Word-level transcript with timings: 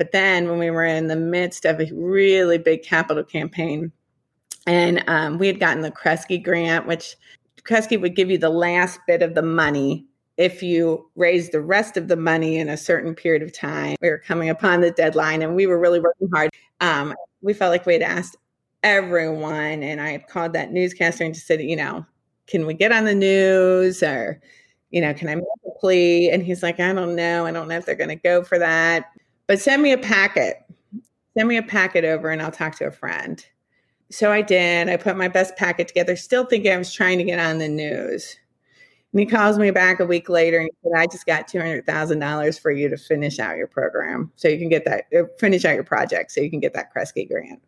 But 0.00 0.12
then 0.12 0.48
when 0.48 0.58
we 0.58 0.70
were 0.70 0.86
in 0.86 1.08
the 1.08 1.14
midst 1.14 1.66
of 1.66 1.78
a 1.78 1.86
really 1.92 2.56
big 2.56 2.82
capital 2.82 3.22
campaign, 3.22 3.92
and 4.66 5.04
um, 5.06 5.36
we 5.36 5.46
had 5.46 5.60
gotten 5.60 5.82
the 5.82 5.90
Kresge 5.90 6.42
grant, 6.42 6.86
which 6.86 7.16
Kresge 7.64 8.00
would 8.00 8.16
give 8.16 8.30
you 8.30 8.38
the 8.38 8.48
last 8.48 8.98
bit 9.06 9.20
of 9.20 9.34
the 9.34 9.42
money 9.42 10.06
if 10.38 10.62
you 10.62 11.06
raise 11.16 11.50
the 11.50 11.60
rest 11.60 11.98
of 11.98 12.08
the 12.08 12.16
money 12.16 12.56
in 12.56 12.70
a 12.70 12.78
certain 12.78 13.14
period 13.14 13.42
of 13.42 13.52
time. 13.52 13.96
We 14.00 14.08
were 14.08 14.16
coming 14.16 14.48
upon 14.48 14.80
the 14.80 14.90
deadline 14.90 15.42
and 15.42 15.54
we 15.54 15.66
were 15.66 15.78
really 15.78 16.00
working 16.00 16.30
hard. 16.32 16.48
Um, 16.80 17.14
we 17.42 17.52
felt 17.52 17.70
like 17.70 17.84
we 17.84 17.92
had 17.92 18.00
asked 18.00 18.38
everyone, 18.82 19.82
and 19.82 20.00
I 20.00 20.12
had 20.12 20.28
called 20.28 20.54
that 20.54 20.72
newscaster 20.72 21.24
and 21.24 21.34
just 21.34 21.46
said, 21.46 21.60
you 21.60 21.76
know, 21.76 22.06
can 22.46 22.64
we 22.64 22.72
get 22.72 22.90
on 22.90 23.04
the 23.04 23.14
news 23.14 24.02
or, 24.02 24.40
you 24.92 25.02
know, 25.02 25.12
can 25.12 25.28
I 25.28 25.34
make 25.34 25.44
a 25.66 25.78
plea? 25.78 26.30
And 26.30 26.42
he's 26.42 26.62
like, 26.62 26.80
I 26.80 26.90
don't 26.94 27.16
know. 27.16 27.44
I 27.44 27.52
don't 27.52 27.68
know 27.68 27.76
if 27.76 27.84
they're 27.84 27.94
going 27.94 28.08
to 28.08 28.16
go 28.16 28.42
for 28.42 28.58
that, 28.58 29.10
but 29.50 29.58
send 29.58 29.82
me 29.82 29.90
a 29.90 29.98
packet. 29.98 30.64
Send 31.36 31.48
me 31.48 31.56
a 31.56 31.62
packet 31.64 32.04
over 32.04 32.30
and 32.30 32.40
I'll 32.40 32.52
talk 32.52 32.76
to 32.76 32.86
a 32.86 32.92
friend. 32.92 33.44
So 34.08 34.30
I 34.30 34.42
did. 34.42 34.88
I 34.88 34.96
put 34.96 35.16
my 35.16 35.26
best 35.26 35.56
packet 35.56 35.88
together, 35.88 36.14
still 36.14 36.44
thinking 36.44 36.72
I 36.72 36.76
was 36.76 36.92
trying 36.92 37.18
to 37.18 37.24
get 37.24 37.40
on 37.40 37.58
the 37.58 37.66
news. 37.66 38.36
And 39.12 39.18
he 39.18 39.26
calls 39.26 39.58
me 39.58 39.72
back 39.72 39.98
a 39.98 40.06
week 40.06 40.28
later 40.28 40.60
and 40.60 40.70
he 40.70 40.88
said, 40.88 40.96
I 40.96 41.06
just 41.08 41.26
got 41.26 41.48
$200,000 41.48 42.60
for 42.60 42.70
you 42.70 42.88
to 42.90 42.96
finish 42.96 43.40
out 43.40 43.56
your 43.56 43.66
program. 43.66 44.30
So 44.36 44.46
you 44.46 44.56
can 44.56 44.68
get 44.68 44.84
that, 44.84 45.06
uh, 45.12 45.24
finish 45.40 45.64
out 45.64 45.74
your 45.74 45.82
project 45.82 46.30
so 46.30 46.40
you 46.40 46.48
can 46.48 46.60
get 46.60 46.72
that 46.74 46.94
Kresge 46.94 47.28
grant. 47.28 47.60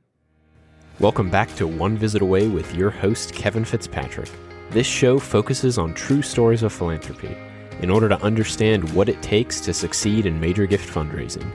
Welcome 1.00 1.30
back 1.30 1.52
to 1.56 1.66
One 1.66 1.96
Visit 1.96 2.22
Away 2.22 2.46
with 2.46 2.72
your 2.76 2.90
host, 2.90 3.34
Kevin 3.34 3.64
Fitzpatrick. 3.64 4.30
This 4.70 4.86
show 4.86 5.18
focuses 5.18 5.78
on 5.78 5.94
true 5.94 6.22
stories 6.22 6.62
of 6.62 6.72
philanthropy 6.72 7.36
in 7.82 7.90
order 7.90 8.08
to 8.08 8.22
understand 8.22 8.90
what 8.94 9.08
it 9.08 9.20
takes 9.22 9.60
to 9.60 9.74
succeed 9.74 10.24
in 10.24 10.40
major 10.40 10.66
gift 10.66 10.88
fundraising. 10.88 11.50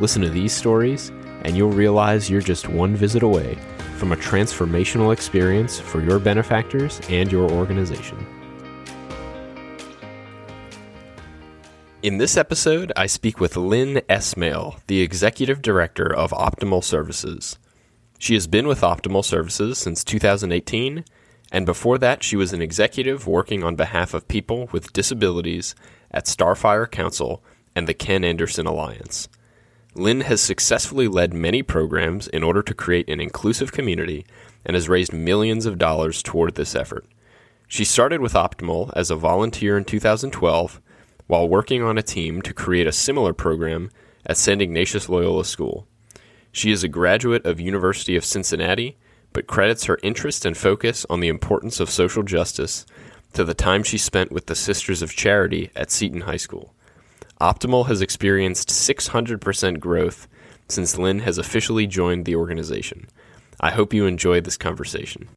Listen 0.00 0.22
to 0.22 0.30
these 0.30 0.52
stories, 0.52 1.10
and 1.42 1.56
you'll 1.56 1.70
realize 1.70 2.30
you're 2.30 2.40
just 2.40 2.68
one 2.68 2.96
visit 2.96 3.22
away 3.22 3.58
from 3.98 4.12
a 4.12 4.16
transformational 4.16 5.12
experience 5.12 5.78
for 5.78 6.00
your 6.00 6.18
benefactors 6.18 7.00
and 7.08 7.30
your 7.30 7.50
organization. 7.50 8.26
In 12.02 12.18
this 12.18 12.36
episode, 12.36 12.92
I 12.96 13.06
speak 13.06 13.38
with 13.38 13.56
Lynn 13.56 14.02
Esmail, 14.08 14.80
the 14.88 15.00
Executive 15.00 15.62
Director 15.62 16.12
of 16.12 16.32
Optimal 16.32 16.82
Services. 16.82 17.58
She 18.18 18.34
has 18.34 18.48
been 18.48 18.66
with 18.66 18.80
Optimal 18.80 19.24
Services 19.24 19.78
since 19.78 20.02
2018, 20.02 21.04
and 21.52 21.66
before 21.66 21.98
that, 21.98 22.22
she 22.22 22.34
was 22.34 22.54
an 22.54 22.62
executive 22.62 23.26
working 23.26 23.62
on 23.62 23.76
behalf 23.76 24.14
of 24.14 24.26
people 24.26 24.70
with 24.72 24.94
disabilities 24.94 25.74
at 26.10 26.24
Starfire 26.24 26.90
Council 26.90 27.44
and 27.76 27.86
the 27.86 27.94
Ken 27.94 28.24
Anderson 28.24 28.66
Alliance. 28.66 29.28
Lynn 29.94 30.22
has 30.22 30.40
successfully 30.40 31.06
led 31.06 31.34
many 31.34 31.62
programs 31.62 32.26
in 32.26 32.42
order 32.42 32.62
to 32.62 32.72
create 32.72 33.10
an 33.10 33.20
inclusive 33.20 33.70
community 33.70 34.24
and 34.64 34.74
has 34.74 34.88
raised 34.88 35.12
millions 35.12 35.66
of 35.66 35.76
dollars 35.76 36.22
toward 36.22 36.54
this 36.54 36.74
effort. 36.74 37.06
She 37.68 37.84
started 37.84 38.22
with 38.22 38.32
Optimal 38.32 38.90
as 38.96 39.10
a 39.10 39.16
volunteer 39.16 39.76
in 39.76 39.84
2012 39.84 40.80
while 41.26 41.46
working 41.46 41.82
on 41.82 41.98
a 41.98 42.02
team 42.02 42.40
to 42.42 42.54
create 42.54 42.86
a 42.86 42.92
similar 42.92 43.34
program 43.34 43.90
at 44.24 44.38
St. 44.38 44.62
Ignatius 44.62 45.10
Loyola 45.10 45.44
School. 45.44 45.86
She 46.50 46.70
is 46.70 46.82
a 46.82 46.88
graduate 46.88 47.44
of 47.44 47.60
University 47.60 48.16
of 48.16 48.24
Cincinnati, 48.24 48.96
but 49.32 49.46
credits 49.46 49.84
her 49.84 49.98
interest 50.02 50.44
and 50.44 50.56
focus 50.56 51.06
on 51.08 51.20
the 51.20 51.28
importance 51.28 51.80
of 51.80 51.90
social 51.90 52.22
justice 52.22 52.86
to 53.32 53.44
the 53.44 53.54
time 53.54 53.82
she 53.82 53.98
spent 53.98 54.30
with 54.30 54.46
the 54.46 54.54
Sisters 54.54 55.02
of 55.02 55.14
Charity 55.14 55.70
at 55.74 55.90
Seton 55.90 56.22
High 56.22 56.36
School. 56.36 56.74
Optimal 57.40 57.86
has 57.86 58.00
experienced 58.00 58.68
600% 58.68 59.80
growth 59.80 60.28
since 60.68 60.98
Lynn 60.98 61.20
has 61.20 61.38
officially 61.38 61.86
joined 61.86 62.24
the 62.24 62.36
organization. 62.36 63.08
I 63.60 63.70
hope 63.70 63.92
you 63.92 64.06
enjoy 64.06 64.40
this 64.40 64.56
conversation 64.56 65.28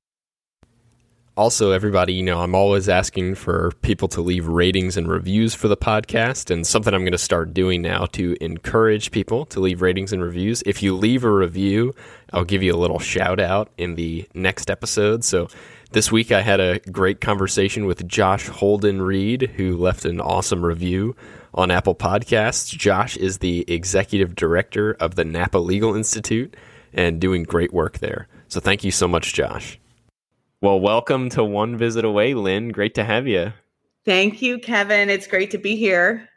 also, 1.37 1.71
everybody, 1.71 2.13
you 2.13 2.23
know, 2.23 2.39
I'm 2.39 2.55
always 2.55 2.87
asking 2.87 3.35
for 3.35 3.71
people 3.81 4.07
to 4.09 4.21
leave 4.21 4.47
ratings 4.47 4.95
and 4.95 5.05
reviews 5.07 5.53
for 5.53 5.67
the 5.67 5.75
podcast, 5.75 6.49
and 6.49 6.65
something 6.65 6.93
I'm 6.93 7.01
going 7.01 7.11
to 7.11 7.17
start 7.17 7.53
doing 7.53 7.81
now 7.81 8.05
to 8.13 8.37
encourage 8.39 9.11
people 9.11 9.45
to 9.47 9.59
leave 9.59 9.81
ratings 9.81 10.13
and 10.13 10.23
reviews. 10.23 10.63
If 10.65 10.81
you 10.81 10.95
leave 10.95 11.25
a 11.25 11.31
review, 11.31 11.93
I'll 12.31 12.45
give 12.45 12.63
you 12.63 12.73
a 12.73 12.77
little 12.77 12.99
shout 12.99 13.41
out 13.41 13.69
in 13.77 13.95
the 13.95 14.27
next 14.33 14.69
episode. 14.69 15.25
So, 15.25 15.49
this 15.91 16.11
week 16.11 16.31
I 16.31 16.41
had 16.41 16.59
a 16.59 16.79
great 16.91 17.19
conversation 17.19 17.85
with 17.85 18.07
Josh 18.07 18.49
Holdenried, 18.49 19.51
who 19.51 19.77
left 19.77 20.05
an 20.05 20.21
awesome 20.21 20.65
review 20.65 21.17
on 21.53 21.69
Apple 21.69 21.95
Podcasts. 21.95 22.69
Josh 22.69 23.17
is 23.17 23.39
the 23.39 23.65
executive 23.71 24.35
director 24.35 24.93
of 25.01 25.15
the 25.15 25.25
Napa 25.25 25.57
Legal 25.57 25.95
Institute 25.95 26.55
and 26.93 27.19
doing 27.19 27.43
great 27.43 27.73
work 27.73 27.99
there. 27.99 28.29
So, 28.47 28.61
thank 28.61 28.85
you 28.85 28.91
so 28.91 29.05
much, 29.05 29.33
Josh. 29.33 29.79
Well, 30.61 30.79
welcome 30.79 31.29
to 31.29 31.43
One 31.43 31.77
Visit 31.77 32.05
Away, 32.05 32.33
Lynn. 32.33 32.69
Great 32.69 32.95
to 32.95 33.03
have 33.03 33.27
you. 33.27 33.51
Thank 34.05 34.41
you, 34.41 34.57
Kevin. 34.57 35.09
It's 35.09 35.27
great 35.27 35.51
to 35.51 35.57
be 35.57 35.75
here. 35.75 36.29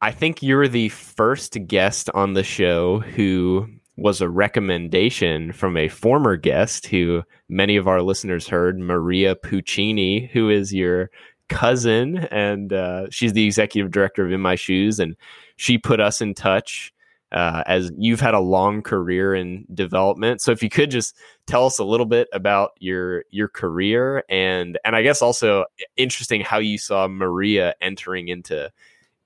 I 0.00 0.12
think 0.12 0.42
you're 0.42 0.68
the 0.68 0.90
first 0.90 1.58
guest 1.66 2.08
on 2.14 2.34
the 2.34 2.44
show 2.44 3.00
who 3.00 3.66
was 3.96 4.20
a 4.20 4.28
recommendation 4.28 5.52
from 5.52 5.76
a 5.76 5.88
former 5.88 6.36
guest 6.36 6.86
who 6.86 7.24
many 7.48 7.76
of 7.76 7.88
our 7.88 8.00
listeners 8.00 8.46
heard, 8.46 8.78
Maria 8.78 9.34
Puccini, 9.34 10.30
who 10.32 10.50
is 10.50 10.72
your 10.72 11.10
cousin, 11.48 12.18
and 12.30 12.72
uh, 12.72 13.10
she's 13.10 13.32
the 13.32 13.44
executive 13.44 13.90
director 13.90 14.24
of 14.24 14.32
In 14.32 14.40
My 14.40 14.54
Shoes, 14.54 15.00
and 15.00 15.16
she 15.56 15.78
put 15.78 16.00
us 16.00 16.20
in 16.20 16.34
touch 16.34 16.93
uh, 17.34 17.64
as 17.66 17.90
you've 17.98 18.20
had 18.20 18.32
a 18.32 18.40
long 18.40 18.80
career 18.80 19.34
in 19.34 19.66
development. 19.74 20.40
So 20.40 20.52
if 20.52 20.62
you 20.62 20.70
could 20.70 20.90
just 20.90 21.16
tell 21.46 21.66
us 21.66 21.80
a 21.80 21.84
little 21.84 22.06
bit 22.06 22.28
about 22.32 22.70
your 22.78 23.24
your 23.30 23.48
career 23.48 24.22
and 24.28 24.78
and 24.84 24.94
I 24.94 25.02
guess 25.02 25.20
also 25.20 25.64
interesting 25.96 26.40
how 26.40 26.58
you 26.58 26.78
saw 26.78 27.08
Maria 27.08 27.74
entering 27.80 28.28
into 28.28 28.70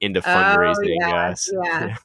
into 0.01 0.21
oh, 0.21 0.23
fundraising. 0.23 0.97
Oh, 1.03 1.09
yeah, 1.09 1.35
yeah. 1.53 1.97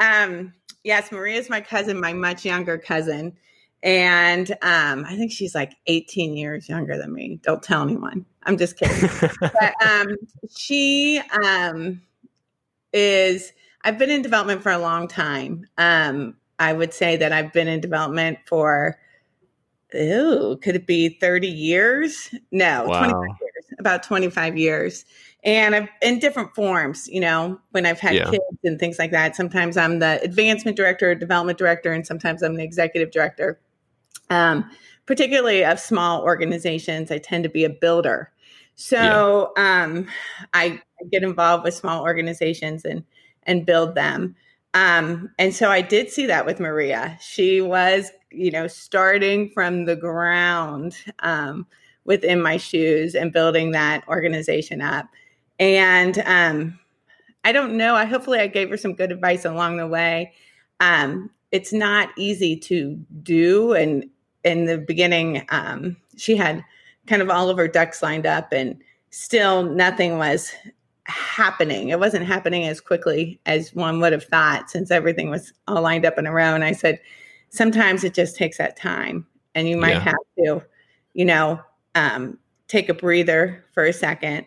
yeah. 0.00 0.24
Um, 0.24 0.52
yes, 0.82 1.12
Maria 1.12 1.38
is 1.38 1.48
my 1.48 1.60
cousin, 1.60 2.00
my 2.00 2.12
much 2.12 2.44
younger 2.44 2.76
cousin. 2.76 3.36
And 3.84 4.50
um, 4.62 5.04
I 5.06 5.14
think 5.14 5.30
she's 5.30 5.54
like 5.54 5.74
18 5.86 6.36
years 6.36 6.68
younger 6.68 6.96
than 6.96 7.12
me. 7.12 7.38
Don't 7.42 7.62
tell 7.62 7.82
anyone. 7.82 8.24
I'm 8.44 8.56
just 8.56 8.78
kidding. 8.78 9.10
but 9.40 9.74
um, 9.86 10.16
she 10.56 11.20
um, 11.44 12.00
is 12.94 13.52
I've 13.84 13.98
been 13.98 14.10
in 14.10 14.22
development 14.22 14.62
for 14.62 14.72
a 14.72 14.78
long 14.78 15.06
time. 15.06 15.66
Um, 15.78 16.36
I 16.58 16.72
would 16.72 16.94
say 16.94 17.16
that 17.16 17.32
I've 17.32 17.52
been 17.52 17.68
in 17.68 17.80
development 17.80 18.38
for, 18.46 18.98
ew, 19.92 20.58
could 20.62 20.74
it 20.74 20.86
be 20.86 21.10
30 21.10 21.46
years? 21.46 22.34
No, 22.50 22.86
wow. 22.86 23.10
25 23.10 23.36
years, 23.40 23.78
about 23.78 24.02
25 24.02 24.56
years. 24.56 25.04
And 25.44 25.74
I've 25.74 25.88
in 26.00 26.18
different 26.20 26.54
forms, 26.54 27.06
you 27.08 27.20
know, 27.20 27.60
when 27.72 27.84
I've 27.84 28.00
had 28.00 28.14
yeah. 28.14 28.30
kids 28.30 28.58
and 28.64 28.80
things 28.80 28.98
like 28.98 29.10
that. 29.10 29.36
Sometimes 29.36 29.76
I'm 29.76 29.98
the 29.98 30.18
advancement 30.22 30.76
director, 30.76 31.14
development 31.14 31.58
director, 31.58 31.92
and 31.92 32.06
sometimes 32.06 32.42
I'm 32.42 32.56
the 32.56 32.64
executive 32.64 33.10
director. 33.10 33.60
Um, 34.30 34.70
particularly 35.04 35.62
of 35.62 35.78
small 35.78 36.22
organizations, 36.22 37.10
I 37.10 37.18
tend 37.18 37.44
to 37.44 37.50
be 37.50 37.64
a 37.64 37.70
builder. 37.70 38.32
So 38.76 39.52
yeah. 39.56 39.84
um, 39.84 40.08
I 40.54 40.80
get 41.12 41.22
involved 41.22 41.64
with 41.64 41.74
small 41.74 42.02
organizations 42.02 42.86
and 42.86 43.04
and 43.46 43.66
build 43.66 43.94
them. 43.94 44.34
Um, 44.74 45.30
and 45.38 45.54
so 45.54 45.70
I 45.70 45.80
did 45.80 46.10
see 46.10 46.26
that 46.26 46.46
with 46.46 46.58
Maria. 46.60 47.16
She 47.20 47.60
was, 47.60 48.10
you 48.30 48.50
know, 48.50 48.66
starting 48.66 49.50
from 49.50 49.84
the 49.84 49.96
ground 49.96 50.96
um, 51.20 51.66
within 52.04 52.42
my 52.42 52.56
shoes 52.56 53.14
and 53.14 53.32
building 53.32 53.70
that 53.70 54.06
organization 54.08 54.80
up. 54.80 55.06
And 55.58 56.18
um, 56.26 56.78
I 57.44 57.52
don't 57.52 57.76
know. 57.76 57.94
I 57.94 58.04
hopefully 58.04 58.40
I 58.40 58.46
gave 58.48 58.70
her 58.70 58.76
some 58.76 58.94
good 58.94 59.12
advice 59.12 59.44
along 59.44 59.76
the 59.76 59.86
way. 59.86 60.32
Um, 60.80 61.30
it's 61.52 61.72
not 61.72 62.08
easy 62.18 62.56
to 62.56 62.98
do, 63.22 63.74
and 63.74 64.10
in 64.42 64.64
the 64.64 64.78
beginning, 64.78 65.46
um, 65.50 65.96
she 66.16 66.36
had 66.36 66.64
kind 67.06 67.22
of 67.22 67.30
all 67.30 67.48
of 67.48 67.56
her 67.58 67.68
ducks 67.68 68.02
lined 68.02 68.26
up, 68.26 68.52
and 68.52 68.82
still 69.10 69.62
nothing 69.62 70.18
was 70.18 70.52
happening. 71.06 71.90
It 71.90 71.98
wasn't 71.98 72.26
happening 72.26 72.64
as 72.64 72.80
quickly 72.80 73.40
as 73.46 73.74
one 73.74 74.00
would 74.00 74.12
have 74.12 74.24
thought 74.24 74.70
since 74.70 74.90
everything 74.90 75.30
was 75.30 75.52
all 75.68 75.82
lined 75.82 76.06
up 76.06 76.18
in 76.18 76.26
a 76.26 76.32
row. 76.32 76.54
And 76.54 76.64
I 76.64 76.72
said, 76.72 77.00
sometimes 77.50 78.04
it 78.04 78.14
just 78.14 78.36
takes 78.36 78.58
that 78.58 78.76
time 78.76 79.26
and 79.54 79.68
you 79.68 79.76
might 79.76 79.94
yeah. 79.94 80.00
have 80.00 80.14
to, 80.38 80.62
you 81.12 81.24
know, 81.24 81.60
um, 81.94 82.38
take 82.68 82.88
a 82.88 82.94
breather 82.94 83.64
for 83.72 83.84
a 83.84 83.92
second 83.92 84.46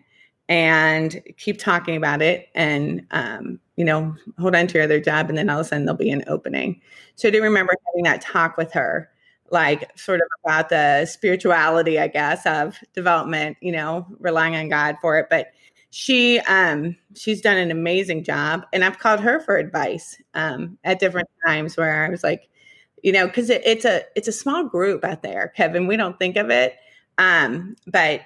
and 0.49 1.21
keep 1.37 1.59
talking 1.59 1.95
about 1.95 2.21
it 2.21 2.49
and, 2.55 3.05
um, 3.11 3.59
you 3.75 3.85
know, 3.85 4.15
hold 4.39 4.55
on 4.55 4.67
to 4.67 4.75
your 4.75 4.83
other 4.83 4.99
job. 4.99 5.29
And 5.29 5.37
then 5.37 5.49
all 5.49 5.59
of 5.59 5.65
a 5.65 5.69
sudden 5.69 5.85
there'll 5.85 5.97
be 5.97 6.09
an 6.09 6.23
opening. 6.27 6.81
So 7.15 7.27
I 7.27 7.31
do 7.31 7.41
remember 7.43 7.73
having 7.87 8.03
that 8.05 8.21
talk 8.21 8.57
with 8.57 8.71
her 8.73 9.09
like 9.49 9.97
sort 9.97 10.19
of 10.19 10.27
about 10.43 10.69
the 10.69 11.05
spirituality, 11.05 11.99
I 11.99 12.07
guess, 12.07 12.45
of 12.45 12.77
development, 12.93 13.57
you 13.61 13.71
know, 13.71 14.05
relying 14.19 14.55
on 14.55 14.69
God 14.69 14.97
for 15.01 15.17
it. 15.17 15.27
But 15.29 15.51
she 15.89 16.39
um 16.41 16.95
she's 17.15 17.41
done 17.41 17.57
an 17.57 17.71
amazing 17.71 18.23
job 18.23 18.65
and 18.73 18.83
i've 18.83 18.99
called 18.99 19.19
her 19.19 19.39
for 19.39 19.57
advice 19.57 20.21
um 20.33 20.77
at 20.83 20.99
different 20.99 21.29
times 21.45 21.77
where 21.77 22.05
i 22.05 22.09
was 22.09 22.23
like 22.23 22.49
you 23.03 23.11
know 23.11 23.25
because 23.25 23.49
it, 23.49 23.61
it's 23.65 23.85
a 23.85 24.01
it's 24.15 24.27
a 24.27 24.33
small 24.33 24.63
group 24.65 25.03
out 25.05 25.21
there 25.21 25.53
kevin 25.55 25.87
we 25.87 25.95
don't 25.95 26.19
think 26.19 26.35
of 26.35 26.49
it 26.49 26.75
um 27.17 27.75
but 27.87 28.21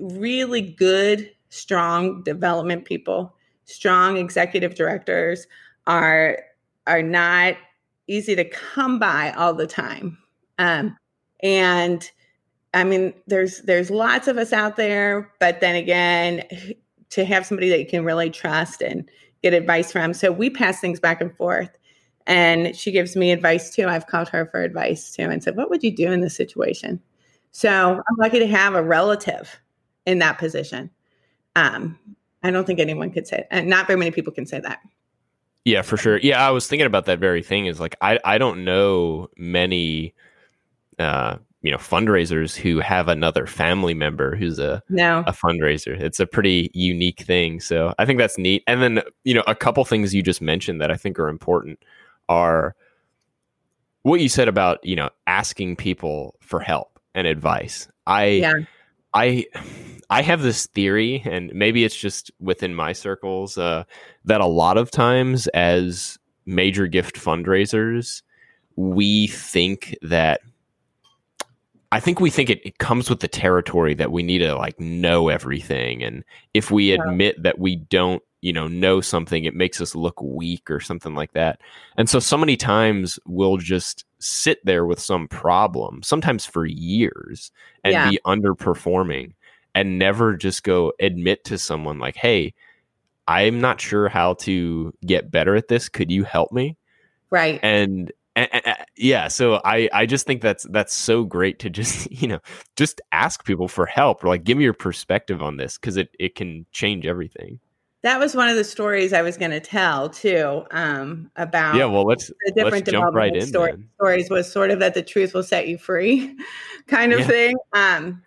really 0.00 0.60
good 0.60 1.30
strong 1.48 2.22
development 2.22 2.84
people 2.84 3.34
strong 3.64 4.18
executive 4.18 4.74
directors 4.74 5.46
are 5.86 6.38
are 6.86 7.02
not 7.02 7.56
easy 8.06 8.36
to 8.36 8.44
come 8.44 8.98
by 8.98 9.32
all 9.32 9.54
the 9.54 9.66
time 9.66 10.18
um 10.58 10.94
and 11.42 12.10
I 12.76 12.84
mean, 12.84 13.14
there's 13.26 13.62
there's 13.62 13.90
lots 13.90 14.28
of 14.28 14.36
us 14.36 14.52
out 14.52 14.76
there, 14.76 15.32
but 15.40 15.60
then 15.60 15.76
again, 15.76 16.44
to 17.10 17.24
have 17.24 17.46
somebody 17.46 17.70
that 17.70 17.78
you 17.78 17.86
can 17.86 18.04
really 18.04 18.28
trust 18.28 18.82
and 18.82 19.08
get 19.42 19.54
advice 19.54 19.90
from. 19.90 20.12
So 20.12 20.30
we 20.30 20.50
pass 20.50 20.78
things 20.78 21.00
back 21.00 21.22
and 21.22 21.34
forth. 21.34 21.70
And 22.26 22.76
she 22.76 22.92
gives 22.92 23.16
me 23.16 23.30
advice 23.30 23.74
too. 23.74 23.86
I've 23.86 24.08
called 24.08 24.28
her 24.28 24.44
for 24.46 24.60
advice 24.60 25.14
too 25.14 25.22
and 25.22 25.42
said, 25.42 25.56
What 25.56 25.70
would 25.70 25.82
you 25.82 25.94
do 25.94 26.12
in 26.12 26.20
this 26.20 26.36
situation? 26.36 27.00
So 27.50 27.70
I'm 27.70 28.16
lucky 28.18 28.40
to 28.40 28.46
have 28.46 28.74
a 28.74 28.82
relative 28.82 29.58
in 30.04 30.18
that 30.18 30.36
position. 30.36 30.90
Um, 31.54 31.98
I 32.42 32.50
don't 32.50 32.66
think 32.66 32.78
anyone 32.78 33.10
could 33.10 33.26
say, 33.26 33.46
and 33.50 33.68
not 33.68 33.86
very 33.86 33.98
many 33.98 34.10
people 34.10 34.34
can 34.34 34.44
say 34.44 34.60
that. 34.60 34.80
Yeah, 35.64 35.80
for 35.80 35.96
sure. 35.96 36.18
Yeah, 36.18 36.46
I 36.46 36.50
was 36.50 36.66
thinking 36.66 36.86
about 36.86 37.06
that 37.06 37.20
very 37.20 37.42
thing. 37.42 37.64
Is 37.64 37.80
like 37.80 37.96
I 38.02 38.18
I 38.22 38.36
don't 38.36 38.66
know 38.66 39.30
many 39.38 40.14
uh, 40.98 41.38
you 41.66 41.72
know 41.72 41.78
fundraisers 41.78 42.54
who 42.54 42.78
have 42.78 43.08
another 43.08 43.44
family 43.44 43.92
member 43.92 44.36
who's 44.36 44.60
a 44.60 44.80
no. 44.88 45.24
a 45.26 45.32
fundraiser. 45.32 46.00
It's 46.00 46.20
a 46.20 46.26
pretty 46.26 46.70
unique 46.74 47.22
thing. 47.22 47.58
So 47.58 47.92
I 47.98 48.04
think 48.04 48.20
that's 48.20 48.38
neat. 48.38 48.62
And 48.68 48.80
then 48.80 49.02
you 49.24 49.34
know 49.34 49.42
a 49.48 49.54
couple 49.56 49.84
things 49.84 50.14
you 50.14 50.22
just 50.22 50.40
mentioned 50.40 50.80
that 50.80 50.92
I 50.92 50.96
think 50.96 51.18
are 51.18 51.26
important 51.26 51.80
are 52.28 52.76
what 54.02 54.20
you 54.20 54.28
said 54.28 54.46
about 54.46 54.78
you 54.84 54.94
know 54.94 55.10
asking 55.26 55.74
people 55.74 56.36
for 56.40 56.60
help 56.60 57.00
and 57.16 57.26
advice. 57.26 57.88
I 58.06 58.26
yeah. 58.26 58.52
I 59.12 59.46
I 60.08 60.22
have 60.22 60.42
this 60.42 60.66
theory, 60.66 61.20
and 61.24 61.52
maybe 61.52 61.82
it's 61.82 61.96
just 61.96 62.30
within 62.38 62.76
my 62.76 62.92
circles, 62.92 63.58
uh, 63.58 63.82
that 64.24 64.40
a 64.40 64.46
lot 64.46 64.78
of 64.78 64.92
times 64.92 65.48
as 65.48 66.16
major 66.44 66.86
gift 66.86 67.16
fundraisers, 67.16 68.22
we 68.76 69.26
think 69.26 69.96
that 70.02 70.42
I 71.92 72.00
think 72.00 72.20
we 72.20 72.30
think 72.30 72.50
it, 72.50 72.60
it, 72.64 72.78
comes 72.78 73.08
with 73.08 73.20
the 73.20 73.28
territory 73.28 73.94
that 73.94 74.10
we 74.10 74.22
need 74.22 74.38
to 74.38 74.54
like 74.54 74.78
know 74.80 75.28
everything. 75.28 76.02
And 76.02 76.24
if 76.54 76.70
we 76.70 76.92
yeah. 76.92 76.98
admit 77.00 77.42
that 77.42 77.58
we 77.58 77.76
don't, 77.76 78.22
you 78.40 78.52
know, 78.52 78.68
know 78.68 79.00
something, 79.00 79.44
it 79.44 79.54
makes 79.54 79.80
us 79.80 79.94
look 79.94 80.20
weak 80.20 80.70
or 80.70 80.80
something 80.80 81.14
like 81.14 81.32
that. 81.32 81.60
And 81.96 82.08
so, 82.08 82.18
so 82.18 82.36
many 82.36 82.56
times 82.56 83.18
we'll 83.26 83.56
just 83.56 84.04
sit 84.18 84.64
there 84.64 84.86
with 84.86 85.00
some 85.00 85.28
problem, 85.28 86.02
sometimes 86.02 86.44
for 86.44 86.66
years, 86.66 87.50
and 87.84 87.92
yeah. 87.92 88.10
be 88.10 88.18
underperforming 88.26 89.32
and 89.74 89.98
never 89.98 90.36
just 90.36 90.64
go 90.64 90.92
admit 91.00 91.44
to 91.44 91.58
someone, 91.58 91.98
like, 91.98 92.16
hey, 92.16 92.54
I'm 93.28 93.60
not 93.60 93.80
sure 93.80 94.08
how 94.08 94.34
to 94.34 94.94
get 95.04 95.30
better 95.30 95.54
at 95.56 95.68
this. 95.68 95.88
Could 95.88 96.10
you 96.10 96.24
help 96.24 96.52
me? 96.52 96.76
Right. 97.30 97.60
And 97.62 98.12
yeah 98.96 99.28
so 99.28 99.60
i 99.64 99.88
i 99.92 100.06
just 100.06 100.26
think 100.26 100.42
that's 100.42 100.64
that's 100.70 100.94
so 100.94 101.24
great 101.24 101.58
to 101.58 101.70
just 101.70 102.10
you 102.22 102.28
know 102.28 102.38
just 102.76 103.00
ask 103.12 103.44
people 103.44 103.68
for 103.68 103.86
help 103.86 104.22
or 104.24 104.28
like 104.28 104.44
give 104.44 104.58
me 104.58 104.64
your 104.64 104.72
perspective 104.72 105.42
on 105.42 105.56
this 105.56 105.78
because 105.78 105.96
it 105.96 106.08
it 106.18 106.34
can 106.34 106.66
change 106.72 107.06
everything 107.06 107.58
that 108.02 108.20
was 108.20 108.34
one 108.34 108.48
of 108.48 108.56
the 108.56 108.64
stories 108.64 109.12
i 109.12 109.22
was 109.22 109.36
going 109.36 109.50
to 109.50 109.60
tell 109.60 110.08
too 110.08 110.64
um 110.70 111.30
about 111.36 111.74
yeah 111.74 111.84
well 111.84 112.04
let's 112.04 112.28
the 112.28 112.52
different 112.54 112.86
let's 112.86 112.90
jump 112.90 113.14
right 113.14 113.34
in 113.34 113.46
story, 113.46 113.72
stories 113.96 114.30
was 114.30 114.50
sort 114.50 114.70
of 114.70 114.78
that 114.78 114.94
the 114.94 115.02
truth 115.02 115.34
will 115.34 115.42
set 115.42 115.68
you 115.68 115.76
free 115.76 116.36
kind 116.86 117.12
of 117.12 117.20
yeah. 117.20 117.26
thing 117.26 117.56
um 117.74 118.22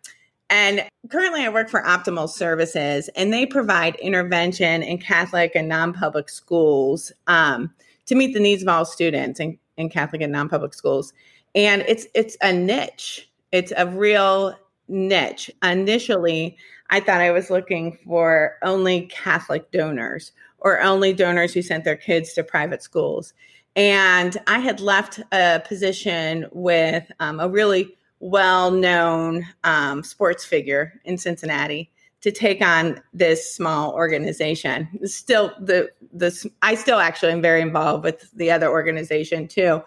and 0.49 0.83
currently, 1.09 1.45
I 1.45 1.49
work 1.49 1.69
for 1.69 1.83
Optimal 1.83 2.27
Services, 2.29 3.07
and 3.15 3.31
they 3.31 3.45
provide 3.45 3.95
intervention 3.97 4.81
in 4.81 4.97
Catholic 4.97 5.51
and 5.53 5.67
non 5.67 5.93
public 5.93 6.27
schools 6.29 7.11
um, 7.27 7.71
to 8.07 8.15
meet 8.15 8.33
the 8.33 8.39
needs 8.39 8.63
of 8.63 8.67
all 8.67 8.85
students. 8.85 9.39
And 9.39 9.57
in 9.79 9.89
Catholic 9.89 10.21
and 10.21 10.31
non-public 10.31 10.73
schools. 10.73 11.13
And 11.55 11.83
it's 11.87 12.05
it's 12.13 12.37
a 12.41 12.53
niche. 12.53 13.29
It's 13.51 13.73
a 13.75 13.87
real 13.87 14.55
niche. 14.87 15.49
Initially, 15.63 16.57
I 16.91 16.99
thought 16.99 17.21
I 17.21 17.31
was 17.31 17.49
looking 17.49 17.97
for 18.05 18.57
only 18.61 19.03
Catholic 19.07 19.71
donors 19.71 20.31
or 20.59 20.81
only 20.81 21.13
donors 21.13 21.53
who 21.53 21.61
sent 21.61 21.85
their 21.85 21.95
kids 21.95 22.33
to 22.33 22.43
private 22.43 22.83
schools. 22.83 23.33
And 23.75 24.37
I 24.47 24.59
had 24.59 24.81
left 24.81 25.21
a 25.31 25.61
position 25.65 26.47
with 26.51 27.09
um, 27.19 27.39
a 27.39 27.47
really 27.47 27.95
well 28.19 28.71
known 28.71 29.45
um, 29.63 30.03
sports 30.03 30.43
figure 30.45 30.99
in 31.05 31.17
Cincinnati 31.17 31.89
to 32.21 32.31
take 32.31 32.61
on 32.61 33.01
this 33.13 33.53
small 33.53 33.93
organization. 33.93 34.87
Still, 35.05 35.53
the 35.59 35.89
this 36.11 36.45
I 36.61 36.75
still 36.75 36.99
actually 36.99 37.31
am 37.31 37.41
very 37.41 37.61
involved 37.61 38.03
with 38.03 38.29
the 38.31 38.51
other 38.51 38.69
organization 38.69 39.47
too, 39.47 39.81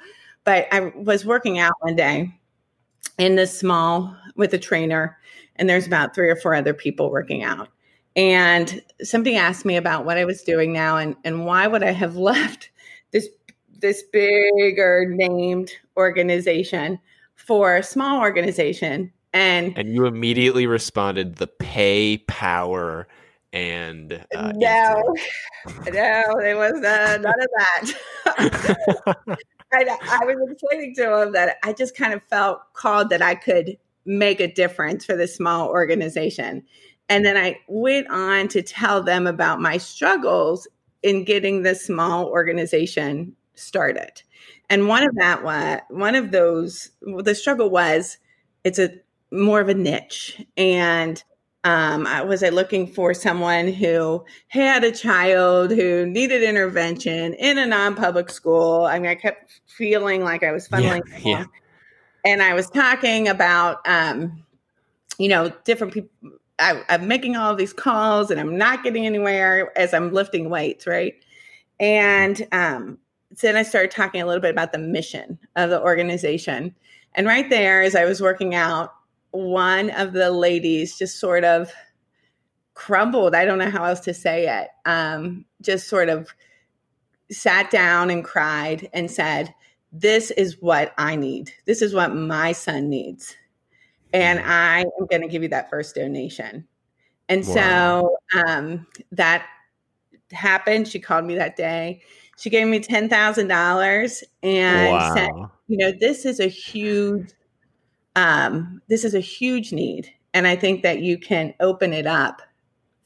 but 0.44 0.67
I 0.73 0.93
was 0.96 1.25
working 1.25 1.58
out 1.58 1.75
one 1.81 1.96
day 1.96 2.34
in 3.19 3.37
this 3.37 3.58
small 3.58 4.17
with 4.37 4.55
a 4.55 4.58
trainer, 4.58 5.19
and 5.56 5.69
there's 5.69 5.87
about 5.87 6.14
three 6.14 6.31
or 6.31 6.37
four 6.37 6.55
other 6.55 6.75
people 6.75 7.11
working 7.11 7.43
out. 7.43 7.69
And 8.17 8.82
somebody 9.02 9.37
asked 9.37 9.64
me 9.64 9.76
about 9.76 10.05
what 10.05 10.19
I 10.19 10.25
was 10.25 10.43
doing 10.43 10.73
now 10.73 10.99
and, 10.99 11.17
and 11.25 11.46
why 11.46 11.67
would 11.67 11.82
I 11.82 11.93
have 11.93 12.17
left 12.17 12.70
this 13.11 13.28
this 13.78 14.02
bigger 14.12 15.06
named 15.08 15.73
organization 15.96 16.99
for 17.35 17.76
a 17.76 17.82
small 17.82 18.20
organization 18.20 19.12
and 19.32 19.76
and 19.76 19.94
you 19.94 20.06
immediately 20.06 20.67
responded 20.67 21.37
the 21.37 21.46
pay 21.46 22.19
power 22.26 23.08
and 23.52 24.25
uh, 24.34 24.52
no. 24.55 25.14
no 25.87 26.34
there 26.38 26.56
was 26.56 26.84
uh, 26.84 27.19
none 27.20 27.40
of 27.40 27.49
that. 27.56 29.38
I, 29.75 29.96
I 30.02 30.25
was 30.26 30.50
explaining 30.50 30.94
to 30.96 31.23
him 31.23 31.32
that 31.32 31.56
i 31.62 31.73
just 31.73 31.96
kind 31.96 32.12
of 32.12 32.23
felt 32.25 32.61
called 32.75 33.08
that 33.08 33.23
i 33.23 33.34
could 33.34 33.79
make 34.05 34.40
a 34.40 34.52
difference 34.52 35.05
for 35.05 35.17
this 35.17 35.35
small 35.37 35.69
organization. 35.69 36.64
And 37.08 37.25
then 37.25 37.37
i 37.37 37.58
went 37.69 38.08
on 38.11 38.49
to 38.49 38.62
tell 38.62 39.02
them 39.02 39.26
about 39.26 39.61
my 39.61 39.78
struggles 39.78 40.69
in 41.02 41.25
getting 41.25 41.62
this 41.62 41.85
small 41.85 42.26
organization 42.26 43.35
started. 43.55 44.23
And 44.70 44.88
one 44.88 45.02
of 45.02 45.14
that 45.17 45.44
was 45.44 45.81
one 45.88 46.14
of 46.14 46.31
those 46.31 46.90
the 47.02 47.35
struggle 47.35 47.71
was 47.71 48.18
it's 48.64 48.78
a 48.78 48.90
more 49.32 49.60
of 49.60 49.68
a 49.68 49.74
niche 49.74 50.44
and 50.56 51.24
um, 51.64 52.06
I, 52.08 52.22
was 52.22 52.42
I 52.42 52.48
looking 52.48 52.88
for 52.88 53.14
someone 53.14 53.68
who 53.68 54.24
had 54.48 54.82
a 54.82 54.90
child 54.90 55.70
who 55.70 56.06
needed 56.06 56.42
intervention 56.42 57.34
in 57.34 57.56
a 57.56 57.66
non-public 57.66 58.30
school? 58.30 58.84
I 58.84 58.98
mean, 58.98 59.10
I 59.10 59.14
kept 59.14 59.60
feeling 59.66 60.24
like 60.24 60.42
I 60.42 60.50
was 60.50 60.68
funneling, 60.68 61.02
yeah, 61.24 61.38
yeah. 61.38 61.44
and 62.24 62.42
I 62.42 62.54
was 62.54 62.68
talking 62.68 63.28
about, 63.28 63.78
um, 63.86 64.44
you 65.18 65.28
know, 65.28 65.52
different 65.64 65.92
people. 65.92 66.10
I, 66.58 66.82
I'm 66.88 67.06
making 67.06 67.36
all 67.36 67.54
these 67.54 67.72
calls, 67.72 68.32
and 68.32 68.40
I'm 68.40 68.58
not 68.58 68.82
getting 68.82 69.06
anywhere 69.06 69.76
as 69.78 69.94
I'm 69.94 70.12
lifting 70.12 70.50
weights, 70.50 70.86
right? 70.86 71.14
And 71.78 72.44
um, 72.50 72.98
then 73.40 73.56
I 73.56 73.62
started 73.62 73.92
talking 73.92 74.20
a 74.20 74.26
little 74.26 74.42
bit 74.42 74.50
about 74.50 74.72
the 74.72 74.78
mission 74.78 75.38
of 75.54 75.70
the 75.70 75.80
organization, 75.80 76.74
and 77.14 77.24
right 77.28 77.48
there, 77.48 77.82
as 77.82 77.94
I 77.94 78.04
was 78.04 78.20
working 78.20 78.56
out, 78.56 78.92
one 79.32 79.90
of 79.90 80.12
the 80.12 80.30
ladies 80.30 80.96
just 80.96 81.18
sort 81.18 81.44
of 81.44 81.72
crumbled. 82.74 83.34
I 83.34 83.44
don't 83.44 83.58
know 83.58 83.70
how 83.70 83.84
else 83.84 84.00
to 84.00 84.14
say 84.14 84.46
it. 84.48 84.68
Um, 84.84 85.44
just 85.60 85.88
sort 85.88 86.08
of 86.08 86.32
sat 87.30 87.70
down 87.70 88.10
and 88.10 88.24
cried 88.24 88.88
and 88.92 89.10
said, 89.10 89.54
This 89.92 90.30
is 90.30 90.60
what 90.60 90.92
I 90.98 91.16
need. 91.16 91.52
This 91.66 91.82
is 91.82 91.94
what 91.94 92.14
my 92.14 92.52
son 92.52 92.88
needs. 92.88 93.34
And 94.12 94.38
mm. 94.38 94.46
I 94.46 94.80
am 94.80 95.06
going 95.10 95.22
to 95.22 95.28
give 95.28 95.42
you 95.42 95.48
that 95.48 95.70
first 95.70 95.94
donation. 95.94 96.66
And 97.28 97.46
wow. 97.46 97.54
so 98.32 98.42
um, 98.46 98.86
that 99.12 99.46
happened. 100.32 100.88
She 100.88 101.00
called 101.00 101.24
me 101.24 101.34
that 101.36 101.56
day. 101.56 102.02
She 102.38 102.50
gave 102.50 102.66
me 102.66 102.80
$10,000 102.80 104.22
and 104.42 104.92
wow. 104.92 105.14
said, 105.14 105.30
You 105.68 105.78
know, 105.78 105.92
this 105.98 106.24
is 106.26 106.40
a 106.40 106.46
huge 106.46 107.30
um, 108.16 108.81
this 108.88 109.04
is 109.04 109.14
a 109.14 109.21
huge 109.21 109.73
need. 109.73 110.12
And 110.35 110.47
I 110.47 110.57
think 110.57 110.83
that 110.83 111.00
you 111.00 111.19
can 111.19 111.54
open 111.61 111.92
it 111.92 112.07
up 112.07 112.42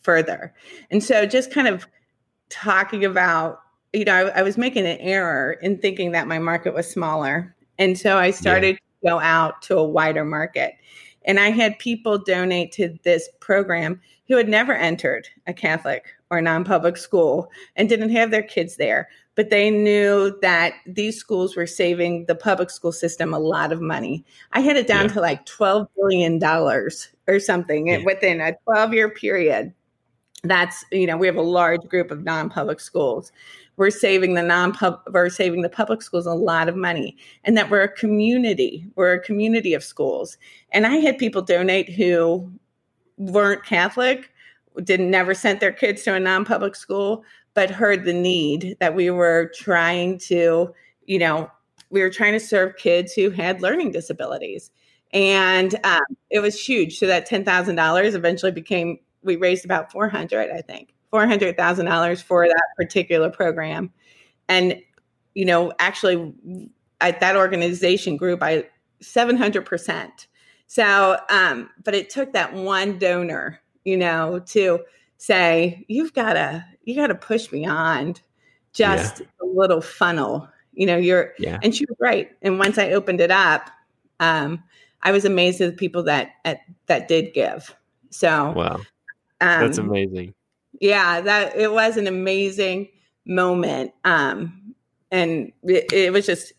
further. 0.03 0.55
And 0.91 1.03
so 1.03 1.27
just 1.27 1.53
kind 1.53 1.69
of 1.69 1.87
talking 2.49 3.05
about, 3.05 3.61
you 3.93 4.05
know, 4.05 4.27
I, 4.27 4.41
I 4.41 4.43
was 4.43 4.57
making 4.57 4.87
an 4.87 4.99
error 4.99 5.53
in 5.63 5.79
thinking 5.79 6.13
that 6.13 6.29
my 6.29 6.39
market 6.39 6.75
was 6.75 6.89
smaller. 6.89 7.55
And 7.79 7.99
so 7.99 8.17
I 8.19 8.31
started 8.31 8.79
yeah. 9.03 9.11
to 9.11 9.17
go 9.17 9.21
out 9.21 9.63
to 9.63 9.77
a 9.77 9.85
wider 9.85 10.25
market. 10.25 10.75
And 11.25 11.41
I 11.41 11.51
had 11.51 11.79
people 11.79 12.19
donate 12.19 12.71
to 12.73 12.97
this 13.03 13.29
program 13.41 14.01
who 14.29 14.37
had 14.37 14.49
never 14.49 14.73
entered 14.73 15.29
a 15.47 15.53
Catholic 15.53 16.07
or 16.31 16.41
non 16.41 16.65
public 16.65 16.97
school 16.97 17.51
and 17.75 17.89
didn't 17.89 18.11
have 18.11 18.31
their 18.31 18.43
kids 18.43 18.77
there. 18.77 19.09
But 19.37 19.51
they 19.51 19.71
knew 19.71 20.37
that 20.43 20.73
these 20.87 21.17
schools 21.17 21.57
were 21.57 21.67
saving 21.67 22.27
the 22.27 22.35
public 22.35 22.71
school 22.71 22.93
system 22.93 23.33
a 23.33 23.39
lot 23.39 23.71
of 23.71 23.81
money. 23.81 24.25
I 24.53 24.61
had 24.61 24.77
it 24.77 24.89
down 24.89 25.05
yeah. 25.05 25.13
to 25.13 25.21
like 25.21 25.47
$12 25.47 25.89
billion 25.95 26.43
or 26.43 27.39
something 27.39 27.89
yeah. 27.89 28.03
within 28.05 28.41
a 28.41 28.57
12 28.65 28.95
year 28.95 29.11
period. 29.11 29.73
That's, 30.43 30.85
you 30.91 31.07
know, 31.07 31.17
we 31.17 31.27
have 31.27 31.37
a 31.37 31.43
large 31.43 31.83
group 31.89 32.11
of 32.11 32.25
non 32.25 32.51
public 32.51 32.81
schools 32.81 33.31
we're 33.77 33.91
saving 33.91 34.35
the 34.35 34.43
non-pub 34.43 35.01
we're 35.13 35.29
saving 35.29 35.63
the 35.63 35.69
public 35.69 36.03
schools 36.03 36.27
a 36.27 36.35
lot 36.35 36.69
of 36.69 36.77
money 36.77 37.17
and 37.45 37.57
that 37.57 37.71
we're 37.71 37.83
a 37.83 37.93
community 37.93 38.87
we're 38.97 39.15
a 39.15 39.21
community 39.21 39.75
of 39.75 39.85
schools 39.85 40.37
and 40.73 40.87
i 40.87 40.97
had 40.97 41.19
people 41.19 41.43
donate 41.43 41.89
who 41.89 42.51
weren't 43.19 43.65
catholic 43.65 44.31
didn't 44.83 45.11
never 45.11 45.35
sent 45.35 45.61
their 45.61 45.73
kids 45.73 46.03
to 46.03 46.15
a 46.15 46.21
non-public 46.21 46.75
school 46.75 47.25
but 47.57 47.71
heard 47.71 48.05
the 48.05 48.13
need 48.13 48.77
that 48.79 48.95
we 48.95 49.11
were 49.11 49.51
trying 49.57 50.19
to 50.19 50.73
you 51.07 51.19
know 51.19 51.51
we 51.91 52.01
were 52.01 52.11
trying 52.11 52.33
to 52.33 52.41
serve 52.41 52.77
kids 52.77 53.13
who 53.13 53.31
had 53.31 53.61
learning 53.61 53.91
disabilities 53.91 54.71
and 55.13 55.75
um, 55.85 56.03
it 56.31 56.41
was 56.41 56.61
huge 56.61 56.99
so 56.99 57.07
that 57.07 57.29
$10000 57.29 58.15
eventually 58.15 58.53
became 58.53 58.99
we 59.23 59.35
raised 59.35 59.65
about 59.65 59.91
400 59.91 60.51
i 60.53 60.61
think 60.61 60.93
$400,000 61.13 62.23
for 62.23 62.47
that 62.47 62.65
particular 62.77 63.31
program. 63.31 63.93
And, 64.49 64.81
you 65.35 65.45
know, 65.45 65.73
actually 65.79 66.35
at 67.01 67.21
that 67.21 67.37
organization 67.37 68.17
grew 68.17 68.37
by 68.37 68.67
700%. 69.03 70.11
So, 70.67 71.19
um, 71.31 71.71
but 71.85 71.95
it 71.95 72.11
took 72.11 72.33
that 72.33 72.53
one 72.53 72.99
donor, 72.99 73.61
you 73.85 73.97
know, 73.97 74.41
to 74.47 74.81
say, 75.19 75.85
you've 75.89 76.13
got 76.13 76.35
to, 76.35 76.65
you 76.87 76.95
got 76.95 77.09
to 77.09 77.15
push 77.15 77.49
beyond 77.49 78.23
just 78.73 79.21
yeah. 79.21 79.27
a 79.43 79.47
little 79.47 79.83
funnel. 79.83 80.49
You 80.73 80.87
know, 80.87 80.97
you're, 80.97 81.35
yeah. 81.39 81.59
and 81.63 81.75
she 81.75 81.85
was 81.87 81.97
right. 82.01 82.31
And 82.41 82.59
once 82.59 82.79
I 82.79 82.93
opened 82.93 83.21
it 83.21 83.31
up, 83.31 83.71
um, 84.21 84.63
I 85.03 85.13
was 85.13 85.27
amazed 85.27 85.61
at 85.61 85.71
the 85.71 85.77
people 85.77 86.03
that, 86.05 86.31
at, 86.47 86.61
that 86.87 87.09
did 87.09 87.35
give. 87.35 87.77
So, 88.09 88.53
wow. 88.53 88.77
Um, 89.43 89.61
That's 89.61 89.77
amazing 89.77 90.33
yeah, 90.81 91.21
that 91.21 91.57
it 91.57 91.73
was 91.73 91.97
an 91.97 92.07
amazing 92.07 92.89
moment. 93.25 93.93
Um, 94.05 94.75
and 95.11 95.53
it, 95.63 95.93
it 95.93 96.13
was 96.13 96.27
just, 96.27 96.53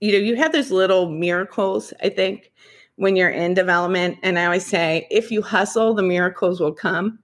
you 0.00 0.12
know, 0.12 0.18
you 0.18 0.36
have 0.36 0.52
those 0.52 0.70
little 0.70 1.10
miracles, 1.10 1.92
I 2.02 2.08
think, 2.08 2.52
when 2.96 3.16
you're 3.16 3.30
in 3.30 3.54
development. 3.54 4.18
And 4.22 4.38
I 4.38 4.44
always 4.44 4.66
say, 4.66 5.06
if 5.10 5.30
you 5.30 5.42
hustle, 5.42 5.94
the 5.94 6.02
miracles 6.02 6.60
will 6.60 6.72
come. 6.72 7.18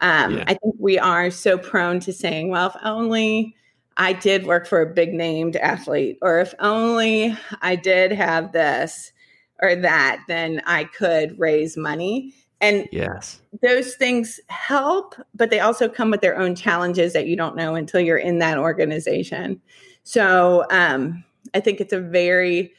Um, 0.00 0.38
yeah. 0.38 0.44
I 0.46 0.54
think 0.54 0.76
we 0.78 0.98
are 0.98 1.30
so 1.30 1.58
prone 1.58 2.00
to 2.00 2.12
saying, 2.12 2.48
well, 2.48 2.68
if 2.68 2.76
only 2.82 3.54
I 3.96 4.12
did 4.12 4.46
work 4.46 4.66
for 4.66 4.80
a 4.80 4.86
big 4.86 5.12
named 5.12 5.56
athlete, 5.56 6.18
or 6.22 6.40
if 6.40 6.54
only 6.58 7.36
I 7.60 7.76
did 7.76 8.12
have 8.12 8.52
this 8.52 9.12
or 9.60 9.76
that, 9.76 10.22
then 10.26 10.62
I 10.66 10.84
could 10.84 11.38
raise 11.38 11.76
money. 11.76 12.32
And 12.62 12.88
yes, 12.92 13.40
those 13.62 13.94
things 13.96 14.38
help, 14.48 15.14
but 15.34 15.50
they 15.50 15.60
also 15.60 15.88
come 15.88 16.10
with 16.10 16.20
their 16.20 16.38
own 16.38 16.54
challenges 16.54 17.12
that 17.14 17.26
you 17.26 17.36
don't 17.36 17.56
know 17.56 17.74
until 17.74 18.00
you're 18.00 18.18
in 18.18 18.38
that 18.38 18.58
organization. 18.58 19.60
So 20.02 20.66
um, 20.70 21.24
I 21.54 21.60
think 21.60 21.80
it's 21.80 21.92
a 21.92 22.00
very, 22.00 22.72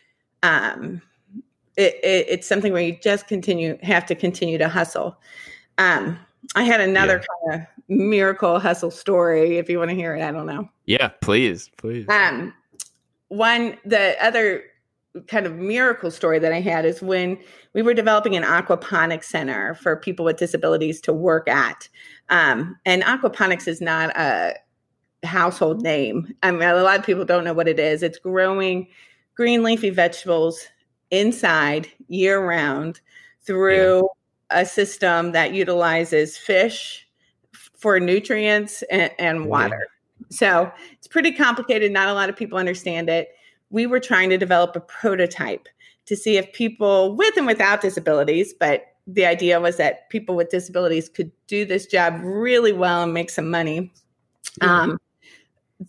um, 0.43 1.01
it, 1.77 1.95
it, 2.03 2.25
it's 2.29 2.47
something 2.47 2.73
where 2.73 2.81
you 2.81 2.97
just 3.01 3.27
continue, 3.27 3.77
have 3.81 4.05
to 4.07 4.15
continue 4.15 4.57
to 4.57 4.67
hustle. 4.67 5.17
Um, 5.77 6.19
I 6.55 6.63
had 6.63 6.81
another 6.81 7.21
yeah. 7.47 7.51
kind 7.51 7.61
of 7.61 7.67
miracle 7.89 8.59
hustle 8.59 8.91
story. 8.91 9.57
If 9.57 9.69
you 9.69 9.79
want 9.79 9.89
to 9.89 9.95
hear 9.95 10.15
it, 10.15 10.21
I 10.21 10.31
don't 10.31 10.45
know. 10.45 10.69
Yeah, 10.85 11.09
please, 11.21 11.69
please. 11.77 12.07
Um, 12.09 12.53
one, 13.29 13.77
the 13.85 14.15
other 14.23 14.63
kind 15.27 15.45
of 15.45 15.55
miracle 15.55 16.09
story 16.11 16.39
that 16.39 16.53
I 16.53 16.61
had 16.61 16.85
is 16.85 17.01
when 17.01 17.37
we 17.73 17.81
were 17.81 17.93
developing 17.93 18.35
an 18.35 18.43
aquaponics 18.43 19.25
center 19.25 19.75
for 19.75 19.95
people 19.95 20.25
with 20.25 20.37
disabilities 20.37 21.01
to 21.01 21.13
work 21.13 21.47
at. 21.49 21.89
Um, 22.29 22.77
and 22.85 23.03
aquaponics 23.03 23.67
is 23.67 23.81
not 23.81 24.15
a 24.17 24.55
household 25.23 25.81
name. 25.81 26.33
I 26.43 26.51
mean, 26.51 26.61
a 26.61 26.81
lot 26.81 26.99
of 26.99 27.05
people 27.05 27.25
don't 27.25 27.43
know 27.43 27.53
what 27.53 27.67
it 27.67 27.79
is. 27.79 28.03
It's 28.03 28.19
growing 28.19 28.87
green 29.35 29.63
leafy 29.63 29.89
vegetables 29.89 30.65
inside 31.09 31.87
year 32.07 32.45
round 32.45 33.01
through. 33.45 34.07
A 34.51 34.65
system 34.65 35.31
that 35.31 35.53
utilizes 35.53 36.37
fish 36.37 37.07
for 37.77 37.99
nutrients 37.99 38.83
and, 38.91 39.11
and 39.17 39.45
water. 39.45 39.87
So 40.29 40.71
it's 40.93 41.07
pretty 41.07 41.31
complicated. 41.31 41.91
Not 41.91 42.07
a 42.07 42.13
lot 42.13 42.29
of 42.29 42.35
people 42.35 42.57
understand 42.57 43.09
it 43.09 43.29
we 43.71 43.87
were 43.87 43.99
trying 43.99 44.29
to 44.29 44.37
develop 44.37 44.75
a 44.75 44.81
prototype 44.81 45.67
to 46.05 46.15
see 46.15 46.37
if 46.37 46.51
people 46.53 47.15
with 47.15 47.35
and 47.37 47.47
without 47.47 47.81
disabilities, 47.81 48.53
but 48.53 48.83
the 49.07 49.25
idea 49.25 49.59
was 49.59 49.77
that 49.77 50.09
people 50.09 50.35
with 50.35 50.49
disabilities 50.49 51.09
could 51.09 51.31
do 51.47 51.65
this 51.65 51.85
job 51.85 52.19
really 52.21 52.73
well 52.73 53.03
and 53.03 53.13
make 53.13 53.29
some 53.29 53.49
money. 53.49 53.91
Mm-hmm. 54.61 54.67
Um, 54.67 54.97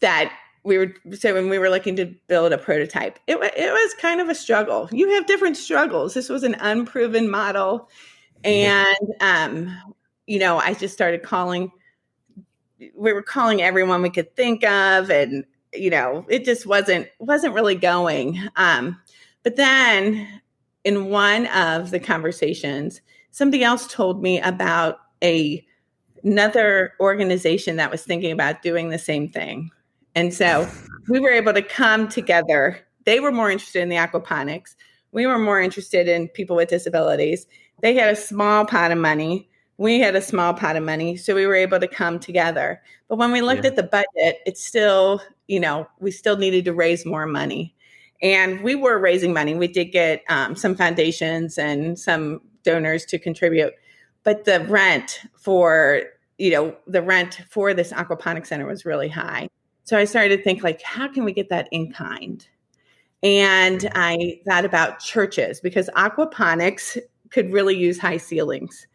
that 0.00 0.33
we 0.64 0.78
were 0.78 0.95
so 1.12 1.35
when 1.35 1.50
we 1.50 1.59
were 1.59 1.69
looking 1.69 1.97
to 1.97 2.07
build 2.28 2.52
a 2.52 2.59
prototype, 2.59 3.19
it, 3.26 3.37
it 3.37 3.73
was 3.73 3.95
kind 4.00 4.21
of 4.21 4.28
a 4.28 4.35
struggle. 4.35 4.88
You 4.92 5.11
have 5.11 5.26
different 5.26 5.57
struggles. 5.57 6.14
This 6.14 6.28
was 6.28 6.45
an 6.45 6.54
unproven 6.61 7.31
model, 7.31 7.88
and 8.44 9.14
um, 9.20 9.76
you 10.26 10.38
know, 10.38 10.58
I 10.58 10.75
just 10.75 10.94
started 10.94 11.22
calling. 11.22 11.70
We 12.94 13.12
were 13.12 13.22
calling 13.22 13.62
everyone 13.62 14.02
we 14.02 14.11
could 14.11 14.34
think 14.34 14.64
of, 14.64 15.11
and 15.11 15.44
you 15.72 15.90
know, 15.90 16.26
it 16.28 16.44
just 16.44 16.66
wasn't 16.66 17.08
wasn't 17.18 17.54
really 17.54 17.75
going. 17.75 18.40
Um, 18.56 19.00
but 19.42 19.56
then 19.56 20.40
in 20.84 21.06
one 21.06 21.46
of 21.49 21.90
the 21.90 22.00
conversations, 22.00 23.00
somebody 23.30 23.62
else 23.62 23.87
told 23.87 24.22
me 24.22 24.40
about 24.40 24.99
a 25.22 25.64
another 26.25 26.92
organization 27.00 27.76
that 27.76 27.90
was 27.90 28.04
thinking 28.04 28.32
about 28.32 28.62
doing 28.62 28.90
the 28.90 28.99
same 28.99 29.28
thing. 29.28 29.70
And 30.14 30.32
so 30.32 30.68
we 31.08 31.18
were 31.18 31.30
able 31.30 31.52
to 31.52 31.62
come 31.62 32.08
together. 32.08 32.78
They 33.04 33.18
were 33.18 33.32
more 33.32 33.50
interested 33.50 33.82
in 33.82 33.88
the 33.88 33.96
aquaponics. 33.96 34.76
We 35.11 35.26
were 35.26 35.38
more 35.38 35.61
interested 35.61 36.08
in 36.08 36.28
people 36.28 36.56
with 36.56 36.68
disabilities. 36.68 37.46
They 37.81 37.95
had 37.95 38.12
a 38.12 38.17
small 38.17 38.64
pot 38.64 38.93
of 38.93 38.99
money 38.99 39.49
we 39.83 39.99
had 39.99 40.14
a 40.14 40.23
small 40.23 40.55
pot 40.55 40.76
of 40.76 40.85
money, 40.85 41.17
so 41.17 41.35
we 41.35 41.45
were 41.45 41.57
able 41.57 41.81
to 41.81 41.88
come 41.88 42.21
together. 42.21 42.81
But 43.09 43.17
when 43.17 43.33
we 43.33 43.41
looked 43.41 43.64
yeah. 43.64 43.71
at 43.71 43.76
the 43.76 43.83
budget, 43.83 44.38
it's 44.47 44.64
still, 44.64 45.21
you 45.49 45.59
know, 45.59 45.88
we 45.99 46.12
still 46.12 46.37
needed 46.37 46.64
to 46.67 46.73
raise 46.73 47.05
more 47.05 47.26
money. 47.26 47.75
And 48.23 48.62
we 48.62 48.76
were 48.76 49.00
raising 49.00 49.33
money. 49.33 49.55
We 49.55 49.67
did 49.67 49.87
get 49.87 50.23
um, 50.29 50.55
some 50.55 50.76
foundations 50.76 51.59
and 51.59 51.99
some 51.99 52.43
donors 52.62 53.05
to 53.07 53.19
contribute. 53.19 53.75
But 54.23 54.45
the 54.45 54.61
rent 54.67 55.23
for, 55.37 56.02
you 56.38 56.52
know, 56.52 56.76
the 56.87 57.02
rent 57.02 57.43
for 57.50 57.75
this 57.75 57.93
aquaponic 57.93 58.47
center 58.47 58.67
was 58.67 58.85
really 58.85 59.09
high. 59.09 59.49
So 59.83 59.99
I 59.99 60.05
started 60.05 60.37
to 60.37 60.45
think, 60.45 60.62
like, 60.62 60.81
how 60.83 61.09
can 61.09 61.25
we 61.25 61.33
get 61.33 61.49
that 61.49 61.69
in 61.73 61.93
kind? 61.93 62.47
And 63.25 63.91
I 63.97 64.41
thought 64.47 64.64
about 64.64 65.00
churches 65.00 65.61
because 65.61 65.91
aquaponics 65.97 66.99
could 67.32 67.52
really 67.52 67.76
use 67.76 67.98
high 67.98 68.16
ceilings. 68.16 68.86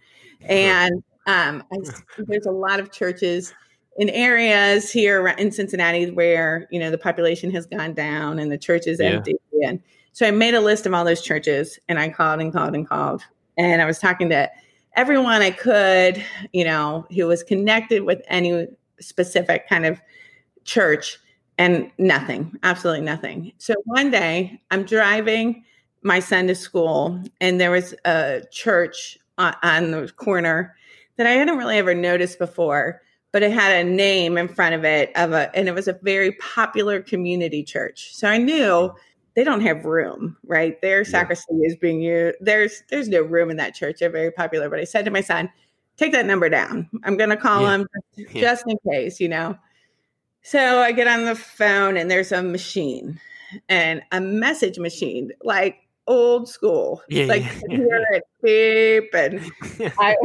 And 0.41 1.03
um, 1.25 1.63
I, 1.72 1.77
there's 2.17 2.46
a 2.46 2.51
lot 2.51 2.79
of 2.79 2.91
churches 2.91 3.53
in 3.98 4.10
areas 4.10 4.91
here 4.91 5.27
in 5.27 5.51
Cincinnati 5.51 6.12
where 6.12 6.67
you 6.72 6.79
know 6.79 6.91
the 6.91 6.98
population 6.98 7.51
has 7.51 7.65
gone 7.65 7.94
down 7.94 8.39
and 8.39 8.51
the 8.51 8.58
church 8.58 8.88
is 8.88 9.00
yeah. 9.00 9.08
empty. 9.08 9.36
And 9.63 9.82
so 10.13 10.27
I 10.27 10.32
made 10.32 10.53
a 10.53 10.62
list 10.62 10.86
of 10.86 10.94
all 10.94 11.03
those 11.03 11.22
churches 11.22 11.79
and 11.89 12.00
I 12.00 12.10
called 12.10 12.39
and 12.39 12.53
called 12.53 12.75
and 12.75 12.88
called. 12.88 13.24
And 13.58 13.82
I 13.82 13.86
was 13.86 14.00
talking 14.00 14.29
to 14.29 14.50
everyone 14.96 15.41
I 15.41 15.51
could, 15.51 16.24
you 16.53 16.63
know, 16.63 17.06
who 17.15 17.27
was 17.27 17.44
connected 17.44 18.03
with 18.03 18.22
any 18.27 18.67
specific 19.00 19.67
kind 19.67 19.86
of 19.86 20.01
church 20.63 21.20
and 21.58 21.91
nothing, 21.98 22.58
absolutely 22.63 23.06
nothing. 23.06 23.51
So 23.58 23.74
one 23.86 24.12
day 24.12 24.62
I'm 24.70 24.84
driving 24.84 25.63
my 26.08 26.20
son 26.20 26.48
to 26.48 26.56
school 26.56 27.22
and 27.42 27.60
there 27.60 27.70
was 27.70 27.94
a 28.06 28.42
church 28.50 29.18
on, 29.38 29.54
on 29.62 29.92
the 29.92 30.12
corner 30.16 30.76
that 31.18 31.28
I 31.28 31.32
hadn't 31.32 31.58
really 31.58 31.78
ever 31.78 31.94
noticed 31.94 32.40
before, 32.40 33.02
but 33.34 33.44
it 33.44 33.52
had 33.52 33.86
a 33.86 33.90
name 33.90 34.38
in 34.38 34.48
front 34.48 34.74
of 34.74 34.86
it 34.86 35.12
of 35.16 35.34
a, 35.34 35.54
and 35.56 35.68
it 35.68 35.76
was 35.76 35.88
a 35.88 36.00
very 36.02 36.32
popular 36.34 37.02
community 37.02 37.62
church. 37.62 38.16
So 38.16 38.30
I 38.30 38.38
knew 38.38 38.94
they 39.36 39.44
don't 39.44 39.62
have 39.62 39.86
room, 39.86 40.38
right? 40.46 40.82
Their 40.82 41.04
sacristy 41.04 41.54
is 41.58 41.76
being 41.76 42.02
used. 42.02 42.38
There's 42.40 42.82
there's 42.90 43.10
no 43.10 43.22
room 43.22 43.52
in 43.52 43.58
that 43.58 43.76
church. 43.76 43.98
They're 44.00 44.10
very 44.10 44.32
popular. 44.32 44.70
But 44.70 44.80
I 44.80 44.86
said 44.86 45.06
to 45.06 45.12
my 45.12 45.22
son, 45.22 45.50
take 45.98 46.14
that 46.14 46.26
number 46.26 46.50
down. 46.50 46.90
I'm 47.04 47.18
going 47.18 47.30
to 47.30 47.38
call 47.38 47.62
yeah. 47.62 47.78
just, 47.78 48.34
yeah. 48.34 48.42
just 48.42 48.64
in 48.68 48.78
case, 48.90 49.20
you 49.20 49.28
know. 49.28 49.58
So 50.42 50.80
I 50.80 50.94
get 50.94 51.08
on 51.08 51.26
the 51.26 51.36
phone 51.36 51.98
and 51.98 52.10
there's 52.10 52.32
a 52.32 52.42
machine 52.42 53.20
and 53.68 54.02
a 54.12 54.22
message 54.22 54.80
machine, 54.80 55.32
like 55.44 55.87
old 56.08 56.48
school. 56.50 57.02
Yeah, 57.10 57.26
like 57.28 57.44
yeah, 57.70 58.00
it 58.12 58.24
beep 58.44 59.14
and 59.14 59.42
I 60.00 60.16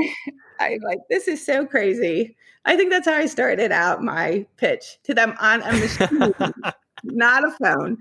I 0.61 0.79
like 0.83 0.99
this 1.11 1.29
is 1.29 1.45
so 1.45 1.67
crazy. 1.67 2.37
I 2.65 2.77
think 2.77 2.91
that's 2.91 3.07
how 3.09 3.15
I 3.15 3.27
started 3.27 3.73
out 3.73 4.03
my 4.03 4.47
pitch 4.57 4.99
to 5.05 5.15
them 5.15 5.35
on 5.41 5.62
a 5.62 5.73
machine, 5.75 6.33
not 7.05 7.45
a 7.45 7.51
phone. 7.62 7.99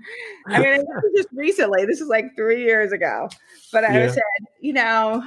I 0.52 0.60
mean, 0.60 0.82
just 1.16 1.28
recently. 1.34 1.84
This 1.86 2.00
is 2.00 2.08
like 2.08 2.26
three 2.36 2.62
years 2.64 2.92
ago. 2.92 3.28
But 3.72 3.84
I 3.84 3.98
Yeah. 4.00 4.08
said, 4.08 4.22
you 4.60 4.72
know, 4.72 5.24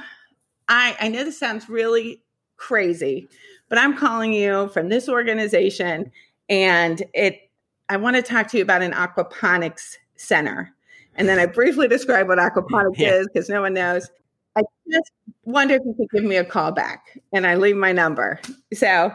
I 0.68 0.96
I 1.00 1.08
know 1.08 1.24
this 1.24 1.38
sounds 1.38 1.68
really 1.68 2.22
crazy, 2.56 3.28
but 3.68 3.78
I'm 3.78 3.96
calling 3.96 4.32
you 4.32 4.68
from 4.68 4.88
this 4.88 5.08
organization, 5.08 6.10
and 6.48 7.02
it. 7.14 7.40
I 7.88 7.98
want 7.98 8.16
to 8.16 8.22
talk 8.22 8.48
to 8.48 8.56
you 8.56 8.64
about 8.64 8.82
an 8.82 8.92
aquaponics 8.92 9.98
center. 10.16 10.74
And 11.16 11.28
then 11.28 11.38
I 11.38 11.46
briefly 11.46 11.88
describe 11.88 12.28
what 12.28 12.38
aquaponics 12.46 12.98
Yeah. 12.98 13.14
is 13.14 13.26
because 13.32 13.48
no 13.48 13.60
one 13.62 13.74
knows. 13.74 14.08
I 14.56 14.62
just 14.90 15.10
wonder 15.44 15.74
if 15.74 15.82
you 15.84 15.94
could 15.98 16.08
give 16.10 16.24
me 16.24 16.36
a 16.36 16.44
call 16.44 16.72
back 16.72 17.20
and 17.32 17.46
I 17.46 17.56
leave 17.56 17.76
my 17.76 17.92
number. 17.92 18.40
So 18.72 19.14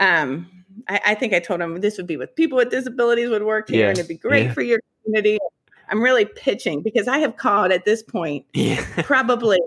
um, 0.00 0.50
I, 0.88 1.00
I 1.06 1.14
think 1.14 1.32
I 1.32 1.38
told 1.38 1.60
him 1.60 1.80
this 1.80 1.96
would 1.96 2.08
be 2.08 2.16
with 2.16 2.34
people 2.34 2.56
with 2.56 2.70
disabilities 2.70 3.28
would 3.30 3.44
work 3.44 3.68
here 3.68 3.82
Yeah. 3.84 3.88
and 3.90 3.98
it'd 3.98 4.08
be 4.08 4.16
great 4.16 4.46
Yeah. 4.46 4.52
for 4.52 4.62
your 4.62 4.80
community. 5.04 5.38
I'm 5.88 6.02
really 6.02 6.24
pitching 6.24 6.82
because 6.82 7.06
I 7.08 7.18
have 7.18 7.36
called 7.36 7.70
at 7.72 7.84
this 7.84 8.02
point 8.02 8.46
yeah. 8.52 8.84
probably 9.04 9.58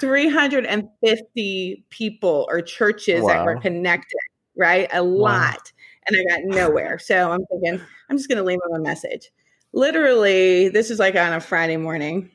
350 0.00 1.84
people 1.90 2.46
or 2.48 2.60
churches 2.62 3.24
that 3.26 3.44
were 3.44 3.56
connected, 3.60 4.18
right? 4.56 4.88
A 4.92 5.02
lot. 5.02 5.72
And 6.08 6.16
I 6.16 6.36
got 6.36 6.44
nowhere. 6.44 6.98
So 6.98 7.32
I'm 7.32 7.44
thinking, 7.46 7.80
I'm 8.08 8.16
just 8.16 8.28
going 8.28 8.38
to 8.38 8.44
leave 8.44 8.60
them 8.68 8.80
a 8.80 8.82
message. 8.82 9.30
Literally, 9.76 10.70
this 10.70 10.90
is 10.90 10.98
like 10.98 11.16
on 11.16 11.34
a 11.34 11.40
Friday 11.40 11.76
morning. 11.76 12.30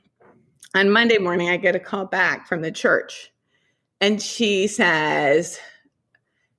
On 0.75 0.91
Monday 0.91 1.17
morning, 1.17 1.49
I 1.49 1.57
get 1.57 1.75
a 1.75 1.79
call 1.79 2.05
back 2.05 2.47
from 2.47 2.61
the 2.61 2.71
church. 2.71 3.31
And 3.99 4.21
she 4.21 4.67
says, 4.67 5.59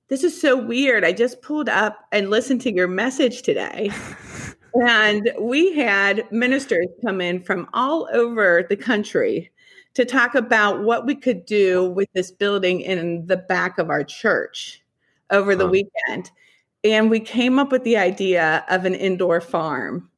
This 0.09 0.25
is 0.25 0.39
so 0.39 0.57
weird. 0.57 1.05
I 1.05 1.13
just 1.13 1.41
pulled 1.41 1.69
up 1.69 1.99
and 2.11 2.29
listened 2.29 2.59
to 2.61 2.73
your 2.73 2.87
message 2.87 3.41
today. 3.41 3.89
And 4.87 5.31
we 5.39 5.75
had 5.77 6.25
ministers 6.31 6.87
come 7.05 7.21
in 7.21 7.43
from 7.43 7.69
all 7.75 8.09
over 8.11 8.65
the 8.67 8.75
country 8.75 9.51
to 9.93 10.03
talk 10.03 10.33
about 10.33 10.81
what 10.81 11.05
we 11.05 11.13
could 11.13 11.45
do 11.45 11.91
with 11.91 12.09
this 12.15 12.31
building 12.31 12.81
in 12.81 13.27
the 13.27 13.37
back 13.37 13.77
of 13.77 13.91
our 13.91 14.03
church 14.03 14.81
over 15.29 15.55
the 15.55 15.65
Huh. 15.65 15.69
weekend. 15.69 16.31
And 16.83 17.11
we 17.11 17.19
came 17.19 17.59
up 17.59 17.71
with 17.71 17.83
the 17.83 17.97
idea 17.97 18.65
of 18.67 18.85
an 18.85 18.95
indoor 18.95 19.39
farm 19.41 20.09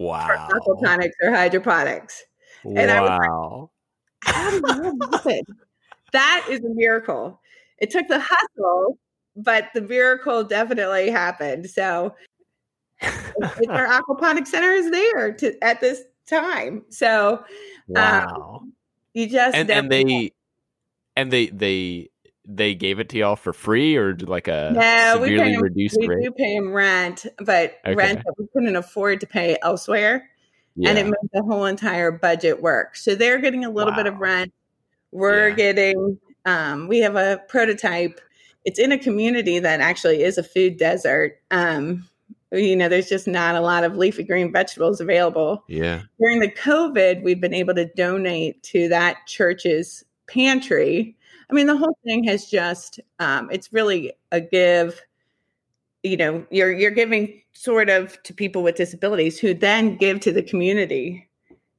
for 0.00 0.06
Wow. 0.06 0.48
aquaponics 0.50 1.12
or 1.22 1.30
hydroponics. 1.30 2.22
And 2.64 2.90
I 2.90 3.00
was 3.00 3.10
like, 3.10 4.34
How 4.34 4.50
did 4.50 4.62
that 4.62 4.94
happen? 5.12 5.42
That 6.12 6.46
is 6.48 6.60
a 6.60 6.74
miracle. 6.74 7.40
It 7.78 7.90
took 7.90 8.08
the 8.08 8.20
hustle, 8.20 8.98
but 9.36 9.68
the 9.74 9.82
miracle 9.82 10.44
definitely 10.44 11.10
happened. 11.10 11.68
So 11.70 12.14
our 13.68 13.86
aquaponic 14.02 14.46
center 14.46 14.72
is 14.72 14.90
there 14.90 15.32
to, 15.34 15.64
at 15.64 15.80
this 15.80 16.02
time. 16.28 16.84
So 16.90 17.44
um, 17.96 18.24
Wow. 18.24 18.60
you 19.14 19.28
just 19.28 19.56
and 19.56 19.70
and 19.70 19.90
they 19.90 20.32
and 21.16 21.30
they 21.30 21.46
they 21.46 22.09
they 22.52 22.74
gave 22.74 22.98
it 22.98 23.08
to 23.10 23.18
y'all 23.18 23.36
for 23.36 23.52
free 23.52 23.96
or 23.96 24.16
like 24.16 24.48
a 24.48 24.70
No, 24.74 25.18
we 25.20 25.28
pay 25.28 25.34
severely 25.36 25.54
'em- 25.54 25.62
reduced 25.62 25.96
we 26.00 26.08
rate? 26.08 26.22
do 26.24 26.30
pay 26.32 26.54
them 26.56 26.72
rent, 26.72 27.26
but 27.38 27.78
Okay. 27.86 27.94
rent 27.94 28.18
that 28.24 28.34
we 28.38 28.46
couldn't 28.52 28.76
afford 28.76 29.20
to 29.20 29.26
pay 29.26 29.56
elsewhere. 29.62 30.28
Yeah. 30.76 30.90
and 30.90 30.98
it 30.98 31.04
made 31.04 31.30
the 31.32 31.42
whole 31.42 31.64
entire 31.66 32.10
budget 32.12 32.62
work. 32.62 32.94
So 32.96 33.14
they're 33.16 33.38
getting 33.38 33.64
a 33.64 33.70
little 33.70 33.92
bit 33.92 34.06
of 34.06 34.18
rent. 34.18 34.52
We're 35.10 35.48
Yeah. 35.48 35.54
getting, 35.56 36.18
um, 36.46 36.86
we 36.88 37.00
have 37.00 37.16
a 37.16 37.42
prototype. 37.48 38.20
It's 38.64 38.78
in 38.78 38.92
a 38.92 38.96
community 38.98 39.58
that 39.58 39.80
actually 39.80 40.22
is 40.22 40.38
a 40.38 40.42
food 40.44 40.76
desert. 40.78 41.38
Um, 41.50 42.08
you 42.52 42.76
know, 42.76 42.88
there's 42.88 43.08
just 43.08 43.26
not 43.26 43.56
a 43.56 43.60
lot 43.60 43.82
of 43.84 43.96
leafy 43.96 44.22
green 44.22 44.52
vegetables 44.52 45.00
available. 45.00 45.64
yeah. 45.68 46.02
During 46.20 46.38
the 46.38 46.50
COVID, 46.50 47.22
we've 47.24 47.40
been 47.40 47.52
able 47.54 47.74
to 47.74 47.86
donate 47.96 48.62
to 48.64 48.88
that 48.88 49.16
church's 49.26 50.04
pantry. 50.28 51.16
I 51.50 51.54
mean, 51.54 51.66
the 51.66 51.76
whole 51.76 51.96
thing 52.04 52.24
has 52.24 52.46
just, 52.46 53.00
um, 53.18 53.50
it's 53.50 53.72
really 53.72 54.12
a 54.32 54.40
give 54.40 55.00
you 56.02 56.16
know 56.16 56.46
you're 56.50 56.72
you're 56.72 56.90
giving 56.90 57.42
sort 57.52 57.90
of 57.90 58.22
to 58.22 58.32
people 58.32 58.62
with 58.62 58.74
disabilities 58.74 59.38
who 59.38 59.52
then 59.52 59.96
give 59.96 60.20
to 60.20 60.32
the 60.32 60.42
community. 60.42 61.28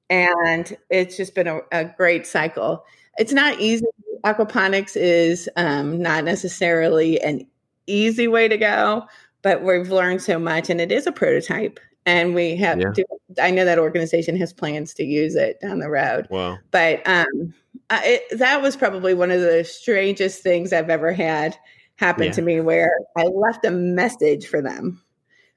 And 0.10 0.78
it's 0.90 1.18
just 1.18 1.34
been 1.34 1.48
a, 1.48 1.62
a 1.72 1.86
great 1.86 2.28
cycle. 2.28 2.84
It's 3.18 3.32
not 3.34 3.60
easy. 3.60 3.86
Aquaponics 4.24 4.96
is 4.96 5.50
um, 5.56 6.02
not 6.02 6.24
necessarily 6.26 7.20
an 7.22 7.48
easy 7.88 8.28
way 8.28 8.48
to 8.48 8.58
go 8.58 9.08
but 9.42 9.64
we've 9.64 9.90
learned 9.90 10.22
so 10.22 10.38
much 10.40 10.70
and 10.70 10.80
it 10.80 10.92
is 10.92 11.08
a 11.08 11.12
prototype 11.12 11.80
and 12.06 12.34
we 12.34 12.56
have 12.56 12.80
Yeah. 12.80 12.92
do, 12.94 13.04
i 13.42 13.52
know 13.52 13.66
that 13.66 13.80
organization 13.80 14.36
has 14.38 14.54
plans 14.54 14.94
to 14.96 15.04
use 15.04 15.36
it 15.36 15.60
down 15.62 15.80
the 15.80 15.90
road 15.90 16.28
Wow. 16.30 16.60
but 16.72 17.06
um, 17.08 17.54
I, 17.90 18.06
it, 18.32 18.40
that 18.40 18.62
was 18.62 18.76
probably 18.76 19.14
one 19.14 19.32
of 19.32 19.42
the 19.42 19.64
strangest 19.64 20.42
things 20.44 20.72
I've 20.74 20.90
ever 20.90 21.12
had 21.12 21.58
happen 21.98 22.26
Yeah. 22.26 22.32
to 22.32 22.42
me 22.42 22.62
where 22.62 22.92
I 23.18 23.24
left 23.24 23.66
a 23.66 23.72
message 23.72 24.48
for 24.48 24.62
them 24.62 25.02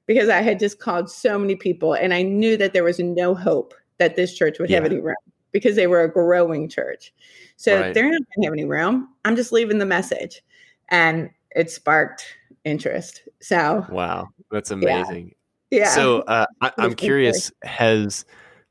because 0.05 0.29
I 0.29 0.41
had 0.41 0.59
just 0.59 0.79
called 0.79 1.09
so 1.09 1.39
many 1.39 1.55
people 1.55 1.93
and 1.93 2.13
I 2.13 2.21
knew 2.21 2.57
that 2.57 2.73
there 2.73 2.83
was 2.83 2.99
no 2.99 3.33
hope 3.33 3.73
that 3.97 4.15
this 4.15 4.35
church 4.35 4.59
would 4.59 4.69
have 4.69 4.85
any 4.85 4.99
room 4.99 5.15
because 5.51 5.75
they 5.77 5.87
were 5.87 6.03
a 6.03 6.11
growing 6.11 6.67
church. 6.67 7.13
So 7.55 7.79
Right. 7.79 7.93
they're 7.93 8.03
not 8.03 8.11
going 8.11 8.41
to 8.41 8.45
have 8.45 8.53
any 8.53 8.65
room. 8.65 9.07
I'm 9.23 9.37
just 9.37 9.53
leaving 9.53 9.77
the 9.77 9.85
message. 9.85 10.43
And 10.89 11.29
it 11.55 11.71
sparked 11.71 12.25
interest. 12.65 13.21
So, 13.41 13.85
Wow. 13.89 14.27
That's 14.51 14.71
amazing. 14.71 15.34
Yeah. 15.75 15.89
So 15.89 16.21
uh, 16.21 16.45
I, 16.61 16.71
I'm 16.77 16.95
curious. 16.95 17.51
Has 17.63 18.25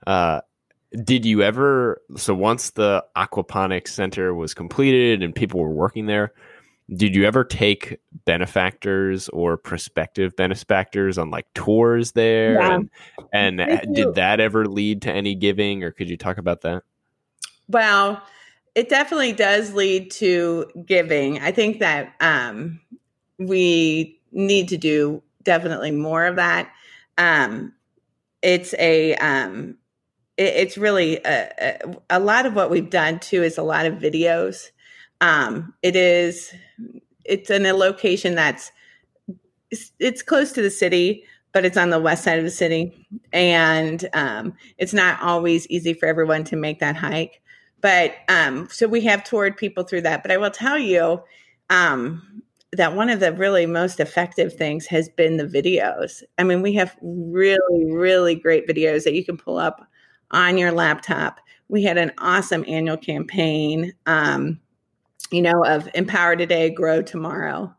uh, 0.07 0.41
did 1.03 1.25
you 1.25 1.43
ever? 1.43 2.01
So 2.17 2.35
once 2.35 2.71
the 2.71 3.05
aquaponics 3.17 3.89
center 3.89 4.35
was 4.35 4.55
completed 4.55 5.23
and 5.23 5.35
people 5.35 5.61
were 5.61 5.71
working 5.71 6.07
there, 6.07 6.33
did 6.95 7.15
you 7.15 7.25
ever 7.25 7.45
take 7.45 7.99
benefactors 8.27 9.29
or 9.31 9.57
prospective 9.57 10.37
benefactors 10.37 11.19
on 11.19 11.31
like 11.31 11.47
tours 11.55 12.13
there? 12.13 12.55
Yeah. 12.55 12.81
And, 13.33 13.61
and 13.61 13.95
did 13.95 14.15
that 14.15 14.41
ever 14.41 14.67
lead 14.67 15.03
to 15.03 15.13
any 15.13 15.35
giving, 15.35 15.83
or 15.83 15.91
could 15.91 16.09
you 16.09 16.17
talk 16.17 16.39
about 16.39 16.61
that? 16.63 16.83
Well, 17.69 18.23
it 18.75 18.89
definitely 18.89 19.33
does 19.33 19.73
lead 19.73 20.11
to 20.13 20.67
giving. 20.85 21.39
I 21.41 21.53
think 21.53 21.79
that 21.79 22.15
um, 22.21 22.81
we 23.39 24.21
need 24.33 24.69
to 24.69 24.77
do 24.77 25.23
definitely 25.43 25.91
more 25.91 26.27
of 26.27 26.37
that. 26.37 26.71
Um, 27.19 27.73
it's 28.43 28.75
a 28.79 29.15
um, 29.17 29.77
it, 30.37 30.55
it's 30.55 30.79
really 30.79 31.19
a, 31.25 31.51
a, 31.61 31.97
a 32.11 32.21
lot 32.21 32.47
of 32.47 32.55
what 32.55 32.71
we've 32.71 32.91
done 32.91 33.19
too 33.19 33.43
is 33.43 33.59
a 33.59 33.63
lot 33.63 33.87
of 33.87 33.95
videos. 33.95 34.71
Um, 35.21 35.75
it 35.83 35.97
is 35.97 36.53
it's 37.25 37.51
in 37.51 37.67
a 37.67 37.73
location 37.73 38.35
that's 38.35 38.71
it's, 39.71 39.93
it's 39.99 40.23
close 40.23 40.53
to 40.53 40.63
the 40.63 40.71
city, 40.71 41.25
but 41.53 41.65
it's 41.65 41.77
on 41.77 41.91
the 41.91 42.01
west 42.01 42.25
side 42.25 42.39
of 42.39 42.45
the 42.45 42.51
city, 42.51 43.07
and 43.33 44.09
um, 44.13 44.55
it's 44.79 44.95
not 44.95 45.21
always 45.23 45.67
easy 45.69 45.95
for 45.95 46.07
everyone 46.07 46.45
to 46.45 46.57
make 46.57 46.81
that 46.81 46.97
hike. 46.97 47.41
But 47.81 48.15
um, 48.29 48.69
so 48.71 48.87
we 48.87 49.03
have 49.03 49.25
toured 49.25 49.57
people 49.57 49.85
through 49.85 50.03
that. 50.03 50.23
But 50.23 50.33
I 50.33 50.39
will 50.39 50.51
tell 50.51 50.79
you 50.79 51.23
um, 51.71 52.43
that 52.77 52.95
one 52.95 53.11
of 53.11 53.21
the 53.21 53.33
really 53.33 53.67
most 53.67 54.01
effective 54.01 54.55
things 54.55 54.87
has 54.87 55.09
been 55.09 55.37
the 55.37 55.47
videos. 55.47 56.23
I 56.39 56.45
mean, 56.45 56.63
we 56.63 56.75
have 56.75 56.97
really, 57.03 57.85
really 57.93 58.35
great 58.35 58.69
videos 58.69 59.05
that 59.05 59.15
you 59.15 59.25
can 59.25 59.37
pull 59.37 59.59
up 59.59 59.87
on 60.31 60.59
your 60.59 60.73
laptop. 60.73 61.41
We 61.69 61.83
had 61.83 61.99
an 61.99 62.13
awesome 62.19 62.65
annual 62.69 62.97
campaign, 62.97 63.93
um, 64.07 64.61
you 65.31 65.43
know, 65.43 65.65
of 65.65 65.89
Empower 65.95 66.37
Today, 66.37 66.71
Grow 66.71 67.03
Tomorrow. 67.03 67.75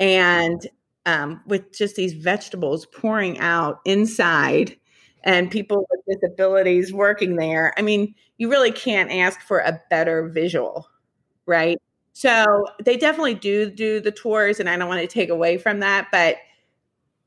And 0.00 0.66
um, 1.06 1.40
with 1.46 1.72
just 1.76 1.96
these 1.96 2.12
vegetables 2.12 2.86
pouring 2.86 3.38
out 3.38 3.80
inside 3.86 4.76
and 5.24 5.50
people 5.50 5.86
with 5.90 6.20
disabilities 6.20 6.92
working 6.92 7.36
there. 7.36 7.72
I 7.78 7.82
mean, 7.82 8.14
you 8.36 8.50
really 8.50 8.70
can't 8.72 9.10
ask 9.10 9.40
for 9.40 9.58
a 9.60 9.80
better 9.90 10.28
visual, 10.28 10.86
right? 11.46 11.78
So 12.18 12.66
they 12.82 12.96
definitely 12.96 13.36
do 13.36 13.70
do 13.70 14.00
the 14.00 14.10
tours, 14.10 14.58
and 14.58 14.68
I 14.68 14.76
don't 14.76 14.88
want 14.88 15.00
to 15.02 15.06
take 15.06 15.28
away 15.28 15.56
from 15.56 15.78
that, 15.78 16.08
but 16.10 16.38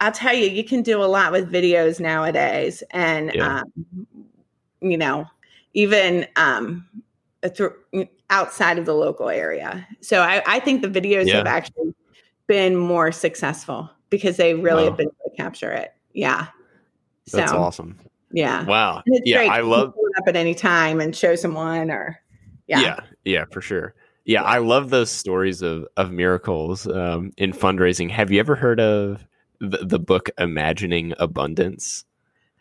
I'll 0.02 0.12
tell 0.12 0.34
you, 0.36 0.48
you 0.50 0.66
can 0.66 0.82
do 0.82 1.02
a 1.02 1.06
lot 1.06 1.32
with 1.32 1.50
videos 1.50 2.02
nowadays, 2.02 2.84
and 2.92 3.32
Yeah. 3.34 3.62
um, 3.62 4.08
you 4.82 4.98
know, 4.98 5.28
even 5.74 6.28
um, 6.36 6.86
through, 7.56 7.74
outside 8.30 8.78
of 8.78 8.86
the 8.86 8.94
local 8.94 9.30
area. 9.30 9.88
So 10.02 10.20
I, 10.24 10.44
I 10.46 10.60
think 10.60 10.82
the 10.82 10.90
videos 10.90 11.28
Yeah. 11.28 11.38
have 11.38 11.48
actually 11.48 11.94
been 12.48 12.76
more 12.76 13.14
successful 13.14 13.90
because 14.10 14.36
they 14.36 14.56
really 14.56 14.84
Wow. 14.84 14.90
have 14.90 14.98
been 14.98 15.08
able 15.08 15.32
to 15.32 15.38
capture 15.38 15.72
it. 15.72 15.94
Yeah. 16.14 16.48
That's 17.32 17.52
so 17.52 17.58
awesome. 17.60 17.98
yeah. 18.34 18.66
Wow. 18.66 19.04
Yeah, 19.06 19.38
great. 19.38 19.52
I 19.52 19.62
love. 19.62 19.94
it 19.96 20.18
up 20.18 20.28
at 20.28 20.36
any 20.36 20.54
time 20.54 21.00
and 21.00 21.16
show 21.16 21.36
someone 21.36 21.90
or 21.92 22.20
yeah. 22.68 22.82
Yeah, 22.82 23.00
yeah, 23.24 23.46
for 23.54 23.62
sure. 23.62 23.96
Yeah, 24.26 24.44
I 24.44 24.60
love 24.60 24.90
those 24.90 25.10
stories 25.10 25.62
of 25.62 25.88
of 25.98 26.12
miracles 26.12 26.88
um, 26.88 27.32
in 27.38 27.54
fundraising. 27.54 28.10
Have 28.12 28.32
you 28.32 28.40
ever 28.40 28.56
heard 28.56 28.80
of 28.80 29.26
the, 29.60 29.80
the 29.80 30.00
book 30.00 30.30
Imagining 30.38 31.14
Abundance? 31.20 32.06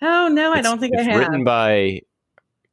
Oh 0.02 0.28
no, 0.28 0.52
I 0.52 0.62
don't 0.62 0.80
think 0.80 0.96
I 0.98 1.02
have. 1.02 1.18
written 1.18 1.44
by 1.44 2.02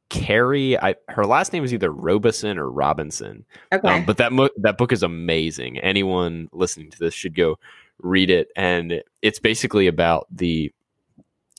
Kerry. 0.08 0.78
I, 0.78 0.94
her 1.08 1.26
last 1.26 1.52
name 1.52 1.64
is 1.64 1.74
either 1.74 1.92
Robeson 1.92 2.58
or 2.58 2.70
Robinson. 2.70 3.44
okay. 3.72 3.88
Um, 3.88 4.04
but 4.06 4.16
that 4.16 4.32
mo- 4.32 4.48
that 4.56 4.78
book 4.78 4.92
is 4.92 5.02
amazing. 5.02 5.78
Anyone 5.78 6.48
listening 6.52 6.90
to 6.90 6.98
this 6.98 7.12
should 7.12 7.34
go 7.34 7.58
read 8.00 8.30
it, 8.30 8.48
and 8.56 9.02
it's 9.22 9.38
basically 9.38 9.86
about 9.86 10.26
the. 10.30 10.72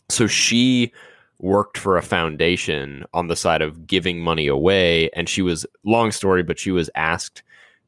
So 0.10 0.26
she 0.26 0.92
worked 1.40 1.78
for 1.78 1.98
a 1.98 2.02
foundation 2.02 3.06
on 3.14 3.28
the 3.28 3.36
side 3.36 3.62
of 3.62 3.88
giving 3.88 4.20
money 4.20 4.48
away, 4.48 5.10
and 5.12 5.28
she 5.30 5.42
was 5.42 5.66
long 5.84 6.12
story, 6.12 6.44
but 6.44 6.60
she 6.60 6.72
was 6.72 6.90
asked 6.96 7.44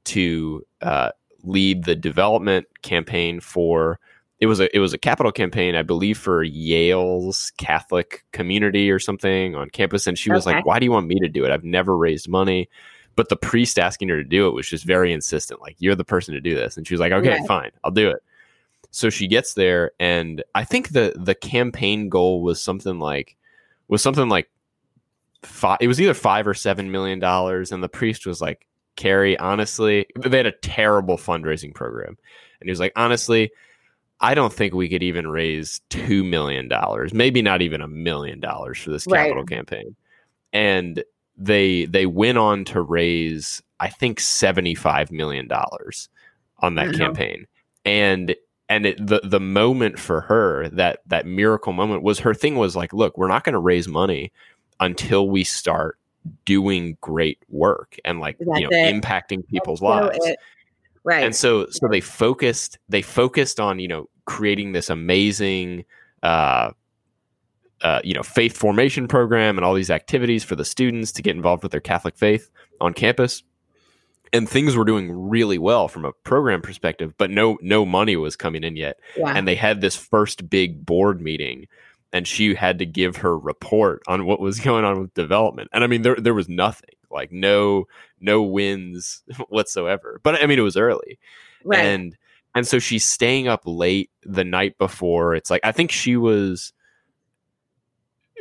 to 0.05 0.65
uh, 0.81 1.11
lead 1.43 1.83
the 1.85 1.95
development 1.95 2.67
campaign 2.81 3.39
for. 3.39 3.99
It 4.39 4.47
was 4.47 4.59
a 4.59 4.75
it 4.75 4.79
was 4.79 4.91
a 4.93 4.97
capital 4.97 5.31
campaign, 5.31 5.75
I 5.75 5.83
believe, 5.83 6.17
for 6.17 6.43
Yale's 6.43 7.51
Catholic 7.57 8.23
community 8.31 8.89
or 8.89 8.97
something 8.97 9.53
on 9.55 9.69
campus, 9.69 10.07
and 10.07 10.17
she 10.17 10.31
was 10.31 10.45
like, 10.47 10.55
"Why 10.65 10.79
do 10.79 10.85
you 10.85 10.91
want 10.91 11.05
me 11.07 11.19
to 11.19 11.27
do 11.27 11.45
it? 11.45 11.51
I've 11.51 11.63
never 11.63 11.95
raised 11.97 12.27
money." 12.27 12.69
but 13.17 13.27
the 13.27 13.35
priest 13.35 13.77
asking 13.77 14.07
her 14.07 14.15
to 14.15 14.23
do 14.23 14.47
it 14.47 14.51
was 14.53 14.65
just 14.65 14.85
very 14.85 15.11
insistent 15.11 15.59
like 15.59 15.75
you're 15.79 15.95
the 15.95 16.03
person 16.05 16.33
to 16.33 16.39
do 16.39 16.55
this 16.55 16.77
and 16.77 16.87
she 16.87 16.93
was 16.93 17.01
like 17.01 17.11
okay 17.11 17.31
Right. 17.31 17.45
fine 17.45 17.71
i'll 17.83 17.91
do 17.91 18.09
it 18.09 18.23
so 18.89 19.09
she 19.09 19.27
gets 19.27 19.53
there 19.53 19.91
and 19.99 20.41
i 20.55 20.63
think 20.63 20.89
the 20.93 21.11
the 21.17 21.35
campaign 21.35 22.07
goal 22.07 22.41
was 22.41 22.61
something 22.61 22.99
like 22.99 23.35
was 23.91 24.01
something 24.01 24.27
like 24.29 24.49
five 25.43 25.77
it 25.81 25.87
was 25.87 26.01
either 26.01 26.13
five 26.15 26.47
or 26.47 26.53
seven 26.55 26.91
million 26.91 27.19
dollars 27.19 27.71
and 27.71 27.83
the 27.83 27.89
priest 27.89 28.25
was 28.25 28.41
like 28.41 28.65
kerry 28.95 29.37
honestly 29.37 30.05
they 30.19 30.37
had 30.37 30.45
a 30.45 30.51
terrible 30.51 31.17
fundraising 31.17 31.73
program 31.73 32.17
and 32.59 32.67
he 32.67 32.69
was 32.69 32.79
like 32.79 32.93
honestly 32.95 33.51
i 34.19 34.33
don't 34.35 34.53
think 34.53 34.73
we 34.73 34.89
could 34.89 35.01
even 35.03 35.27
raise 35.27 35.81
two 35.89 36.23
million 36.23 36.67
dollars 36.67 37.13
maybe 37.13 37.41
not 37.41 37.61
even 37.61 37.81
a 37.81 37.87
million 37.87 38.39
dollars 38.39 38.77
for 38.79 38.91
this 38.91 39.07
Right. 39.07 39.23
capital 39.27 39.45
campaign 39.45 39.95
and 40.53 41.03
they 41.37 41.85
they 41.85 42.05
went 42.05 42.37
on 42.37 42.65
to 42.65 42.81
raise 42.81 43.61
I 43.79 43.89
think 43.89 44.19
seventy 44.19 44.75
five 44.75 45.11
million 45.11 45.47
dollars 45.47 46.07
on 46.59 46.75
that 46.75 46.91
Wow. 46.91 46.97
campaign, 46.99 47.47
and 47.83 48.35
and 48.71 48.85
it, 48.85 49.05
the 49.05 49.19
the 49.25 49.39
moment 49.39 49.99
for 49.99 50.21
her 50.21 50.69
that 50.69 51.01
that 51.05 51.25
miracle 51.25 51.73
moment 51.73 52.03
was 52.03 52.19
her 52.19 52.33
thing 52.33 52.55
was 52.55 52.73
like, 52.73 52.93
look, 52.93 53.17
we're 53.17 53.27
not 53.27 53.43
going 53.43 53.51
to 53.51 53.59
raise 53.59 53.85
money 53.85 54.31
until 54.79 55.27
we 55.27 55.43
start 55.43 55.97
doing 56.45 56.97
great 57.01 57.37
work 57.49 57.97
and 58.05 58.21
like 58.21 58.37
you 58.39 58.61
know 58.61 58.69
it. 58.71 58.95
impacting 58.95 59.45
people's 59.47 59.79
So 59.79 59.87
lives 59.87 60.19
right. 61.03 61.23
and 61.23 61.35
so 61.35 61.67
so 61.69 61.87
they 61.89 61.99
focused 61.99 62.77
they 62.87 63.01
focused 63.01 63.59
on 63.59 63.79
you 63.79 63.87
know 63.87 64.07
creating 64.25 64.71
this 64.71 64.89
amazing 64.89 65.83
uh 66.23 66.71
uh, 67.81 67.99
you 68.03 68.13
know, 68.13 68.21
faith 68.21 68.55
formation 68.55 69.07
program 69.07 69.57
and 69.57 69.65
all 69.65 69.73
these 69.73 69.89
activities 69.89 70.43
for 70.43 70.55
the 70.55 70.63
students 70.63 71.11
to 71.11 71.23
get 71.23 71.35
involved 71.35 71.63
with 71.63 71.71
their 71.71 71.81
Catholic 71.81 72.15
faith 72.15 72.51
on 72.79 72.93
campus. 72.93 73.41
And 74.33 74.47
things 74.47 74.75
were 74.75 74.85
doing 74.85 75.11
really 75.11 75.57
well 75.57 75.87
from 75.87 76.05
a 76.05 76.13
program 76.13 76.61
perspective, 76.61 77.13
but 77.17 77.29
no 77.29 77.57
no 77.61 77.85
money 77.85 78.15
was 78.15 78.35
coming 78.35 78.63
in 78.63 78.75
yet. 78.75 78.99
yeah. 79.17 79.33
And 79.35 79.47
they 79.47 79.55
had 79.55 79.81
this 79.81 79.95
first 79.95 80.49
big 80.49 80.85
board 80.85 81.21
meeting 81.21 81.67
and 82.13 82.27
she 82.27 82.55
had 82.55 82.79
to 82.79 82.85
give 82.85 83.17
her 83.17 83.37
report 83.37 84.01
on 84.07 84.25
what 84.25 84.39
was 84.39 84.59
going 84.59 84.85
on 84.85 85.01
with 85.01 85.13
development. 85.13 85.69
And 85.73 85.83
I 85.83 85.87
mean 85.87 86.01
there 86.01 86.15
there 86.15 86.33
was 86.33 86.47
nothing, 86.47 86.95
like 87.09 87.31
no 87.31 87.87
no 88.19 88.41
wins 88.41 89.23
whatsoever. 89.49 90.21
But 90.23 90.41
I 90.41 90.45
mean 90.45 90.59
it 90.59 90.63
was 90.63 90.77
early 90.77 91.19
right. 91.63 91.79
and 91.79 92.17
and 92.55 92.67
so 92.67 92.79
she's 92.79 93.05
staying 93.05 93.47
up 93.47 93.61
late 93.65 94.09
the 94.23 94.43
night 94.43 94.77
before 94.77 95.35
it's 95.35 95.49
like 95.49 95.61
i 95.63 95.71
think 95.71 95.91
she 95.91 96.15
was 96.17 96.73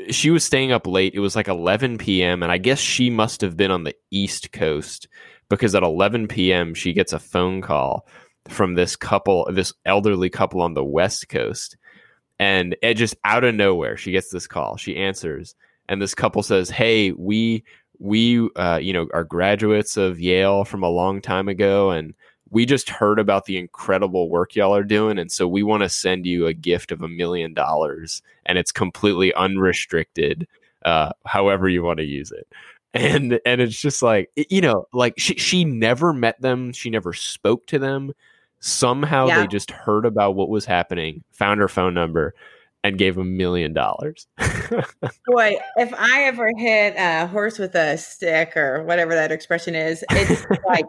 she 0.09 0.31
was 0.31 0.45
staying 0.45 0.73
up 0.73 0.87
late 0.87 1.15
it 1.15 1.21
was 1.21 1.37
like 1.37 1.49
11 1.49 1.99
p.m 1.99 2.43
and 2.43 2.51
i 2.51 2.59
guess 2.59 2.79
she 2.79 3.11
must 3.11 3.41
have 3.41 3.57
been 3.57 3.71
on 3.71 3.85
the 3.85 3.95
east 4.11 4.53
coast 4.53 5.09
because 5.51 5.75
at 5.75 5.83
11 5.83 6.29
p.m 6.29 6.73
she 6.73 6.95
gets 6.95 7.13
a 7.13 7.19
phone 7.19 7.61
call 7.61 8.07
from 8.49 8.75
this 8.75 8.97
couple 8.97 9.47
this 9.53 9.75
elderly 9.85 10.31
couple 10.31 10.63
on 10.63 10.75
the 10.75 10.85
west 10.85 11.29
coast. 11.29 11.77
And 12.39 12.75
it 12.81 12.95
just 12.95 13.17
out 13.25 13.45
of 13.45 13.55
nowhere 13.55 13.99
she 13.99 14.13
gets 14.13 14.31
this 14.31 14.47
call. 14.47 14.79
She 14.79 14.97
answers. 14.97 15.55
And 15.89 16.01
this 16.01 16.15
couple 16.15 16.43
says 16.43 16.71
hey 16.71 17.13
we 17.13 17.65
we 17.99 18.49
uh, 18.57 18.79
you 18.79 18.93
know 18.93 19.09
are 19.13 19.25
graduates 19.25 19.97
of 19.97 20.21
yale 20.21 20.65
from 20.65 20.83
a 20.83 20.89
long 20.89 21.21
time 21.21 21.49
ago 21.49 21.91
and 21.91 22.15
we 22.53 22.67
just 22.67 22.89
heard 22.91 23.21
about 23.21 23.45
the 23.45 23.59
incredible 23.59 24.29
work 24.29 24.57
y'all 24.57 24.75
are 24.75 24.83
doing 24.83 25.19
and 25.19 25.31
so 25.31 25.47
we 25.47 25.63
want 25.63 25.83
to 25.83 25.89
send 25.89 26.27
you 26.27 26.47
a 26.47 26.55
gift 26.55 26.91
of 26.91 27.03
a 27.03 27.09
million 27.09 27.53
dollars 27.53 28.23
and 28.47 28.57
it's 28.57 28.73
completely 28.73 29.35
unrestricted 29.35 30.49
uh, 30.85 31.13
however 31.27 31.69
you 31.69 31.83
want 31.83 31.99
to 31.99 32.05
use 32.05 32.33
it 32.33 32.49
and 32.95 33.41
and 33.45 33.61
it's 33.61 33.81
just 33.81 34.03
like 34.03 34.31
you 34.37 34.61
know 34.61 34.87
like 34.93 35.15
she 35.19 35.35
she 35.35 35.65
never 35.65 36.13
met 36.13 36.41
them 36.41 36.73
she 36.73 36.91
never 36.91 37.13
spoke 37.13 37.67
to 37.67 37.79
them. 37.79 38.13
Somehow 38.63 39.27
Yeah. 39.27 39.41
they 39.41 39.47
just 39.47 39.71
heard 39.71 40.05
about 40.05 40.35
what 40.35 40.51
was 40.51 40.67
happening 40.67 41.25
found 41.33 41.61
her 41.61 41.69
phone 41.69 41.95
number 41.95 42.35
and 42.83 42.99
gave 42.99 43.19
a 43.19 43.25
million 43.25 43.73
dollars. 43.73 44.27
Boy, 45.27 45.57
if 45.77 45.93
I 45.95 46.25
ever 46.25 46.51
hit 46.57 46.95
a 46.97 47.27
horse 47.27 47.59
with 47.59 47.75
a 47.75 47.97
stick 47.99 48.57
or 48.57 48.83
whatever 48.85 49.15
that 49.15 49.33
expression 49.33 49.75
is, 49.75 50.05
it's 50.11 50.47
like, 50.69 50.85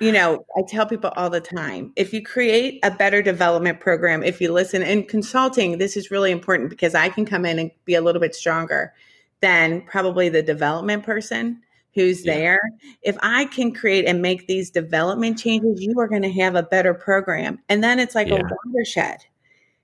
you 0.00 0.12
know, 0.12 0.44
I 0.56 0.62
tell 0.68 0.86
people 0.86 1.12
all 1.16 1.30
the 1.30 1.40
time 1.40 1.92
if 1.96 2.12
you 2.12 2.22
create 2.22 2.80
a 2.82 2.90
better 2.90 3.22
development 3.22 3.80
program, 3.80 4.22
if 4.22 4.40
you 4.40 4.52
listen 4.52 4.82
in 4.82 5.04
consulting, 5.04 5.78
this 5.78 5.96
is 5.96 6.10
really 6.10 6.30
important 6.30 6.70
because 6.70 6.94
I 6.94 7.08
can 7.08 7.24
come 7.24 7.44
in 7.44 7.58
and 7.58 7.70
be 7.84 7.94
a 7.94 8.00
little 8.00 8.20
bit 8.20 8.34
stronger 8.34 8.92
than 9.40 9.82
probably 9.82 10.28
the 10.28 10.42
development 10.42 11.04
person 11.04 11.60
who's 11.94 12.24
Yeah. 12.24 12.34
there. 12.34 12.60
If 13.02 13.16
I 13.20 13.46
can 13.46 13.72
create 13.72 14.06
and 14.06 14.22
make 14.22 14.46
these 14.46 14.70
development 14.70 15.38
changes, 15.38 15.80
you 15.82 15.98
are 15.98 16.06
going 16.08 16.22
to 16.22 16.32
have 16.32 16.54
a 16.54 16.62
better 16.62 16.94
program. 16.94 17.58
And 17.68 17.82
then 17.82 17.98
it's 17.98 18.14
like 18.14 18.28
Yeah. 18.28 18.36
a 18.36 18.56
watershed 18.66 19.18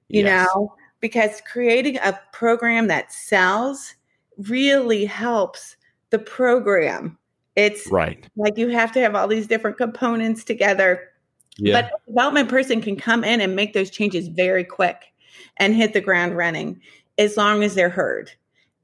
you 0.08 0.22
Yes. 0.22 0.48
know, 0.54 0.72
because 1.00 1.40
creating 1.50 1.98
a 1.98 2.18
program 2.32 2.86
that 2.88 3.12
sells 3.12 3.94
really 4.38 5.04
helps 5.04 5.76
the 6.10 6.18
program. 6.18 7.18
It's 7.56 7.86
right 7.90 8.24
like 8.36 8.56
you 8.58 8.68
have 8.68 8.92
to 8.92 9.00
have 9.00 9.14
all 9.16 9.26
these 9.26 9.46
different 9.46 9.78
components 9.78 10.44
together, 10.44 11.08
yeah 11.58 11.80
but 11.80 11.86
a 11.86 12.10
development 12.10 12.48
person 12.48 12.80
can 12.80 12.94
come 12.96 13.24
in 13.24 13.40
and 13.40 13.56
make 13.56 13.72
those 13.72 13.90
changes 13.90 14.28
very 14.28 14.62
quick 14.62 15.06
and 15.56 15.74
hit 15.74 15.92
the 15.92 16.00
ground 16.00 16.36
running 16.36 16.80
as 17.18 17.36
long 17.36 17.64
as 17.64 17.74
they're 17.74 17.88
heard. 17.88 18.30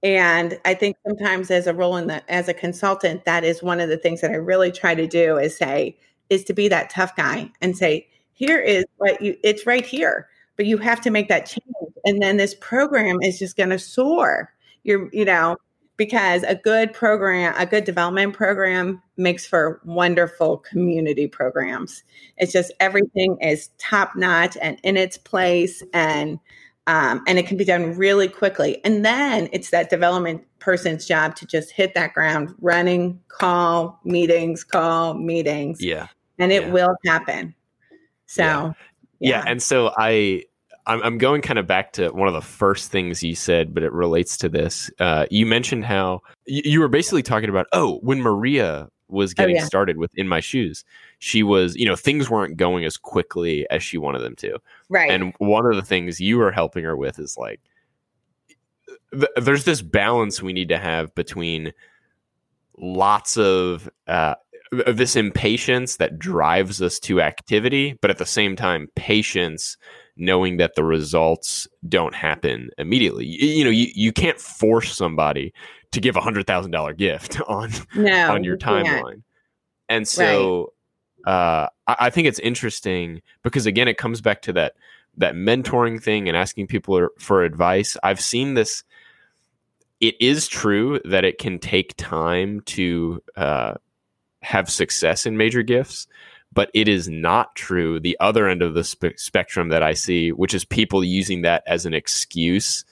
And 0.03 0.59
I 0.65 0.75
think 0.75 0.97
sometimes 1.07 1.51
as 1.51 1.67
a 1.67 1.75
role 1.75 1.97
in 1.97 2.09
the 2.09 2.29
as 2.31 2.49
a 2.49 2.55
consultant, 2.55 3.25
that 3.25 3.45
is 3.45 3.63
one 3.63 3.81
of 3.81 3.89
the 3.89 3.97
things 3.97 4.21
that 4.21 4.33
I 4.33 4.37
really 4.37 4.73
try 4.73 4.95
to 4.95 5.07
do 5.07 5.37
is 5.37 5.57
say, 5.57 5.97
is 6.29 6.45
to 6.45 6.53
be 6.53 6.69
that 6.69 6.91
tough 6.91 7.15
guy 7.15 7.51
and 7.61 7.77
say, 7.77 8.09
here 8.33 8.59
is 8.61 8.85
what 8.97 9.21
you 9.23 9.37
it's 9.45 9.67
right 9.67 9.87
here, 9.87 10.29
but 10.57 10.67
you 10.67 10.79
have 10.79 11.01
to 11.03 11.11
make 11.11 11.29
that 11.29 11.47
change. 11.47 11.95
And 12.05 12.21
then 12.21 12.37
this 12.37 12.55
program 12.61 13.23
is 13.23 13.39
just 13.39 13.57
gonna 13.57 13.79
soar. 13.79 14.53
You're, 14.83 15.09
you 15.13 15.25
know, 15.25 15.57
because 15.97 16.43
a 16.43 16.57
good 16.57 16.93
program, 16.93 17.55
a 17.57 17.67
good 17.67 17.85
development 17.85 18.35
program 18.35 19.01
makes 19.17 19.47
for 19.47 19.81
wonderful 19.85 20.57
community 20.59 21.29
programs. 21.29 22.03
It's 22.39 22.53
just 22.53 22.73
everything 22.81 23.37
is 23.41 23.71
top 23.79 24.17
notch 24.17 24.57
and 24.61 24.81
in 24.83 24.97
its 24.97 25.17
place 25.17 25.81
and 25.93 26.41
um, 26.87 27.23
and 27.27 27.39
it 27.39 27.47
can 27.47 27.57
be 27.57 27.65
done 27.65 27.97
really 27.97 28.29
quickly. 28.29 28.85
And 28.85 29.05
then 29.05 29.49
it's 29.53 29.71
that 29.71 29.91
development 29.91 30.45
person's 30.59 31.07
job 31.07 31.37
to 31.37 31.47
just 31.47 31.71
hit 31.71 31.95
that 31.95 32.15
ground 32.15 32.55
running, 32.61 33.21
call 33.29 34.01
meetings, 34.05 34.65
call 34.65 35.15
meetings, 35.15 35.83
yeah 35.83 36.09
and 36.43 36.53
it 36.53 36.65
yeah. 36.65 36.71
will 36.71 36.97
happen. 37.07 37.55
So, 38.27 38.75
yeah. 39.21 39.45
and 39.47 39.63
so 39.63 39.93
i 39.97 40.43
I'm, 40.85 41.01
I'm 41.03 41.19
going 41.19 41.43
kind 41.43 41.61
of 41.61 41.67
back 41.69 41.93
to 41.93 42.09
one 42.09 42.27
of 42.27 42.35
the 42.35 42.41
first 42.41 42.91
things 42.91 43.23
you 43.23 43.37
said 43.37 43.73
but 43.73 43.85
it 43.85 43.93
relates 43.93 44.37
to 44.39 44.49
this 44.49 44.91
uh, 44.99 45.27
you 45.31 45.47
mentioned 45.47 45.85
how 45.85 46.23
you, 46.47 46.63
you 46.65 46.81
were 46.81 46.89
basically 46.89 47.23
talking 47.23 47.49
about 47.49 47.67
oh 47.73 47.99
when 48.03 48.21
maria 48.21 48.89
was 49.13 49.35
getting 49.35 49.57
yeah. 49.57 49.65
started 49.65 49.97
with 49.99 50.17
in 50.17 50.27
my 50.27 50.41
shoes 50.41 50.85
she 51.19 51.43
was 51.43 51.77
you 51.77 51.87
know 51.87 51.97
things 51.97 52.29
weren't 52.31 52.57
going 52.57 52.85
as 52.85 52.97
quickly 52.97 53.69
as 53.71 53.83
she 53.83 53.99
wanted 53.99 54.21
them 54.21 54.35
to 54.35 54.59
right. 54.89 55.11
and 55.11 55.33
one 55.39 55.67
of 55.67 55.77
the 55.77 55.83
things 55.83 56.21
you 56.21 56.41
are 56.41 56.51
helping 56.51 56.85
her 56.85 56.97
with 56.97 57.19
is 57.19 57.37
like 57.37 57.61
th- 59.13 59.31
there's 59.37 59.65
this 59.65 59.83
balance 59.83 60.43
we 60.43 60.53
need 60.53 60.69
to 60.69 60.79
have 60.79 61.15
between 61.15 61.73
lots 62.79 63.37
of 63.37 63.89
uh, 64.09 64.35
this 64.87 65.17
impatience 65.17 65.97
that 65.97 66.19
drives 66.19 66.81
us 66.81 66.99
to 66.99 67.21
activity, 67.21 67.99
but 68.01 68.11
at 68.11 68.19
the 68.19 68.27
same 68.27 68.57
time, 68.57 68.89
patience 68.97 69.77
knowing 70.17 70.57
that 70.59 70.75
the 70.75 70.85
results 70.85 71.69
don't 71.89 72.15
happen 72.15 72.71
immediately. 72.79 73.27
You, 73.27 73.49
you 73.49 73.65
know, 73.65 73.71
you, 73.71 73.89
you 73.95 74.13
can't 74.13 74.41
force 74.41 74.95
somebody 74.95 75.53
to 75.93 76.01
give 76.01 76.17
a 76.17 76.21
hundred 76.21 76.47
thousand 76.47 76.73
dollar 76.73 76.93
gift 76.93 77.41
on 77.47 77.71
no, 77.95 78.33
on 78.33 78.45
your 78.45 78.55
you 78.55 78.59
timeline. 78.59 79.23
And 79.89 80.09
so 80.09 80.73
uh, 81.27 81.69
I, 81.87 81.97
I 82.01 82.11
think 82.11 82.27
it's 82.27 82.39
interesting 82.41 83.23
because 83.43 83.67
again, 83.67 83.89
it 83.89 83.99
comes 83.99 84.21
back 84.21 84.43
to 84.43 84.53
that 84.55 84.75
that 85.19 85.35
mentoring 85.35 86.03
thing 86.03 86.29
and 86.29 86.37
asking 86.37 86.67
people 86.67 87.09
for 87.19 87.45
advice. 87.45 87.97
I've 88.03 88.21
seen 88.21 88.55
this. 88.55 88.83
It 90.01 90.17
is 90.21 90.49
true 90.49 91.01
that 91.05 91.25
it 91.25 91.39
can 91.39 91.61
take 91.61 91.97
time 91.97 92.63
to 92.63 93.23
uh, 93.37 93.75
have 94.41 94.69
success 94.69 95.27
in 95.27 95.37
major 95.37 95.63
gifts, 95.63 96.09
but 96.53 96.71
it 96.75 96.89
is 96.89 97.09
not 97.09 97.55
true 97.55 98.01
the 98.01 98.17
other 98.19 98.49
end 98.49 98.63
of 98.63 98.75
the 98.75 98.83
spe- 98.83 99.17
spectrum 99.17 99.69
that 99.69 99.83
I 99.83 99.93
see, 99.93 100.33
which 100.33 100.55
is 100.55 100.65
people 100.65 101.05
using 101.05 101.43
that 101.43 101.63
as 101.67 101.87
an 101.87 101.95
excuse 101.95 102.85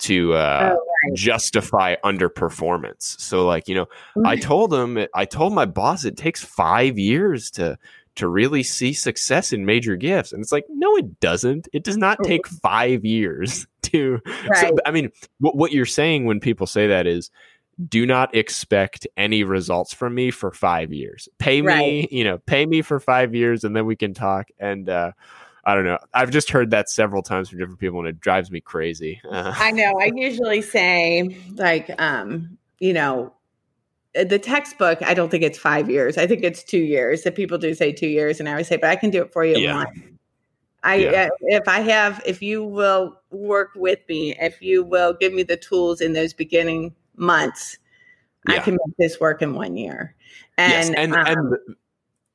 to 0.00 0.34
uh, 0.34 0.72
oh, 0.72 0.76
right. 0.76 1.16
justify 1.16 1.96
underperformance. 2.04 3.20
So, 3.20 3.46
like 3.46 3.68
you 3.68 3.74
know, 3.74 3.86
mm-hmm. 3.86 4.26
I 4.26 4.36
told 4.36 4.72
him, 4.72 5.06
I 5.14 5.24
told 5.24 5.52
my 5.52 5.66
boss, 5.66 6.04
it 6.04 6.16
takes 6.16 6.42
five 6.42 6.98
years 6.98 7.50
to 7.52 7.78
to 8.16 8.28
really 8.28 8.62
see 8.62 8.92
success 8.94 9.52
in 9.52 9.66
major 9.66 9.96
gifts, 9.96 10.32
and 10.32 10.42
it's 10.42 10.52
like, 10.52 10.66
no, 10.70 10.96
it 10.96 11.20
doesn't. 11.20 11.68
It 11.72 11.84
does 11.84 11.96
not 11.96 12.18
take 12.24 12.46
five 12.46 13.04
years 13.04 13.66
to. 13.82 14.20
Right. 14.48 14.68
So, 14.68 14.76
I 14.84 14.90
mean, 14.90 15.10
what, 15.38 15.56
what 15.56 15.72
you're 15.72 15.86
saying 15.86 16.24
when 16.24 16.40
people 16.40 16.66
say 16.66 16.86
that 16.88 17.06
is 17.06 17.30
do 17.88 18.06
not 18.06 18.34
expect 18.34 19.06
any 19.16 19.44
results 19.44 19.92
from 19.92 20.14
me 20.14 20.30
for 20.30 20.50
five 20.50 20.92
years. 20.92 21.28
Pay 21.38 21.60
me, 21.60 21.68
right. 21.68 22.12
you 22.12 22.24
know, 22.24 22.38
pay 22.38 22.64
me 22.64 22.80
for 22.80 22.98
five 22.98 23.34
years 23.34 23.64
and 23.64 23.76
then 23.76 23.84
we 23.84 23.96
can 23.96 24.14
talk. 24.14 24.48
And 24.58 24.88
uh, 24.88 25.12
I 25.66 25.74
don't 25.74 25.84
know. 25.84 25.98
I've 26.14 26.30
just 26.30 26.50
heard 26.50 26.70
that 26.70 26.88
several 26.88 27.22
times 27.22 27.48
from 27.48 27.58
different 27.58 27.80
people 27.80 27.98
and 27.98 28.08
it 28.08 28.20
drives 28.20 28.52
me 28.52 28.60
crazy. 28.60 29.20
Uh, 29.28 29.52
I 29.58 29.72
know. 29.72 29.92
I 30.00 30.12
usually 30.14 30.62
say, 30.62 31.36
like, 31.54 31.90
um, 32.00 32.56
you 32.78 32.92
know, 32.92 33.32
uh, 34.16 34.22
the 34.22 34.38
textbook, 34.38 35.02
I 35.02 35.12
don't 35.12 35.28
think 35.28 35.42
it's 35.42 35.58
five 35.58 35.90
years. 35.90 36.18
I 36.18 36.26
think 36.28 36.44
it's 36.44 36.62
two 36.62 36.78
years. 36.78 37.24
That 37.24 37.34
people 37.34 37.58
do 37.58 37.74
say 37.74 37.92
two 37.92 38.06
years, 38.06 38.38
and 38.38 38.48
I 38.48 38.52
always 38.52 38.68
say, 38.68 38.76
but 38.76 38.90
I 38.90 38.96
can 38.96 39.10
do 39.10 39.22
it 39.22 39.32
for 39.32 39.44
you 39.44 39.58
yeah. 39.58 39.84
I 40.84 40.94
yeah. 40.94 41.24
Uh, 41.24 41.28
if 41.42 41.66
I 41.66 41.80
have, 41.80 42.22
if 42.24 42.40
you 42.40 42.62
will 42.62 43.20
work 43.30 43.70
with 43.74 43.98
me, 44.08 44.36
if 44.40 44.62
you 44.62 44.84
will 44.84 45.14
give 45.14 45.32
me 45.32 45.42
the 45.42 45.56
tools 45.56 46.00
in 46.00 46.12
those 46.12 46.32
beginning 46.32 46.94
months, 47.16 47.78
yeah. 48.48 48.54
I 48.54 48.58
can 48.60 48.74
make 48.74 48.96
this 48.96 49.18
work 49.18 49.42
in 49.42 49.54
one 49.54 49.76
year. 49.76 50.14
And 50.56 50.72
yes, 50.72 50.90
and, 50.96 51.14
um, 51.14 51.26
and 51.26 51.56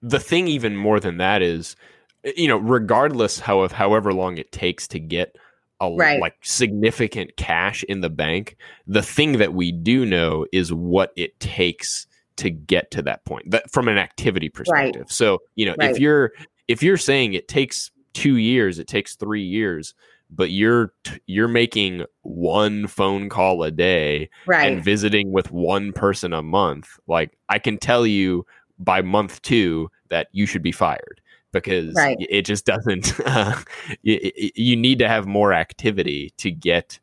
the 0.02 0.20
thing 0.20 0.50
even 0.50 0.76
more 0.76 1.00
than 1.00 1.18
that 1.18 1.42
is, 1.42 1.78
Eh, 2.24 2.34
you 2.36 2.48
know, 2.48 2.58
regardless 2.58 3.40
how 3.40 3.62
of 3.62 3.72
however 3.72 4.14
long 4.14 4.38
it 4.38 4.52
takes 4.52 4.88
to 4.90 5.00
get 5.00 5.36
a 5.80 5.92
right. 5.92 6.20
like 6.20 6.36
significant 6.42 7.36
cash 7.38 7.84
in 7.84 8.02
the 8.02 8.10
bank, 8.10 8.58
the 8.88 9.02
thing 9.02 9.40
that 9.40 9.54
we 9.54 9.72
do 9.72 10.06
know 10.06 10.46
is 10.52 10.72
what 10.72 11.12
it 11.16 11.40
takes 11.40 12.08
to 12.38 12.50
get 12.50 12.92
to 12.92 13.02
that 13.02 13.26
point. 13.26 13.52
That 13.52 13.70
from 13.72 13.88
an 13.88 13.98
activity 13.98 14.50
perspective. 14.50 15.02
Right. 15.02 15.12
So, 15.12 15.40
you 15.56 15.66
know, 15.66 15.76
right. 15.78 15.92
if 15.92 16.00
you're 16.00 16.32
if 16.68 16.84
you're 16.84 16.98
saying 16.98 17.34
it 17.34 17.48
takes 17.48 17.92
2 18.14 18.36
years, 18.36 18.80
it 18.80 18.88
takes 18.88 19.16
3 19.16 19.42
years, 19.42 19.94
but 20.32 20.52
you're 20.52 20.94
you're 21.28 21.48
making 21.48 22.06
one 22.22 22.88
phone 22.88 23.30
call 23.30 23.64
a 23.64 23.72
day 23.72 24.30
and 24.48 24.84
visiting 24.84 25.32
with 25.32 25.52
one 25.52 25.92
person 25.92 26.34
a 26.34 26.42
month 26.42 26.98
like 27.08 27.38
i 27.50 27.60
can 27.60 27.78
tell 27.78 28.08
you 28.08 28.46
by 28.80 29.02
month 29.02 29.42
two 29.42 29.90
that 30.10 30.28
you 30.32 30.46
should 30.46 30.64
be 30.64 30.72
fired 30.72 31.22
because 31.52 31.94
right. 31.96 32.18
it 32.20 32.44
just 32.44 32.66
doesn't 32.66 33.20
uh, 33.26 33.56
you, 34.02 34.32
you 34.56 34.76
need 34.76 35.00
to 35.00 35.08
have 35.08 35.26
more 35.26 35.54
activity 35.54 36.34
to 36.38 36.52
get 36.52 37.00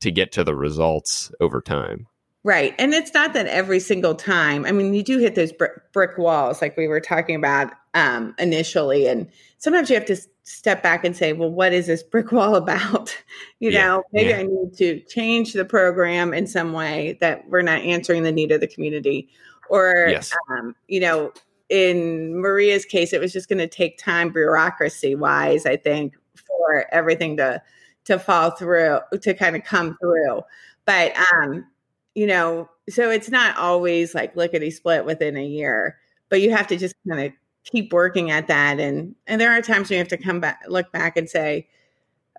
to 0.00 0.10
get 0.10 0.32
to 0.32 0.44
the 0.44 0.54
results 0.54 1.32
over 1.40 1.60
time 1.60 2.06
Right. 2.44 2.74
And 2.78 2.92
it's 2.92 3.14
not 3.14 3.32
that 3.32 3.46
every 3.46 3.80
single 3.80 4.14
time. 4.14 4.66
I 4.66 4.72
mean, 4.72 4.92
you 4.92 5.02
do 5.02 5.18
hit 5.18 5.34
those 5.34 5.50
brick, 5.50 5.72
brick 5.94 6.18
walls 6.18 6.60
like 6.60 6.76
we 6.76 6.86
were 6.86 7.00
talking 7.00 7.36
about 7.36 7.72
um, 7.94 8.34
initially. 8.38 9.06
And 9.06 9.30
sometimes 9.56 9.88
you 9.88 9.96
have 9.96 10.04
to 10.04 10.16
step 10.42 10.82
back 10.82 11.06
and 11.06 11.16
say, 11.16 11.32
well, 11.32 11.50
what 11.50 11.72
is 11.72 11.86
this 11.86 12.02
brick 12.02 12.32
wall 12.32 12.54
about? 12.54 13.16
you 13.60 13.70
yeah, 13.70 13.86
know, 13.86 14.02
maybe 14.12 14.28
yeah. 14.28 14.36
I 14.36 14.42
need 14.42 14.76
to 14.76 15.00
change 15.08 15.54
the 15.54 15.64
program 15.64 16.34
in 16.34 16.46
some 16.46 16.74
way 16.74 17.16
that 17.22 17.48
we're 17.48 17.62
not 17.62 17.80
answering 17.80 18.24
the 18.24 18.32
need 18.32 18.52
of 18.52 18.60
the 18.60 18.68
community. 18.68 19.30
Or, 19.70 20.08
yes. 20.10 20.34
um, 20.50 20.76
you 20.86 21.00
know, 21.00 21.32
in 21.68 22.40
Maria's 22.40 22.84
case, 22.84 23.12
it 23.12 23.20
was 23.20 23.32
just 23.32 23.48
going 23.48 23.58
to 23.58 23.68
take 23.68 23.98
time, 23.98 24.30
bureaucracy 24.30 25.14
wise, 25.14 25.66
I 25.66 25.76
think, 25.76 26.14
for 26.46 26.86
everything 26.92 27.36
to 27.38 27.62
to 28.04 28.18
fall 28.18 28.50
through, 28.50 28.98
to 29.22 29.34
kind 29.34 29.56
of 29.56 29.64
come 29.64 29.96
through. 30.00 30.42
But 30.84 31.14
um, 31.32 31.66
you 32.14 32.26
know, 32.26 32.68
so 32.88 33.10
it's 33.10 33.30
not 33.30 33.56
always 33.56 34.14
like 34.14 34.36
lickety 34.36 34.70
split 34.70 35.04
within 35.04 35.36
a 35.36 35.44
year, 35.44 35.98
but 36.28 36.40
you 36.40 36.50
have 36.50 36.66
to 36.68 36.76
just 36.76 36.94
kind 37.08 37.26
of 37.26 37.32
keep 37.64 37.92
working 37.92 38.30
at 38.30 38.46
that. 38.48 38.78
And 38.80 39.14
and 39.26 39.40
there 39.40 39.52
are 39.52 39.62
times 39.62 39.88
when 39.88 39.96
you 39.96 40.00
have 40.00 40.08
to 40.08 40.16
come 40.18 40.40
back, 40.40 40.62
look 40.68 40.92
back 40.92 41.16
and 41.16 41.28
say, 41.28 41.68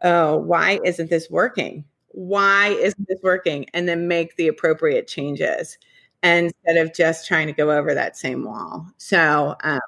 oh, 0.03 0.38
why 0.38 0.79
isn't 0.85 1.09
this 1.09 1.29
working? 1.29 1.85
Why 2.09 2.67
isn't 2.67 3.07
this 3.07 3.19
working? 3.23 3.65
And 3.73 3.88
then 3.89 4.07
make 4.07 4.35
the 4.35 4.47
appropriate 4.47 5.07
changes 5.07 5.77
instead 6.23 6.78
of 6.78 6.93
just 6.93 7.28
trying 7.28 7.47
to 7.47 7.54
go 7.54 7.71
over 7.71 7.93
that 7.93 8.17
same 8.17 8.43
wall. 8.43 8.88
So 8.97 9.56
um 9.63 9.80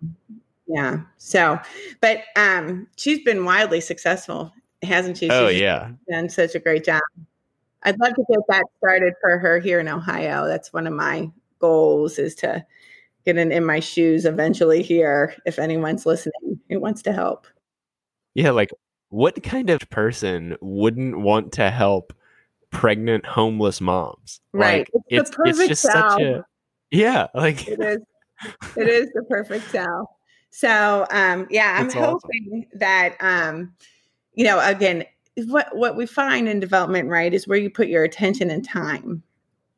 yeah. 0.68 1.02
So 1.18 1.60
but 2.02 2.24
um 2.36 2.88
she's 2.96 3.24
been 3.24 3.46
wildly 3.46 3.82
successful, 3.82 4.54
hasn't 4.82 5.18
she? 5.18 5.30
Oh 5.30 5.50
she's 5.50 5.62
yeah. 5.62 5.92
Done 6.10 6.30
such 6.30 6.56
a 6.56 6.60
great 6.60 6.86
job. 6.86 7.02
I'd 7.84 8.00
love 8.00 8.16
to 8.16 8.26
get 8.30 8.40
that 8.50 8.66
started 8.78 9.14
for 9.22 9.38
her 9.38 9.60
here 9.60 9.80
in 9.80 9.88
Ohio. 9.88 10.48
That's 10.48 10.74
one 10.74 10.88
of 10.88 10.94
my 10.94 11.32
goals 11.60 12.20
is 12.20 12.36
to 12.36 12.66
get 13.26 13.38
an 13.38 13.52
in 13.52 13.66
my 13.66 13.80
shoes 13.80 14.26
eventually 14.26 14.82
here 14.82 15.36
if 15.46 15.60
anyone's 15.60 16.06
listening 16.06 16.60
who 16.70 16.80
wants 16.80 17.02
to 17.04 17.14
help. 17.14 17.48
Yeah, 18.36 18.52
like 18.52 18.72
what 19.10 19.42
kind 19.44 19.70
of 19.70 19.90
person 19.90 20.56
wouldn't 20.62 21.20
want 21.20 21.54
to 21.54 21.70
help 21.70 22.14
pregnant 22.72 23.26
homeless 23.26 23.82
moms? 23.82 24.42
Right. 24.54 24.88
Like, 24.94 25.04
it's, 25.10 25.32
it's, 25.46 25.60
it's 25.60 25.68
just 25.68 25.82
such 25.84 26.22
a 26.22 26.46
yeah, 26.92 27.28
like 27.34 27.68
it 27.68 27.80
is 27.80 28.00
it 28.76 28.88
is 28.88 29.10
the 29.14 29.24
perfect 29.30 29.70
sell. 29.72 30.18
So 30.50 31.06
um 31.12 31.48
yeah, 31.50 31.78
I'm 31.80 31.92
hoping 31.92 32.66
awesome. 32.72 32.80
that 32.80 33.16
um 33.20 33.74
you 34.34 34.46
know 34.46 34.60
again 34.60 35.04
what 35.46 35.76
what 35.76 35.96
we 35.96 36.06
find 36.06 36.48
in 36.48 36.60
development 36.60 37.10
right 37.10 37.34
is 37.34 37.48
where 37.48 37.58
you 37.58 37.70
put 37.70 37.88
your 37.88 38.04
attention 38.04 38.50
and 38.50 38.64
time 38.64 39.22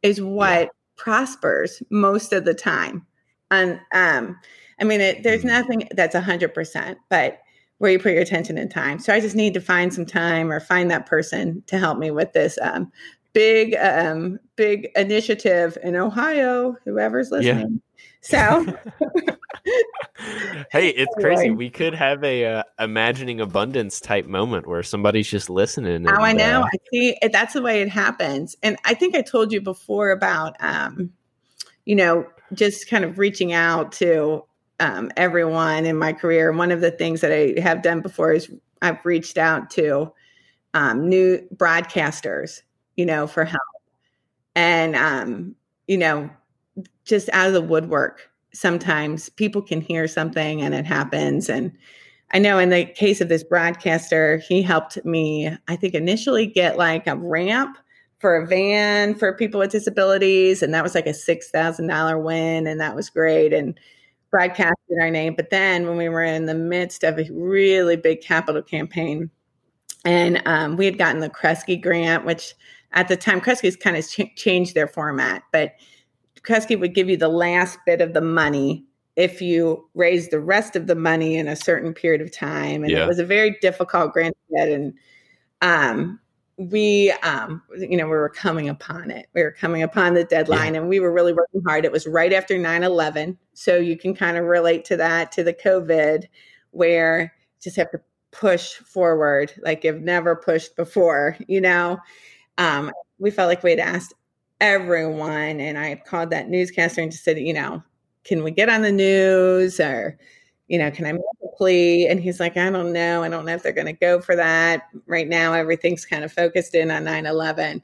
is 0.04 0.22
what 0.22 0.62
yeah. 0.62 0.68
prospers 0.96 1.84
most 1.90 2.32
of 2.32 2.46
the 2.46 2.54
time 2.54 3.06
and 3.52 3.80
um 3.94 4.40
i 4.80 4.84
mean 4.84 5.02
it, 5.02 5.24
there's 5.24 5.40
mm-hmm. 5.40 5.50
nothing 5.50 5.90
that's 5.96 6.16
a 6.16 6.22
100% 6.22 6.96
but 7.10 7.40
where 7.80 7.92
you 7.92 8.00
put 8.00 8.14
your 8.14 8.22
attention 8.22 8.58
and 8.58 8.72
time 8.72 9.00
so 9.00 9.14
i 9.14 9.20
just 9.20 9.36
need 9.36 9.54
to 9.54 9.62
find 9.62 9.94
some 9.94 10.06
time 10.06 10.52
or 10.52 10.60
find 10.60 10.90
that 10.90 11.06
person 11.06 11.62
to 11.68 11.78
help 11.78 11.98
me 11.98 12.12
with 12.12 12.32
this 12.34 12.58
um, 12.62 12.92
big 13.34 13.76
um 13.76 14.40
big 14.56 14.90
initiative 14.96 15.78
in 15.84 15.96
ohio 15.96 16.76
whoever's 16.86 17.32
listening 17.32 17.82
yeah. 18.22 18.66
so 18.66 18.78
hey, 20.72 20.90
it's 20.90 21.14
crazy. 21.20 21.50
We 21.52 21.70
could 21.70 21.94
have 21.94 22.24
a 22.24 22.46
uh, 22.46 22.64
imagining 22.80 23.40
abundance 23.40 24.00
type 24.00 24.26
moment 24.26 24.68
where 24.68 24.84
somebody's 24.84 25.30
just 25.30 25.50
listening. 25.50 25.96
And, 25.96 26.10
oh, 26.10 26.22
I 26.22 26.34
know. 26.34 26.62
Uh, 26.62 26.66
I 26.66 26.78
see. 26.92 27.18
That's 27.32 27.54
the 27.54 27.62
way 27.62 27.82
it 27.82 27.90
happens. 27.90 28.56
And 28.64 28.78
I 28.86 28.94
think 28.94 29.16
I 29.16 29.22
told 29.22 29.52
you 29.52 29.62
before 29.62 30.12
about, 30.12 30.56
um, 30.60 31.12
you 31.86 31.96
know, 31.96 32.26
just 32.54 32.90
kind 32.90 33.04
of 33.04 33.18
reaching 33.18 33.54
out 33.54 33.92
to 33.94 34.44
um, 34.80 35.12
everyone 35.18 35.86
in 35.86 35.98
my 35.98 36.14
career. 36.14 36.52
One 36.52 36.72
of 36.72 36.82
the 36.82 36.92
things 36.92 37.22
that 37.22 37.32
I 37.32 37.60
have 37.60 37.82
done 37.82 38.02
before 38.02 38.34
is 38.34 38.50
I've 38.82 39.04
reached 39.06 39.38
out 39.38 39.70
to 39.72 40.14
um, 40.74 41.10
new 41.10 41.40
broadcasters, 41.56 42.62
you 42.96 43.06
know, 43.06 43.28
for 43.28 43.46
help, 43.46 43.62
and 44.56 44.96
um, 44.96 45.56
you 45.88 45.98
know, 45.98 46.30
just 47.06 47.30
out 47.34 47.48
of 47.48 47.54
the 47.54 47.62
woodwork 47.62 48.30
sometimes 48.54 49.30
people 49.30 49.62
can 49.62 49.82
hear 49.82 50.08
something 50.08 50.62
and 50.62 50.74
it 50.74 50.86
happens. 50.86 51.50
And 51.50 51.72
I 52.32 52.40
know 52.40 52.60
in 52.60 52.70
the 52.70 52.86
case 52.86 53.22
of 53.22 53.30
this 53.30 53.44
broadcaster, 53.44 54.38
he 54.38 54.62
helped 54.62 55.04
me, 55.06 55.50
I 55.68 55.76
think, 55.76 55.94
initially 55.94 56.46
get 56.46 56.78
like 56.78 57.08
a 57.08 57.16
ramp 57.16 57.78
for 58.20 58.36
a 58.36 58.46
van 58.46 59.16
for 59.16 59.34
people 59.34 59.60
with 59.60 59.72
disabilities. 59.72 60.62
And 60.62 60.74
that 60.74 60.84
was 60.84 60.94
like 60.94 61.08
a 61.08 61.12
$6,000 61.12 62.24
win. 62.24 62.68
And 62.68 62.80
that 62.82 62.96
was 62.96 63.10
great. 63.10 63.54
And 63.54 63.80
broadcasted 64.32 64.98
our 65.02 65.10
name. 65.10 65.36
But 65.36 65.50
then 65.50 65.88
when 65.88 65.98
we 65.98 66.10
were 66.10 66.24
in 66.24 66.46
the 66.46 66.56
midst 66.56 67.04
of 67.04 67.18
a 67.18 67.28
really 67.32 67.96
big 67.96 68.22
capital 68.22 68.62
campaign, 68.62 69.30
and 70.06 70.42
um, 70.46 70.78
we 70.78 70.86
had 70.86 70.98
gotten 70.98 71.20
the 71.20 71.30
Kresge 71.30 71.82
grant, 71.82 72.26
which 72.26 72.54
at 72.94 73.08
the 73.08 73.18
time, 73.18 73.42
Kresge's 73.42 73.76
kind 73.76 73.98
of 73.98 74.08
ch- 74.08 74.36
changed 74.36 74.74
their 74.74 74.88
format, 74.88 75.44
but 75.52 75.74
Kresge 76.42 76.80
would 76.80 76.96
give 76.96 77.10
you 77.10 77.18
the 77.18 77.28
last 77.28 77.78
bit 77.86 78.02
of 78.02 78.14
the 78.14 78.22
money 78.22 78.86
if 79.16 79.42
you 79.42 79.88
raise 79.94 80.30
the 80.30 80.40
rest 80.40 80.76
of 80.76 80.88
the 80.88 80.96
money 80.96 81.36
in 81.36 81.48
a 81.48 81.56
certain 81.56 81.94
period 81.94 82.22
of 82.22 82.32
time. 82.32 82.84
And 82.84 82.92
Yeah. 82.92 83.04
it 83.04 83.08
was 83.08 83.20
a 83.20 83.26
very 83.26 83.58
difficult 83.62 84.14
grant 84.14 84.36
to 84.36 84.56
get. 84.56 84.70
And 84.70 84.94
um, 85.62 86.20
we, 86.60 87.12
um, 87.24 87.62
you 87.78 87.96
know, 87.96 88.04
we 88.04 88.12
were 88.12 88.28
coming 88.28 88.68
upon 88.68 89.12
it. 89.12 89.28
We 89.34 89.44
were 89.44 89.52
coming 89.52 89.82
upon 89.82 90.14
the 90.14 90.26
deadline 90.26 90.76
and 90.76 90.90
we 90.90 91.00
were 91.00 91.14
really 91.14 91.32
working 91.32 91.64
hard. 91.66 91.86
It 91.86 91.92
was 91.92 92.06
right 92.06 92.34
after 92.34 92.58
9 92.58 92.84
11. 92.84 93.38
So 93.54 93.78
you 93.78 93.98
can 93.98 94.14
kind 94.14 94.38
of 94.38 94.44
relate 94.44 94.84
to 94.86 94.98
that, 94.98 95.32
to 95.32 95.44
the 95.44 95.54
COVID, 95.54 96.26
where 96.72 97.34
just 97.62 97.78
have 97.78 97.90
to 97.92 98.02
push 98.32 98.74
forward 98.74 99.54
like 99.64 99.86
you've 99.86 100.02
never 100.02 100.36
pushed 100.36 100.76
before, 100.76 101.38
you 101.48 101.62
know? 101.62 101.98
Um, 102.58 102.92
we 103.20 103.32
felt 103.32 103.48
like 103.48 103.64
we 103.64 103.72
had 103.72 103.80
asked 103.80 104.14
everyone, 104.60 105.62
and 105.62 105.78
I 105.78 105.96
called 106.06 106.30
that 106.32 106.50
newscaster 106.50 107.00
and 107.00 107.12
just 107.12 107.24
said, 107.24 107.40
you 107.40 107.54
know, 107.54 107.82
can 108.26 108.44
we 108.44 108.52
get 108.52 108.68
on 108.68 108.82
the 108.82 108.92
news 108.92 109.80
or, 109.80 110.18
you 110.70 110.78
know, 110.78 110.92
can 110.92 111.06
I 111.06 111.12
make 111.12 111.22
a 111.44 111.58
plea? 111.58 112.08
And 112.08 112.20
he's 112.20 112.40
like, 112.40 112.56
I 112.56 112.70
don't 112.70 112.94
know. 112.94 113.24
I 113.24 113.30
don't 113.30 113.44
know 113.44 113.56
if 113.56 113.64
they're 113.64 113.74
going 113.74 113.88
to 113.88 113.94
go 113.94 114.22
for 114.22 114.36
that. 114.36 114.88
Right 115.08 115.28
now, 115.28 115.54
everything's 115.54 116.06
kind 116.06 116.24
of 116.24 116.32
focused 116.32 116.76
in 116.76 116.92
on 116.92 117.04
9 117.04 117.26
11. 117.26 117.82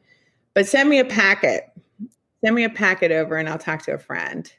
But 0.53 0.67
send 0.67 0.87
me 0.87 0.99
a 0.99 1.05
packet. 1.05 1.69
Send 2.43 2.55
me 2.55 2.63
a 2.63 2.69
packet 2.69 3.11
over 3.11 3.37
and 3.37 3.49
I'll 3.49 3.57
talk 3.57 3.81
to 3.83 3.93
a 3.93 3.97
friend. 3.97 4.49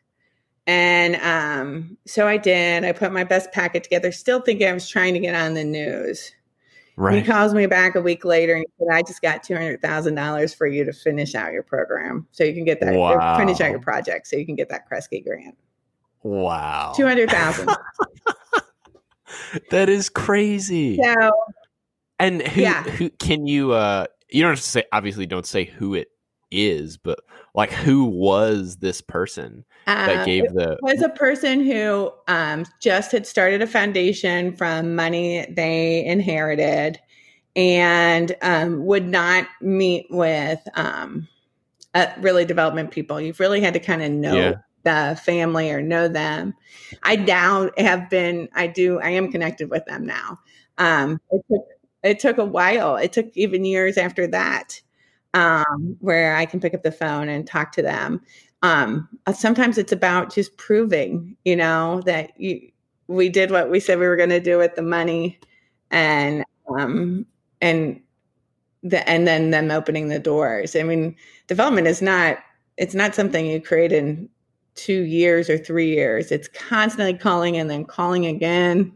And 0.67 1.17
um, 1.17 1.97
so 2.05 2.27
I 2.27 2.37
did. 2.37 2.85
I 2.85 2.91
put 2.91 3.13
my 3.13 3.23
best 3.23 3.53
packet 3.53 3.85
together, 3.85 4.11
still 4.11 4.41
thinking 4.41 4.69
I 4.69 4.73
was 4.73 4.89
trying 4.89 5.15
to 5.15 5.21
get 5.21 5.37
on 5.37 5.55
the 5.55 5.63
news. 5.63 6.33
Right. 6.97 7.19
He 7.19 7.23
calls 7.23 7.55
me 7.55 7.67
back 7.67 7.95
a 7.95 8.01
week 8.01 8.25
later 8.25 8.55
and 8.55 8.65
he 8.65 8.85
said, 8.85 8.93
I 8.93 9.03
just 9.03 9.23
got 9.23 9.45
$200,000 9.45 10.57
for 10.57 10.67
you 10.67 10.85
to 10.85 10.93
finish 10.93 11.37
out 11.37 11.53
your 11.53 11.63
program. 11.63 12.27
So 12.33 12.43
you 12.43 12.55
can 12.55 12.65
get 12.65 12.81
that, 12.81 12.97
or 12.97 13.21
finish 13.39 13.61
out 13.61 13.71
your 13.71 13.81
project 13.81 14.27
so 14.27 14.37
you 14.37 14.47
can 14.47 14.57
get 14.57 14.69
that 14.71 14.91
Kresge 14.91 15.25
grant. 15.25 15.57
Wow. 16.27 16.93
200,000. 16.97 17.69
That 19.71 19.89
is 19.89 20.09
crazy. 20.09 21.03
so 21.03 21.33
And 22.21 22.41
who 22.43 22.63
Yeah. 22.63 22.83
who 22.85 23.11
can 23.11 23.47
you 23.47 23.73
uh 23.73 24.07
you 24.31 24.41
don't 24.41 24.53
have 24.53 24.61
to 24.61 24.65
say 24.65 24.85
obviously 24.93 25.27
don't 25.27 25.47
say 25.47 25.65
who 25.65 25.95
it 25.95 26.09
is, 26.53 26.97
but 26.97 27.19
like 27.55 27.73
who 27.73 28.05
was 28.05 28.77
this 28.77 29.01
person 29.01 29.65
that 29.85 30.21
uh, 30.21 30.25
gave 30.25 30.45
the 30.55 30.79
was 30.81 31.03
a 31.03 31.09
person 31.09 31.65
who 31.65 32.13
um, 32.29 32.65
just 32.81 33.11
had 33.11 33.27
started 33.27 33.63
a 33.63 33.67
foundation 33.67 34.57
from 34.57 34.95
money 34.95 35.45
they 35.51 36.05
inherited 36.05 37.01
and 37.57 38.37
um, 38.43 38.87
would 38.87 39.09
not 39.09 39.49
meet 39.61 40.07
with 40.11 40.61
um, 40.75 41.27
uh, 41.95 42.07
really 42.21 42.45
development 42.45 42.93
people. 42.93 43.21
You've 43.21 43.41
really 43.41 43.61
had 43.61 43.75
to 43.75 43.81
kind 43.81 44.03
of 44.03 44.11
know 44.13 44.37
Yeah. 44.37 44.55
The 44.87 45.21
family 45.23 45.71
or 45.71 45.83
know 45.83 46.09
them. 46.09 46.55
I 47.03 47.17
now 47.17 47.71
have 47.77 48.09
been, 48.09 48.49
I 48.55 48.69
do, 48.69 49.01
I 49.01 49.11
am 49.11 49.31
connected 49.31 49.71
with 49.71 49.85
them 49.87 50.07
now. 50.07 50.39
Um, 50.79 51.21
it, 51.31 51.43
took, 51.51 51.67
it 52.05 52.19
took 52.21 52.39
a 52.39 52.45
while. 52.47 52.97
It 52.97 53.13
took 53.13 53.37
even 53.37 53.67
years 53.67 53.99
after 53.99 54.27
that 54.29 54.81
um, 55.35 55.99
where 56.01 56.37
I 56.37 56.47
can 56.47 56.61
pick 56.61 56.75
up 56.75 56.85
the 56.85 56.93
phone 56.93 57.29
and 57.29 57.47
talk 57.47 57.73
to 57.73 57.83
them 57.83 58.23
um 58.63 59.09
uh, 59.27 59.33
sometimes 59.33 59.79
it's 59.79 59.93
about 59.93 60.35
just 60.35 60.57
proving 60.57 61.37
you 61.45 61.55
know 61.55 62.03
that 62.07 62.33
you 62.41 62.61
we 63.07 63.29
did 63.29 63.51
what 63.51 63.71
we 63.71 63.79
said 63.79 63.99
we 63.99 64.07
were 64.07 64.17
going 64.17 64.31
to 64.31 64.41
do 64.41 64.59
with 64.59 64.75
the 64.75 64.83
money 64.83 65.39
and 65.91 66.45
um 66.79 67.27
and 67.61 68.01
the 68.83 69.09
and 69.09 69.27
then 69.27 69.51
them 69.51 69.71
opening 69.71 70.09
the 70.09 70.19
doors 70.19 70.77
i 70.77 70.83
mean 70.83 71.15
development 71.49 71.87
is 71.87 72.03
not 72.03 72.39
it's 72.79 72.95
not 72.95 73.15
something 73.15 73.47
you 73.47 73.61
create 73.61 73.93
in 73.93 74.29
two 74.77 75.03
years 75.03 75.51
or 75.51 75.59
three 75.59 75.95
years 75.95 76.31
it's 76.31 76.49
constantly 76.49 77.15
calling 77.15 77.57
and 77.57 77.69
then 77.69 77.85
calling 77.85 78.27
again 78.27 78.93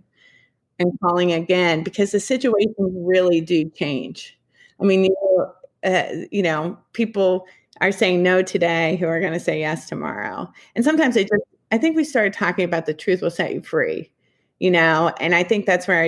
and 0.79 0.93
calling 1.03 1.33
again 1.33 1.83
because 1.83 2.13
the 2.13 2.21
situations 2.21 2.93
really 2.95 3.41
do 3.41 3.69
change 3.71 4.39
i 4.81 4.85
mean 4.85 5.05
you 5.05 5.17
know, 5.23 5.55
uh, 5.91 6.27
you 6.31 6.43
know 6.43 6.79
people 6.93 7.47
are 7.81 7.93
saying 7.93 8.23
no 8.23 8.43
today 8.43 8.97
who 8.97 9.07
are 9.07 9.21
going 9.21 9.33
to 9.33 9.41
say 9.41 9.59
yes 9.59 9.89
tomorrow. 9.89 10.51
And 10.75 10.85
sometimes 10.85 11.15
they 11.15 11.25
just, 11.25 11.43
I 11.73 11.79
think 11.79 11.97
we 11.97 12.05
started 12.05 12.33
talking 12.33 12.65
about 12.65 12.87
the 12.87 12.95
truth 12.95 13.23
will 13.23 13.31
set 13.31 13.55
you 13.55 13.63
free, 13.63 14.11
you 14.59 14.71
know, 14.71 15.13
and 15.21 15.35
I 15.35 15.43
think 15.43 15.67
that's 15.67 15.89
where 15.89 16.03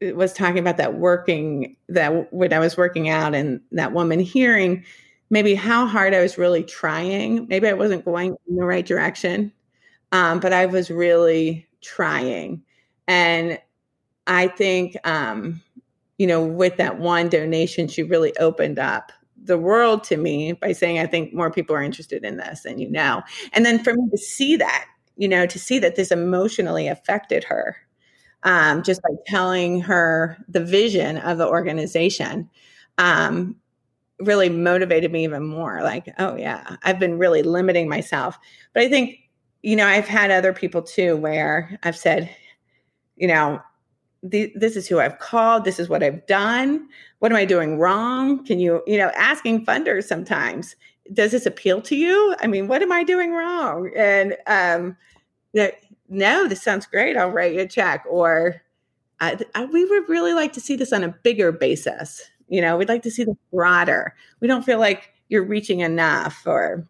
I 0.00 0.12
was 0.12 0.32
talking 0.32 0.58
about 0.58 0.76
that 0.78 0.94
working, 0.94 1.76
that 1.88 2.32
when 2.32 2.52
I 2.52 2.58
was 2.58 2.76
working 2.76 3.08
out 3.08 3.34
and 3.34 3.60
that 3.72 3.92
woman 3.92 4.20
hearing 4.20 4.84
maybe 5.30 5.54
how 5.54 5.86
hard 5.86 6.14
I 6.14 6.20
was 6.20 6.38
really 6.38 6.62
trying. 6.62 7.46
Maybe 7.48 7.68
I 7.68 7.72
wasn't 7.72 8.04
going 8.04 8.36
in 8.48 8.56
the 8.56 8.64
right 8.64 8.86
direction, 8.86 9.52
um, 10.12 10.40
but 10.40 10.52
I 10.52 10.66
was 10.66 10.90
really 10.90 11.66
trying. 11.80 12.62
And 13.08 13.58
I 14.26 14.48
think, 14.48 14.96
um, 15.04 15.62
you 16.18 16.26
know, 16.26 16.44
with 16.44 16.76
that 16.78 16.98
one 16.98 17.28
donation, 17.28 17.88
she 17.88 18.02
really 18.02 18.36
opened 18.38 18.78
up 18.78 19.12
the 19.42 19.58
world 19.58 20.02
to 20.04 20.16
me 20.16 20.52
by 20.52 20.72
saying, 20.72 20.98
I 20.98 21.06
think 21.06 21.32
more 21.32 21.50
people 21.50 21.76
are 21.76 21.82
interested 21.82 22.24
in 22.24 22.36
this 22.36 22.62
than 22.62 22.78
you 22.78 22.90
know. 22.90 23.22
And 23.52 23.64
then 23.64 23.82
for 23.82 23.94
me 23.94 24.08
to 24.10 24.18
see 24.18 24.56
that, 24.56 24.86
you 25.16 25.28
know, 25.28 25.46
to 25.46 25.58
see 25.58 25.78
that 25.78 25.96
this 25.96 26.10
emotionally 26.10 26.88
affected 26.88 27.44
her 27.44 27.76
um, 28.42 28.82
just 28.82 29.02
by 29.02 29.14
telling 29.26 29.80
her 29.82 30.38
the 30.48 30.64
vision 30.64 31.18
of 31.18 31.38
the 31.38 31.46
organization 31.46 32.50
um, 32.98 33.56
really 34.20 34.48
motivated 34.48 35.12
me 35.12 35.24
even 35.24 35.46
more. 35.46 35.82
Like, 35.82 36.12
oh, 36.18 36.36
yeah, 36.36 36.76
I've 36.82 36.98
been 36.98 37.18
really 37.18 37.42
limiting 37.42 37.88
myself. 37.88 38.38
But 38.72 38.82
I 38.82 38.88
think, 38.88 39.18
you 39.62 39.76
know, 39.76 39.86
I've 39.86 40.08
had 40.08 40.30
other 40.30 40.52
people 40.52 40.82
too 40.82 41.16
where 41.16 41.78
I've 41.82 41.96
said, 41.96 42.34
you 43.16 43.28
know, 43.28 43.60
this 44.22 44.76
is 44.76 44.88
who 44.88 44.98
I've 44.98 45.18
called. 45.18 45.64
This 45.64 45.78
is 45.78 45.88
what 45.88 46.02
I've 46.02 46.26
done. 46.26 46.88
What 47.20 47.30
am 47.30 47.36
I 47.36 47.44
doing 47.44 47.78
wrong? 47.78 48.44
Can 48.44 48.58
you, 48.58 48.82
you 48.86 48.98
know, 48.98 49.10
asking 49.16 49.64
funders 49.64 50.04
sometimes, 50.04 50.74
does 51.12 51.32
this 51.32 51.46
appeal 51.46 51.80
to 51.82 51.96
you? 51.96 52.34
I 52.40 52.46
mean, 52.46 52.66
what 52.66 52.82
am 52.82 52.90
I 52.90 53.04
doing 53.04 53.32
wrong? 53.32 53.90
And 53.94 54.36
um, 54.46 54.96
that 55.54 55.74
no, 56.08 56.46
this 56.48 56.62
sounds 56.62 56.86
great. 56.86 57.16
I'll 57.16 57.30
write 57.30 57.54
you 57.54 57.60
a 57.60 57.68
check. 57.68 58.04
Or 58.08 58.60
I, 59.20 59.38
I, 59.54 59.64
we 59.66 59.84
would 59.84 60.08
really 60.08 60.34
like 60.34 60.52
to 60.54 60.60
see 60.60 60.76
this 60.76 60.92
on 60.92 61.04
a 61.04 61.14
bigger 61.22 61.52
basis. 61.52 62.22
You 62.48 62.60
know, 62.60 62.76
we'd 62.76 62.88
like 62.88 63.02
to 63.02 63.10
see 63.10 63.24
this 63.24 63.36
broader. 63.52 64.14
We 64.40 64.48
don't 64.48 64.64
feel 64.64 64.78
like 64.78 65.10
you're 65.28 65.44
reaching 65.44 65.80
enough 65.80 66.42
or 66.46 66.86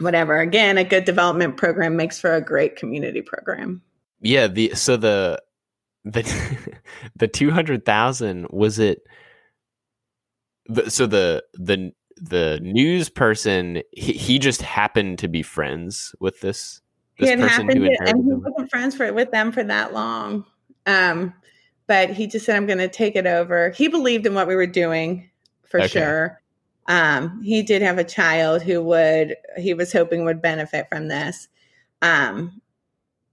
whatever. 0.00 0.38
Again, 0.40 0.78
a 0.78 0.84
good 0.84 1.04
development 1.04 1.56
program 1.56 1.96
makes 1.96 2.20
for 2.20 2.34
a 2.34 2.40
great 2.40 2.76
community 2.76 3.22
program. 3.22 3.82
Yeah, 4.20 4.46
the 4.46 4.74
so 4.74 4.96
the 4.96 5.42
the 6.04 6.22
the 7.16 7.28
200,000 7.28 8.46
was 8.50 8.78
it 8.78 9.02
the, 10.66 10.90
so 10.90 11.06
the 11.06 11.44
the 11.54 11.92
the 12.16 12.58
news 12.62 13.08
person 13.08 13.82
he, 13.92 14.12
he 14.12 14.38
just 14.38 14.60
happened 14.60 15.18
to 15.20 15.28
be 15.28 15.42
friends 15.42 16.14
with 16.20 16.40
this 16.40 16.80
this 17.18 17.28
he 17.28 17.30
had 17.30 17.40
person 17.40 17.66
happened 17.66 17.84
who 17.84 17.88
to, 17.88 18.08
and 18.08 18.24
he 18.24 18.32
wasn't 18.32 18.70
friends 18.70 18.94
for, 18.94 19.12
with 19.12 19.30
them 19.30 19.52
for 19.52 19.64
that 19.64 19.92
long. 19.92 20.44
Um, 20.86 21.34
but 21.88 22.10
he 22.10 22.28
just 22.28 22.46
said, 22.46 22.56
I'm 22.56 22.66
going 22.66 22.78
to 22.78 22.88
take 22.88 23.16
it 23.16 23.26
over. 23.26 23.70
He 23.70 23.88
believed 23.88 24.26
in 24.26 24.34
what 24.34 24.46
we 24.48 24.54
were 24.56 24.66
doing 24.66 25.30
for 25.66 25.80
Okay. 25.80 25.88
sure. 25.88 26.42
Um, 26.86 27.42
he 27.42 27.62
did 27.62 27.82
have 27.82 27.98
a 27.98 28.04
child 28.04 28.62
who 28.62 28.82
would, 28.82 29.36
he 29.58 29.74
was 29.74 29.92
hoping 29.92 30.24
would 30.24 30.42
benefit 30.42 30.88
from 30.88 31.08
this. 31.08 31.48
Um, 32.02 32.62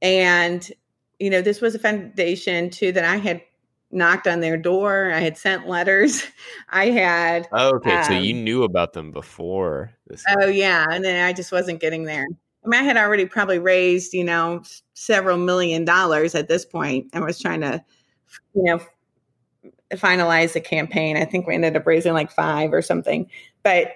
and, 0.01 0.69
you 1.19 1.29
know, 1.29 1.41
this 1.41 1.61
was 1.61 1.75
a 1.75 1.79
foundation 1.79 2.69
too 2.71 2.91
that 2.93 3.05
I 3.05 3.17
had 3.17 3.41
knocked 3.91 4.27
on 4.27 4.41
their 4.41 4.57
door. 4.57 5.11
I 5.13 5.19
had 5.21 5.37
sent 5.37 5.67
letters. 5.67 6.23
I 6.69 6.87
had, 6.91 7.49
Oh, 7.51 7.75
okay, 7.77 7.97
so 8.01 8.13
you 8.13 8.33
um, 8.33 8.43
knew 8.43 8.63
about 8.63 8.93
them 8.93 9.11
before 9.11 9.93
this. 10.07 10.35
Oh 10.39 10.47
yeah, 10.47 10.87
and 10.89 11.03
then 11.03 11.23
I 11.25 11.33
just 11.33 11.51
wasn't 11.51 11.79
getting 11.81 12.03
there. 12.05 12.25
I 12.65 12.67
mean, 12.67 12.79
I 12.81 12.83
had 12.83 12.97
already 12.97 13.25
probably 13.25 13.59
raised, 13.59 14.13
you 14.13 14.23
know, 14.23 14.63
several 14.93 15.37
million 15.37 15.85
dollars 15.85 16.33
at 16.35 16.47
this 16.47 16.65
point, 16.65 17.07
and 17.13 17.23
was 17.23 17.39
trying 17.39 17.61
to, 17.61 17.83
you 18.53 18.63
know, 18.63 18.79
finalize 19.93 20.53
the 20.53 20.61
campaign. 20.61 21.17
I 21.17 21.25
think 21.25 21.47
we 21.47 21.55
ended 21.55 21.75
up 21.75 21.85
raising 21.85 22.13
like 22.13 22.31
five 22.31 22.73
or 22.73 22.81
something, 22.81 23.29
but 23.63 23.91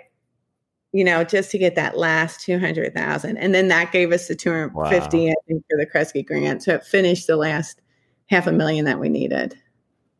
you 0.91 1.03
know, 1.03 1.23
just 1.23 1.51
to 1.51 1.59
get 1.59 1.75
that 1.75 1.97
last 1.97 2.41
two 2.41 2.57
hundred 2.59 2.93
thousand, 2.93 3.37
and 3.37 3.53
then 3.53 3.67
that 3.67 3.91
gave 3.91 4.11
us 4.11 4.27
the 4.27 4.35
two 4.35 4.51
hundred 4.51 4.73
fifty, 4.89 5.29
I 5.29 5.35
think, 5.47 5.63
for 5.69 5.77
the 5.77 5.85
Kresge 5.85 6.25
grant. 6.25 6.63
So 6.63 6.75
it 6.75 6.85
finished 6.85 7.27
the 7.27 7.37
last 7.37 7.81
half 8.27 8.47
a 8.47 8.51
million 8.51 8.85
that 8.85 8.99
we 8.99 9.09
needed. 9.09 9.55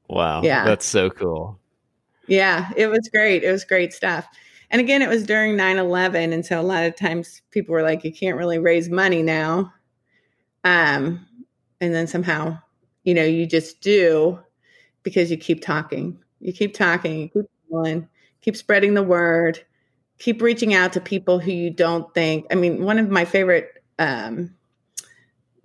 wow, 0.08 0.42
yeah. 0.44 0.66
that's 0.66 0.86
so 0.86 1.10
cool. 1.10 1.60
Yeah, 2.28 2.70
it 2.78 2.88
was 2.88 3.10
great. 3.12 3.44
It 3.44 3.52
was 3.52 3.66
great 3.66 3.92
stuff. 3.92 4.28
And 4.72 4.80
again, 4.80 5.02
it 5.02 5.10
was 5.10 5.24
during 5.24 5.56
9 5.56 5.78
11. 5.78 6.32
And 6.32 6.46
so 6.46 6.60
a 6.60 6.64
lot 6.64 6.84
of 6.84 6.96
times 6.96 7.42
people 7.52 7.74
were 7.74 7.82
like, 7.82 8.04
you 8.04 8.14
can't 8.14 8.38
really 8.38 8.60
raise 8.60 8.90
money 8.90 9.24
now. 9.24 9.74
Um, 10.64 11.26
and 11.82 11.94
then 11.94 12.06
somehow, 12.06 12.60
you 13.04 13.14
know, 13.14 13.24
you 13.24 13.46
just 13.46 13.82
do 13.82 14.40
because 15.04 15.32
you 15.32 15.38
keep 15.38 15.62
talking. 15.62 16.18
You 16.40 16.54
keep 16.54 16.74
talking, 16.74 17.22
you 17.22 17.30
keep 17.30 17.50
going, 17.72 18.08
keep 18.42 18.56
spreading 18.56 18.94
the 18.94 19.04
word, 19.04 19.64
keep 20.20 20.42
reaching 20.42 20.74
out 20.74 20.94
to 20.94 21.02
people 21.02 21.40
who 21.40 21.52
you 21.52 21.70
don't 21.70 22.14
think. 22.14 22.46
I 22.52 22.56
mean, 22.56 22.84
one 22.84 23.00
of 23.00 23.10
my 23.10 23.26
favorite 23.26 23.84
um, 23.98 24.56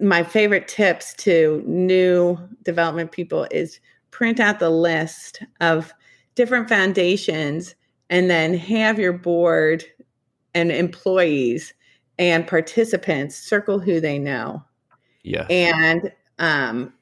my 0.01 0.23
favorite 0.23 0.69
tips 0.69 1.15
to 1.15 1.63
new 1.67 2.39
development 2.63 3.13
people 3.13 3.47
is 3.51 3.81
print 4.11 4.41
out 4.41 4.59
the 4.59 4.71
list 4.71 5.43
of 5.61 5.93
different 6.35 6.69
foundations 6.69 7.75
and 8.11 8.29
then 8.29 8.55
have 8.55 8.99
your 8.99 9.13
board 9.13 9.85
and 10.55 10.71
employees 10.71 11.73
and 12.19 12.47
participants 12.47 13.37
circle 13.37 13.79
who 13.79 14.01
they 14.01 14.19
know. 14.19 14.63
Yeah. 15.23 15.47
And 15.49 16.13
um, 16.39 16.93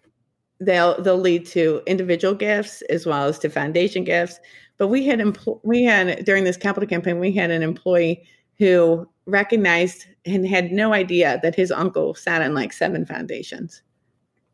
they'll 0.65 1.01
they'll 1.03 1.19
lead 1.19 1.47
to 1.47 1.83
individual 1.87 2.35
gifts 2.35 2.83
as 2.83 3.07
well 3.07 3.27
as 3.27 3.39
to 3.41 3.51
foundation 3.51 4.05
gifts. 4.05 4.39
But 4.79 4.89
we 4.89 5.07
had 5.07 5.19
empl- 5.19 5.61
we 5.63 5.85
had 5.85 6.25
during 6.25 6.45
this 6.45 6.57
capital 6.57 6.89
campaign 6.89 7.19
we 7.19 7.33
had 7.33 7.51
an 7.51 7.63
employee 7.63 8.27
who 8.59 9.09
recognized 9.27 10.07
and 10.25 10.47
had 10.47 10.73
no 10.73 10.93
idea 10.93 11.41
that 11.43 11.55
his 11.55 11.71
uncle 11.71 12.15
sat 12.15 12.43
on 12.43 12.55
like 12.55 12.73
seven 12.73 13.05
foundations. 13.07 13.83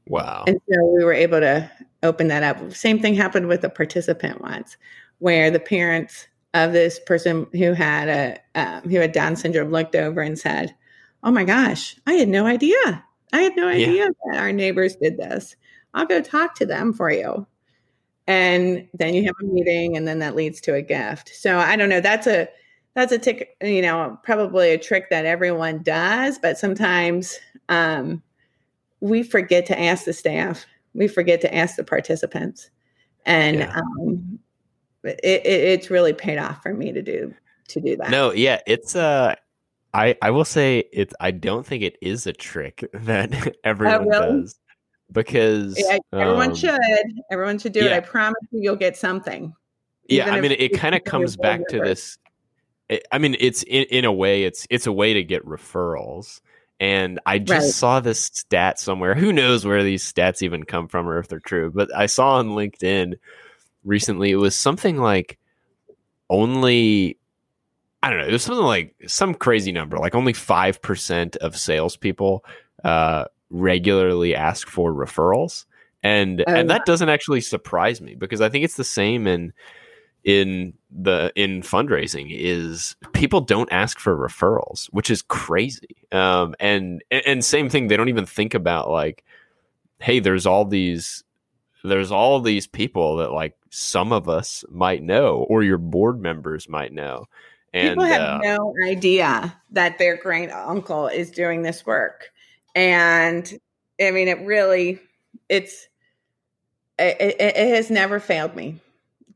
Wow. 0.09 0.45
And 0.47 0.61
so 0.71 0.85
we 0.87 1.05
were 1.05 1.13
able 1.13 1.41
to 1.41 1.71
open 2.03 2.29
that 2.29 2.43
up. 2.43 2.73
Same 2.73 2.99
thing 2.99 3.15
happened 3.15 3.49
with 3.49 3.65
a 3.65 3.69
participant 3.69 4.41
once, 4.41 4.77
where 5.19 5.51
the 5.51 5.61
parents 5.61 6.27
of 6.55 6.73
this 6.73 6.99
person 7.01 7.47
who 7.53 7.73
had 7.73 8.09
a 8.09 8.39
um, 8.55 8.83
who 8.89 8.99
had 8.99 9.13
Down 9.13 9.37
syndrome 9.37 9.71
looked 9.71 9.95
over 9.95 10.21
and 10.21 10.39
said, 10.39 10.75
"Oh 11.23 11.31
my 11.31 11.45
gosh, 11.45 11.97
I 12.07 12.15
had 12.15 12.29
no 12.29 12.47
idea. 12.47 13.05
I 13.33 13.43
had 13.43 13.57
no 13.57 13.69
idea 13.69 14.05
yeah. 14.05 14.09
that 14.25 14.41
our 14.41 14.53
neighbors 14.53 14.97
did 14.97 15.19
this. 15.19 15.57
I'll 15.95 16.07
go 16.07 16.20
talk 16.20 16.55
to 16.57 16.66
them 16.66 16.93
for 16.93 17.11
you." 17.11 17.47
And 18.26 18.86
then 18.93 19.14
you 19.14 19.24
have 19.24 19.34
a 19.41 19.45
meeting, 19.45 19.97
and 19.97 20.07
then 20.07 20.18
that 20.18 20.36
leads 20.36 20.61
to 20.62 20.74
a 20.74 20.82
gift. 20.82 21.30
So 21.34 21.59
I 21.59 21.76
don't 21.76 21.89
know. 21.89 22.01
That's 22.01 22.26
a 22.26 22.49
that's 22.95 23.12
a 23.12 23.18
tick. 23.18 23.57
You 23.62 23.82
know, 23.82 24.18
probably 24.22 24.70
a 24.70 24.78
trick 24.78 25.11
that 25.11 25.24
everyone 25.24 25.82
does, 25.82 26.39
but 26.39 26.59
sometimes 26.59 27.39
um, 27.68 28.22
we 29.01 29.22
forget 29.22 29.66
to 29.66 29.80
ask 29.80 30.05
the 30.05 30.12
staff. 30.12 30.66
We 30.95 31.09
forget 31.09 31.41
to 31.43 31.55
ask 31.55 31.76
the 31.76 31.84
participants, 31.84 32.70
and 33.24 33.61
yeah. 33.61 33.76
um, 33.76 34.39
it, 35.05 35.20
it, 35.24 35.47
it's 35.47 35.91
really 35.91 36.12
paid 36.12 36.39
off 36.39 36.62
for 36.62 36.74
me 36.74 36.93
to 36.93 37.03
do 37.03 37.34
to 37.68 37.80
do 37.80 37.97
that. 37.97 38.11
No, 38.11 38.32
yeah, 38.32 38.61
it's 38.66 38.97
uh 38.97 39.34
I 39.95 40.16
I 40.22 40.30
will 40.30 40.45
say 40.45 40.84
it's 40.93 41.14
I 41.20 41.30
don't 41.30 41.64
think 41.64 41.82
it 41.82 41.97
is 42.03 42.26
a 42.26 42.32
trick 42.32 42.84
that 42.93 43.57
everyone 43.64 43.95
oh, 43.95 44.05
really? 44.05 44.41
does 44.43 44.59
because 45.13 45.79
yeah, 45.79 45.99
everyone 46.13 46.51
um, 46.51 46.55
should 46.55 46.79
everyone 47.31 47.59
should 47.59 47.73
do 47.73 47.81
yeah. 47.81 47.97
it. 47.97 47.97
I 47.97 48.01
promise 48.01 48.41
you, 48.51 48.63
you'll 48.63 48.77
get 48.77 48.97
something. 48.97 49.55
Yeah, 50.09 50.31
I 50.31 50.41
mean, 50.41 50.53
it, 50.53 50.61
it 50.61 50.69
kind 50.71 50.95
of 50.95 51.05
comes 51.05 51.37
back 51.37 51.67
to 51.69 51.81
this. 51.81 52.19
It, 52.89 53.07
I 53.13 53.19
mean, 53.19 53.37
it's 53.39 53.63
in, 53.63 53.85
in 53.85 54.05
a 54.05 54.13
way, 54.13 54.45
it's 54.45 54.67
it's 54.71 54.87
a 54.87 54.93
way 54.93 55.15
to 55.15 55.23
get 55.23 55.45
referrals. 55.45 56.41
And 56.81 57.19
I 57.27 57.39
just 57.41 57.65
right. 57.65 57.75
saw 57.75 58.01
this 58.01 58.27
stat 58.27 58.79
somewhere. 58.79 59.15
Who 59.17 59.33
knows 59.33 59.65
where 59.65 59.83
these 59.83 60.11
stats 60.11 60.43
even 60.43 60.63
come 60.63 60.87
from 60.87 61.09
or 61.09 61.19
if 61.19 61.27
they're 61.27 61.41
true? 61.41 61.73
But 61.75 61.95
I 61.95 62.07
saw 62.07 62.37
on 62.37 62.51
LinkedIn 62.51 63.15
recently. 63.85 64.31
It 64.31 64.37
was 64.37 64.55
something 64.55 64.97
like 64.97 65.39
only 66.31 67.19
I 68.03 68.11
don't 68.11 68.21
know. 68.21 68.27
It 68.27 68.33
was 68.33 68.45
something 68.45 68.65
like 68.65 68.95
some 69.07 69.35
crazy 69.35 69.73
number, 69.73 69.99
like 69.99 70.15
only 70.15 70.33
five 70.33 70.81
percent 70.81 71.37
of 71.37 71.57
salespeople 71.57 72.45
uh, 72.85 73.25
regularly 73.51 74.34
ask 74.34 74.68
for 74.68 74.92
referrals, 74.92 75.64
and 76.03 76.44
oh, 76.46 76.53
and 76.53 76.70
that 76.70 76.86
doesn't 76.86 77.09
actually 77.09 77.40
surprise 77.40 78.01
me 78.01 78.14
because 78.14 78.40
I 78.40 78.49
think 78.49 78.64
it's 78.64 78.76
the 78.76 78.84
same 78.84 79.26
in 79.26 79.53
in 80.24 80.74
the 80.90 81.32
in 81.36 81.62
fundraising 81.62 82.28
is 82.30 82.96
people 83.12 83.40
don't 83.40 83.72
ask 83.72 83.99
for 83.99 84.16
referrals, 84.16 84.86
which 84.86 85.11
is 85.11 85.22
crazy. 85.22 85.96
Um, 86.12 86.55
and 86.61 87.03
and 87.11 87.44
same 87.44 87.68
thing, 87.68 87.88
they 87.88 87.96
don't 87.96 88.09
even 88.09 88.26
think 88.26 88.55
about 88.55 88.90
like, 88.90 89.24
hey, 90.01 90.20
there's 90.20 90.46
all 90.46 90.64
these 90.64 91.24
there's 91.84 92.12
all 92.12 92.40
these 92.40 92.66
people 92.66 93.16
that 93.16 93.32
like 93.32 93.57
some 93.70 94.12
of 94.12 94.28
us 94.28 94.64
might 94.70 95.03
know 95.03 95.46
or 95.49 95.62
your 95.62 95.78
board 95.78 96.20
members 96.20 96.68
might 96.68 96.92
know. 96.92 97.26
And 97.72 97.90
people 97.90 98.05
have 98.05 98.20
uh, 98.20 98.38
no 98.42 98.74
idea 98.86 99.57
that 99.70 99.99
their 99.99 100.16
great 100.16 100.51
uncle 100.51 101.07
is 101.07 101.30
doing 101.30 101.62
this 101.62 101.84
work. 101.84 102.30
And 102.75 103.53
I 104.01 104.11
mean, 104.11 104.29
it 104.29 104.41
really, 104.41 105.01
it's, 105.49 105.89
it, 106.99 107.16
it, 107.21 107.41
it 107.41 107.75
has 107.75 107.91
never 107.91 108.21
failed 108.21 108.55
me. 108.55 108.81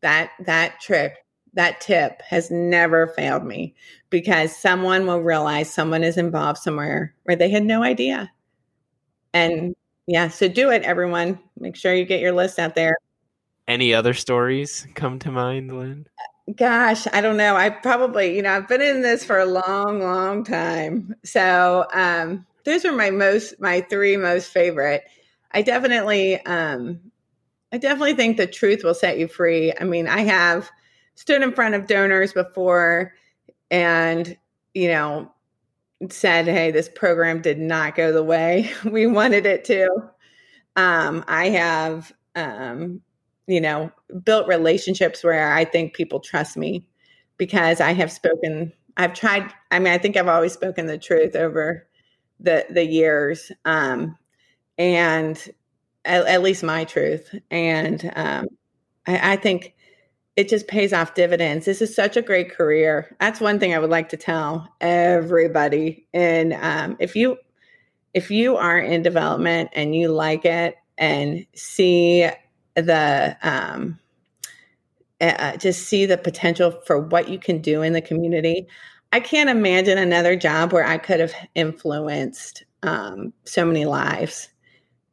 That, 0.01 0.31
that 0.41 0.81
trick, 0.81 1.17
that 1.55 1.81
tip 1.81 2.23
has 2.23 2.51
never 2.51 3.09
failed 3.09 3.45
me 3.45 3.75
because 4.11 4.57
someone 4.57 5.07
will 5.07 5.21
realize 5.21 5.73
someone 5.73 6.03
is 6.03 6.17
involved 6.17 6.59
somewhere 6.59 7.15
where 7.25 7.37
they 7.37 7.51
had 7.51 7.65
no 7.65 7.83
idea. 7.83 8.31
And 9.33 9.75
yeah, 10.07 10.29
so 10.29 10.49
do 10.49 10.71
it, 10.71 10.83
everyone. 10.83 11.39
Make 11.59 11.77
sure 11.77 11.95
you 11.95 12.05
get 12.05 12.21
your 12.21 12.33
list 12.33 12.59
out 12.59 12.75
there. 12.75 12.97
Any 13.69 13.95
other 13.95 14.15
stories 14.15 14.87
come 14.95 15.19
to 15.21 15.31
mind, 15.31 15.77
Lynn? 15.79 16.07
Gosh, 16.57 17.07
I 17.13 17.21
don't 17.21 17.37
know. 17.37 17.55
I 17.55 17.71
probably, 17.71 18.35
you 18.35 18.43
know, 18.43 18.51
I've 18.51 18.67
been 18.67 18.83
in 18.83 19.03
this 19.03 19.25
for 19.25 19.39
a 19.39 19.47
long, 19.47 20.01
long 20.01 20.43
time. 20.43 21.15
So 21.25 21.87
um, 21.93 22.45
those 22.65 22.85
are 22.85 22.93
my 22.93 23.11
most, 23.11 23.61
my 23.61 23.81
three 23.83 24.17
most 24.17 24.51
favorite. 24.51 25.05
I 25.53 25.63
definitely, 25.63 26.45
um, 26.47 27.01
I 27.73 27.79
definitely 27.79 28.15
think 28.15 28.37
the 28.37 28.47
truth 28.47 28.83
will 28.85 28.95
set 28.95 29.19
you 29.19 29.29
free. 29.29 29.73
I 29.79 29.85
mean, 29.85 30.07
I 30.07 30.21
have 30.21 30.71
stood 31.15 31.43
in 31.43 31.53
front 31.53 31.75
of 31.75 31.87
donors 31.87 32.33
before 32.33 33.15
and, 33.71 34.37
you 34.75 34.89
know, 34.89 35.33
said, 36.11 36.47
hey, 36.47 36.71
this 36.71 36.89
program 36.89 37.41
did 37.41 37.59
not 37.59 37.95
go 37.95 38.13
the 38.13 38.23
way 38.23 38.71
we 38.85 39.07
wanted 39.07 39.47
it 39.47 39.65
to. 39.67 39.89
Um, 40.77 41.25
I 41.29 41.51
have, 41.51 42.13
um, 42.35 43.01
you 43.47 43.61
know, 43.61 43.91
built 44.25 44.49
relationships 44.49 45.23
where 45.23 45.53
I 45.53 45.65
think 45.65 45.95
people 45.95 46.21
trust 46.21 46.57
me 46.57 46.87
because 47.37 47.81
I 47.81 47.93
have 47.93 48.11
spoken. 48.11 48.73
I've 48.97 49.15
tried. 49.15 49.53
I 49.71 49.79
mean, 49.79 49.93
I 49.93 49.99
think 49.99 50.17
I've 50.17 50.29
always 50.29 50.53
spoken 50.53 50.87
the 50.87 50.99
truth 50.99 51.37
over 51.37 51.87
the 52.43 52.67
the 52.71 52.85
years, 52.85 53.53
um, 53.65 54.17
and 54.79 55.37
at, 56.05 56.27
at, 56.27 56.43
least 56.43 56.63
my 56.63 56.85
truth. 56.85 57.35
And 57.51 58.13
um, 58.17 58.49
I, 59.07 59.33
I 59.33 59.37
think 59.37 59.75
it 60.37 60.49
just 60.49 60.67
pays 60.67 60.93
off 60.93 61.15
dividends. 61.15 61.67
This 61.67 61.83
is 61.83 61.95
such 61.95 62.17
a 62.17 62.23
great 62.23 62.51
career. 62.51 63.15
That's 63.21 63.41
one 63.41 63.59
thing 63.59 63.75
I 63.75 63.79
would 63.79 63.91
like 63.91 64.09
to 64.11 64.17
tell 64.17 64.75
everybody. 64.81 66.07
And 66.13 66.55
um, 66.55 66.97
if 66.99 67.15
you 67.15 67.37
if 68.15 68.31
you 68.31 68.57
are 68.57 68.79
in 68.79 69.03
development 69.03 69.71
and 69.75 69.95
you 69.95 70.09
like 70.09 70.45
it 70.45 70.77
and 70.99 71.47
see 71.55 72.29
the 72.75 73.37
um, 73.43 73.99
uh, 75.21 75.57
just 75.57 75.87
see 75.87 76.07
the 76.07 76.19
potential 76.19 76.73
for 76.87 76.99
what 76.99 77.29
you 77.29 77.39
can 77.39 77.61
do 77.61 77.83
in 77.83 77.93
the 77.93 78.01
community, 78.01 78.67
I 79.13 79.21
can't 79.21 79.51
imagine 79.51 79.99
another 79.99 80.37
job 80.37 80.73
where 80.73 80.87
I 80.87 80.99
could 80.99 81.21
have 81.21 81.35
influenced 81.55 82.65
um, 82.83 83.33
so 83.45 83.65
many 83.65 83.85
lives 83.85 84.49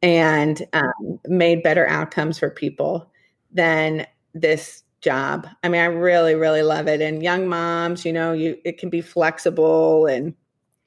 and 0.02 0.66
um, 0.72 1.20
made 1.26 1.62
better 1.62 1.86
outcomes 1.86 2.38
for 2.38 2.50
people 2.50 3.10
than 3.52 4.06
this 4.34 4.82
job. 5.02 5.46
I 5.62 5.68
mean, 5.68 5.80
I 5.80 5.86
really, 5.86 6.34
really 6.34 6.62
love 6.62 6.88
it. 6.88 7.00
And 7.00 7.22
young 7.22 7.46
moms, 7.46 8.04
you 8.04 8.12
know, 8.12 8.32
you 8.32 8.56
it 8.64 8.78
can 8.78 8.88
be 8.88 9.02
flexible 9.02 10.06
and 10.06 10.34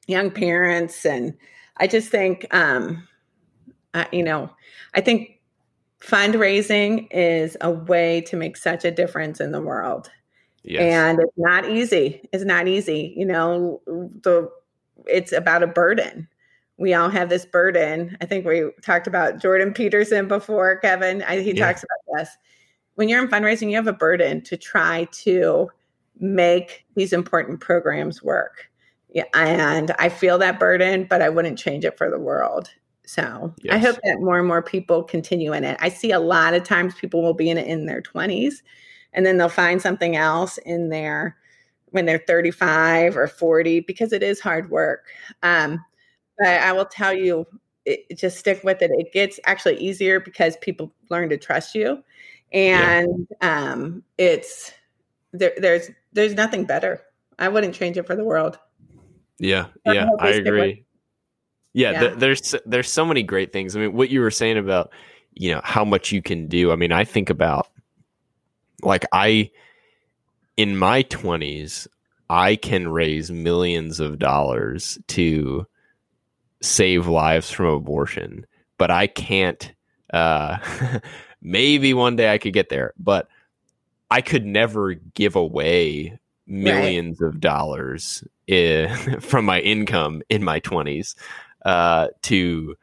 young 0.08 0.32
parents. 0.32 1.06
And 1.06 1.36
I 1.78 1.88
just 1.88 2.10
think, 2.10 2.48
um, 2.54 3.08
I, 3.94 4.08
you 4.12 4.24
know, 4.24 4.50
I 4.96 5.02
think 5.02 5.40
fundraising 6.02 7.08
is 7.12 7.56
a 7.62 7.72
way 7.72 8.22
to 8.22 8.36
make 8.36 8.58
such 8.58 8.86
a 8.86 8.92
difference 8.92 9.40
in 9.40 9.52
the 9.52 9.62
world. 9.62 10.10
Yes. 10.64 10.94
And 10.94 11.20
it's 11.20 11.38
not 11.38 11.70
easy. 11.70 12.28
It's 12.32 12.46
not 12.46 12.68
easy. 12.68 13.14
You 13.18 13.26
know, 13.26 13.82
the 13.86 14.50
it's 15.06 15.32
about 15.32 15.64
a 15.64 15.68
burden. 15.68 16.28
We 16.78 16.94
all 16.94 17.10
have 17.10 17.30
this 17.30 17.46
burden. 17.46 18.18
I 18.22 18.26
think 18.26 18.46
we 18.46 18.70
talked 18.82 19.08
about 19.08 19.40
Jordan 19.42 19.74
Peterson 19.74 20.28
before, 20.28 20.78
Kevin. 20.78 21.22
I, 21.24 21.40
he 21.42 21.52
yeah. 21.52 21.68
talks 21.68 21.84
about 21.84 22.18
this 22.18 22.38
when 22.96 23.10
you're 23.10 23.24
in 23.24 23.30
fundraising, 23.30 23.70
you 23.70 23.76
have 23.76 23.88
a 23.88 23.94
burden 23.94 24.42
to 24.42 24.58
try 24.58 25.08
to 25.12 25.70
make 26.20 26.86
these 26.96 27.14
important 27.14 27.60
programs 27.60 28.22
work. 28.22 28.70
Yeah, 29.10 29.26
and 29.34 29.92
I 30.00 30.10
feel 30.10 30.38
that 30.40 30.60
burden, 30.60 31.06
but 31.10 31.22
I 31.22 31.30
wouldn't 31.30 31.60
change 31.60 31.86
it 31.86 31.98
for 31.98 32.10
the 32.10 32.20
world. 32.20 32.70
So 33.06 33.54
yes. 33.62 33.76
I 33.76 33.78
hope 33.78 33.98
that 34.04 34.22
more 34.22 34.40
and 34.40 34.48
more 34.48 34.64
people 34.64 35.04
continue 35.04 35.54
in 35.54 35.64
it. 35.64 35.78
I 35.80 35.90
see 35.90 36.12
a 36.12 36.20
lot 36.20 36.54
of 36.54 36.64
times 36.64 36.96
people 36.96 37.22
will 37.22 37.34
be 37.34 37.50
in 37.50 37.58
it 37.58 37.68
in 37.68 37.86
their 37.86 38.02
20s 38.02 38.62
and 39.14 39.26
then 39.26 39.38
they'll 39.38 39.50
find 39.50 39.82
something 39.82 40.16
else 40.16 40.58
in 40.60 40.90
there 40.90 41.38
when 41.92 42.06
they're 42.06 42.24
35 42.26 43.16
or 43.16 43.28
40 43.28 43.82
because 43.82 44.14
it 44.14 44.24
is 44.24 44.40
hard 44.40 44.70
work. 44.70 45.06
Um, 45.44 45.84
but 46.40 46.48
I 46.48 46.72
will 46.72 46.86
tell 46.86 47.14
you, 47.14 47.46
it, 47.86 48.18
just 48.18 48.38
stick 48.38 48.64
with 48.64 48.82
it. 48.82 48.92
It 48.94 49.14
gets 49.14 49.40
actually 49.46 49.78
easier 49.78 50.20
because 50.20 50.58
people 50.58 50.94
learn 51.10 51.30
to 51.30 51.38
trust 51.38 51.76
you 51.76 52.04
and 52.54 53.28
yeah. 53.42 53.72
um, 53.72 54.04
it's 54.18 54.72
there, 55.34 55.54
there's 55.58 55.90
there's 56.14 56.36
nothing 56.36 56.66
better. 56.66 57.02
I 57.40 57.50
wouldn't 57.50 57.74
change 57.74 57.98
it 57.98 58.06
for 58.06 58.16
the 58.16 58.24
world. 58.24 58.60
Yeah, 59.40 59.68
yeah, 59.86 60.10
I, 60.20 60.28
I 60.28 60.30
agree. 60.32 60.86
yeah, 61.74 61.92
Yeah. 61.92 62.00
th- 62.00 62.14
there's 62.20 62.56
there's 62.66 62.92
so 62.92 63.06
many 63.06 63.24
great 63.24 63.52
things. 63.52 63.76
I 63.76 63.80
mean, 63.80 63.94
what 63.94 64.10
you 64.10 64.22
were 64.22 64.32
saying 64.32 64.58
about 64.58 64.92
you 65.34 65.52
know 65.52 65.62
how 65.64 65.84
much 65.84 66.12
you 66.12 66.22
can 66.22 66.48
do. 66.48 66.72
I 66.72 66.76
mean, 66.76 66.92
I 66.92 67.04
think 67.04 67.30
about 67.30 67.68
like 68.84 69.06
I 69.12 69.52
in 70.58 70.78
my 70.78 71.02
twenties, 71.04 71.88
I 72.30 72.56
can 72.56 72.88
raise 72.88 73.32
millions 73.32 74.00
of 74.00 74.20
dollars 74.20 74.98
to 75.10 75.68
save 76.62 77.08
lives 77.08 77.52
from 77.52 77.68
abortion, 77.68 78.46
but 78.78 78.92
I 78.92 79.08
can't. 79.08 79.74
Uh, 80.12 80.58
maybe 81.42 81.94
one 81.94 82.16
day 82.16 82.32
I 82.32 82.38
could 82.38 82.54
get 82.54 82.70
there, 82.70 82.94
but 82.98 83.28
I 84.12 84.22
could 84.22 84.46
never 84.46 84.94
give 84.94 85.36
away 85.36 86.20
millions 86.46 87.22
of 87.22 87.40
dollars 87.40 88.24
i 88.50 89.18
from 89.22 89.46
my 89.46 89.60
income 89.62 90.22
in 90.30 90.44
my 90.44 90.60
twenties 90.60 91.16
uh, 91.66 92.08
to. 92.24 92.76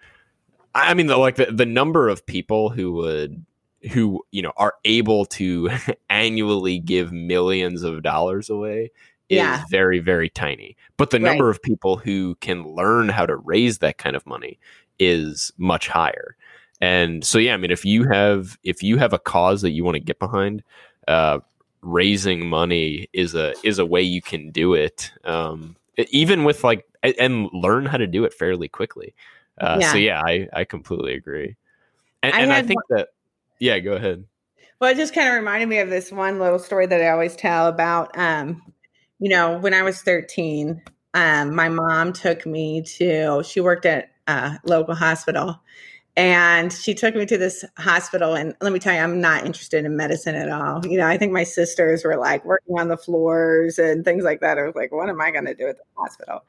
I 0.73 0.95
mean, 0.95 1.09
the, 1.09 1.17
like 1.17 1.35
the, 1.35 1.47
the 1.47 1.67
number 1.67 2.09
of 2.09 2.25
people 2.25 2.69
who 2.69 2.93
would 2.93 3.45
who 3.93 4.23
you 4.31 4.43
know 4.43 4.53
are 4.57 4.75
able 4.85 5.25
to 5.27 5.71
annually 6.11 6.79
give 6.79 7.13
millions 7.13 7.83
of 7.83 8.03
dollars 8.03 8.51
away 8.51 8.91
is 9.29 9.37
Yeah. 9.37 9.65
very 9.71 10.01
very 10.01 10.29
tiny. 10.29 10.77
But 10.97 11.11
the 11.11 11.19
Right. 11.21 11.31
number 11.31 11.49
of 11.51 11.63
people 11.63 11.97
who 11.97 12.35
can 12.37 12.65
learn 12.65 13.09
how 13.09 13.27
to 13.27 13.37
raise 13.37 13.79
that 13.79 13.97
kind 13.99 14.17
of 14.17 14.27
money 14.27 14.59
is 14.99 15.53
much 15.57 15.89
higher. 15.89 16.37
And 16.83 17.25
so 17.25 17.39
yeah 17.39 17.55
i 17.55 17.57
mean 17.59 17.71
if 17.71 17.85
you 17.85 18.05
have 18.09 18.59
if 18.65 18.83
you 18.83 18.97
have 18.99 19.13
a 19.13 19.19
cause 19.19 19.61
that 19.63 19.71
you 19.71 19.85
want 19.85 19.97
to 19.97 20.01
get 20.01 20.19
behind 20.19 20.63
uh 21.09 21.39
raising 21.83 22.47
money 22.49 23.09
is 23.13 23.35
a 23.35 23.55
is 23.63 23.79
a 23.79 23.87
way 23.87 24.03
you 24.03 24.21
can 24.23 24.51
do 24.51 24.75
it 24.75 25.11
um 25.25 25.77
even 26.11 26.45
with 26.45 26.65
like 26.65 26.85
and 27.03 27.49
learn 27.53 27.85
how 27.87 27.97
to 27.97 28.07
do 28.07 28.25
it 28.25 28.33
fairly 28.35 28.69
quickly. 28.69 29.15
Uh 29.61 29.81
so 29.81 29.97
yeah. 29.99 30.23
i 30.25 30.49
i 30.55 30.65
completely 30.65 31.15
agree. 31.15 31.57
And, 32.23 32.35
I 32.35 32.41
and 32.41 32.53
i 32.53 32.63
think 32.63 32.81
that 32.91 33.09
yeah 33.61 33.79
go 33.79 33.93
ahead 33.93 34.25
Well, 34.81 34.91
it 34.91 34.97
just 34.97 35.15
kind 35.15 35.29
of 35.29 35.35
reminded 35.35 35.69
me 35.69 35.79
of 35.79 35.91
this 35.91 36.11
one 36.11 36.39
little 36.39 36.59
story 36.59 36.87
that 36.87 37.03
I 37.03 37.11
always 37.11 37.37
tell 37.37 37.67
about, 37.69 38.17
um, 38.17 38.63
you 39.19 39.29
know, 39.29 39.59
when 39.59 39.75
I 39.75 39.83
was 39.83 40.01
13, 40.01 40.81
um, 41.13 41.55
my 41.55 41.69
mom 41.69 42.15
took 42.15 42.47
me 42.47 42.83
to, 42.97 43.43
she 43.45 43.61
worked 43.61 43.85
at 43.85 44.13
a 44.27 44.59
local 44.65 44.95
hospital 44.95 45.61
and 46.17 46.73
she 46.73 46.95
took 46.95 47.15
me 47.15 47.27
to 47.27 47.37
this 47.37 47.63
hospital. 47.77 48.35
And 48.35 48.55
let 48.63 48.73
me 48.73 48.79
tell 48.79 48.95
you, 48.95 49.01
I'm 49.01 49.21
not 49.21 49.45
interested 49.45 49.85
in 49.85 49.97
medicine 49.99 50.35
at 50.35 50.51
all. 50.51 50.81
You 50.87 50.97
know, 50.97 51.07
I 51.07 51.19
think 51.19 51.33
my 51.33 51.45
sisters 51.45 52.03
were 52.03 52.17
like 52.17 52.43
working 52.47 52.79
on 52.79 52.89
the 52.89 52.97
floors 52.97 53.79
and 53.79 54.03
things 54.03 54.25
like 54.25 54.41
that. 54.41 54.57
I 54.57 54.63
was 54.63 54.75
like, 54.75 54.93
what 54.93 55.11
am 55.11 55.21
I 55.21 55.31
going 55.31 55.47
to 55.47 55.55
do 55.55 55.69
at 55.69 55.77
the 55.77 55.85
hospital? 55.95 56.45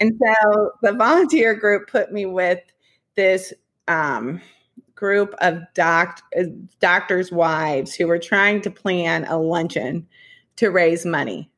And 0.00 0.18
so 0.18 0.72
the 0.80 0.94
volunteer 0.94 1.54
group 1.54 1.90
put 1.90 2.12
me 2.12 2.24
with 2.24 2.60
this, 3.14 3.52
um, 3.88 4.40
group 5.04 5.34
of 5.42 5.62
doc- 5.74 6.22
doctors' 6.80 7.30
wives 7.30 7.94
who 7.94 8.06
were 8.06 8.18
trying 8.18 8.62
to 8.62 8.70
plan 8.70 9.26
a 9.26 9.36
luncheon 9.36 10.06
to 10.56 10.70
raise 10.70 11.04
money. 11.04 11.50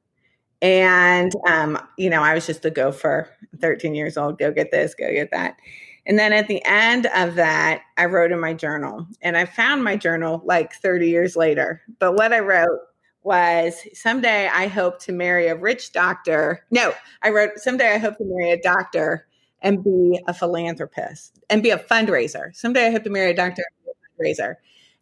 And, 0.61 1.30
um, 1.47 1.78
you 1.97 2.11
know, 2.11 2.24
I 2.24 2.34
was 2.34 2.44
just 2.44 2.64
a 2.64 2.72
gopher, 2.72 3.30
13 3.61 3.94
years 3.94 4.16
old, 4.16 4.40
go 4.40 4.51
get 4.51 4.72
this, 4.72 4.97
go 4.97 5.09
get 5.12 5.30
that. 5.30 5.59
And 6.07 6.18
then 6.18 6.32
at 6.32 6.49
the 6.49 6.61
end 6.64 7.07
of 7.14 7.36
that, 7.36 7.82
I 7.97 8.07
wrote 8.07 8.32
in 8.32 8.40
my 8.40 8.53
journal 8.53 9.07
and 9.22 9.36
I 9.36 9.44
found 9.44 9.84
my 9.84 9.94
journal 9.94 10.42
like 10.44 10.74
30 10.74 11.09
years 11.09 11.36
later. 11.36 11.82
But 12.01 12.14
what 12.14 12.32
I 12.32 12.40
wrote 12.40 12.80
was 13.22 13.80
someday 13.92 14.49
I 14.49 14.66
hope 14.66 14.99
to 15.03 15.12
marry 15.12 15.47
a 15.47 15.55
rich 15.55 15.92
doctor. 15.92 16.64
No, 16.72 16.92
I 17.22 17.30
wrote 17.30 17.59
someday 17.59 17.94
I 17.94 17.99
hope 17.99 18.16
to 18.18 18.24
marry 18.24 18.51
a 18.51 18.61
doctor 18.61 19.25
and 19.62 19.82
be 19.82 20.20
a 20.26 20.34
philanthropist 20.34 21.38
and 21.50 21.62
be 21.62 21.70
a 21.70 21.78
fundraiser. 21.78 22.54
Someday 22.54 22.86
I 22.86 22.90
hope 22.90 23.04
to 23.04 23.11
marry 23.11 23.30
a 23.30 23.34
doctor 23.34 23.62
and 23.62 23.84
be 23.84 23.90
a 23.90 24.42
fundraiser. 24.42 24.57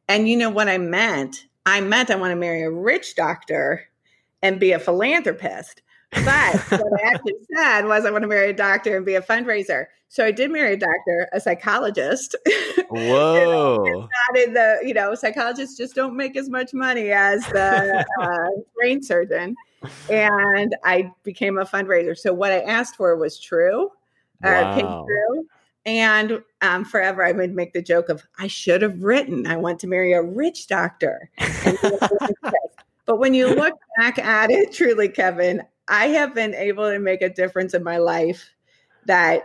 And 0.08 0.28
you 0.28 0.36
know 0.36 0.50
what 0.50 0.68
I 0.68 0.78
meant? 0.78 1.46
I 1.66 1.80
meant 1.80 2.10
I 2.10 2.16
want 2.16 2.32
to 2.32 2.36
marry 2.36 2.62
a 2.62 2.70
rich 2.70 3.14
doctor 3.14 3.88
and 4.42 4.60
be 4.60 4.72
a 4.72 4.78
philanthropist. 4.78 5.82
But 6.10 6.56
what 6.68 7.02
I 7.02 7.08
actually 7.08 7.34
said 7.54 7.86
was 7.86 8.04
I 8.04 8.10
want 8.10 8.22
to 8.22 8.28
marry 8.28 8.50
a 8.50 8.54
doctor 8.54 8.96
and 8.96 9.06
be 9.06 9.14
a 9.14 9.22
fundraiser. 9.22 9.86
So 10.08 10.24
I 10.24 10.30
did 10.30 10.50
marry 10.52 10.74
a 10.74 10.76
doctor, 10.76 11.28
a 11.32 11.40
psychologist. 11.40 12.36
whoa 12.90 14.08
Added 14.30 14.54
the, 14.54 14.80
you 14.84 14.94
know, 14.94 15.14
psychologists 15.14 15.76
just 15.76 15.94
don't 15.94 16.16
make 16.16 16.36
as 16.36 16.48
much 16.48 16.72
money 16.72 17.10
as 17.10 17.44
the 17.46 18.06
uh, 18.20 18.60
brain 18.76 19.02
surgeon. 19.02 19.56
And 20.08 20.76
I 20.84 21.10
became 21.24 21.58
a 21.58 21.64
fundraiser. 21.64 22.16
So 22.16 22.32
what 22.32 22.52
I 22.52 22.60
asked 22.60 22.96
for 22.96 23.16
was 23.16 23.40
true 23.40 23.90
uh, 24.44 24.74
came 24.74 24.86
through. 24.86 25.46
And 25.86 26.42
um, 26.62 26.84
forever, 26.84 27.24
I 27.24 27.32
would 27.32 27.54
make 27.54 27.72
the 27.72 27.82
joke 27.82 28.08
of, 28.08 28.22
I 28.38 28.46
should 28.46 28.80
have 28.82 29.02
written, 29.02 29.46
I 29.46 29.56
want 29.56 29.80
to 29.80 29.86
marry 29.86 30.12
a 30.14 30.22
rich 30.22 30.66
doctor. 30.66 31.30
and 31.38 31.78
be 31.82 31.88
a 31.88 32.08
philanthropist." 32.08 32.78
but 33.06 33.18
when 33.18 33.34
you 33.34 33.48
look 33.48 33.74
back 33.98 34.18
at 34.18 34.50
it, 34.50 34.72
truly, 34.72 35.08
Kevin, 35.08 35.62
I 35.88 36.08
have 36.08 36.34
been 36.34 36.54
able 36.54 36.90
to 36.90 36.98
make 36.98 37.20
a 37.20 37.28
difference 37.28 37.74
in 37.74 37.84
my 37.84 37.98
life 37.98 38.50
that 39.06 39.44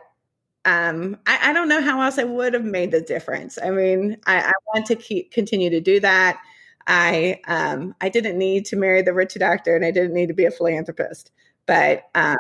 um, 0.66 1.18
I, 1.26 1.50
I 1.50 1.54
don't 1.54 1.68
know 1.68 1.82
how 1.82 2.02
else 2.02 2.18
I 2.18 2.24
would 2.24 2.54
have 2.54 2.64
made 2.64 2.92
the 2.92 3.02
difference. 3.02 3.58
I 3.62 3.70
mean, 3.70 4.18
I, 4.26 4.42
I 4.42 4.52
want 4.74 4.86
to 4.88 4.96
keep 4.96 5.32
continue 5.32 5.70
to 5.70 5.82
do 5.82 6.00
that. 6.00 6.40
I 6.88 7.40
um, 7.48 7.96
I 8.02 8.10
didn't 8.10 8.38
need 8.38 8.66
to 8.66 8.76
marry 8.76 9.02
the 9.02 9.14
rich 9.14 9.36
doctor, 9.36 9.76
and 9.76 9.86
I 9.86 9.92
didn't 9.92 10.14
need 10.14 10.28
to 10.28 10.34
be 10.34 10.46
a 10.46 10.52
philanthropist, 10.52 11.32
but 11.66 12.10
um, 12.16 12.38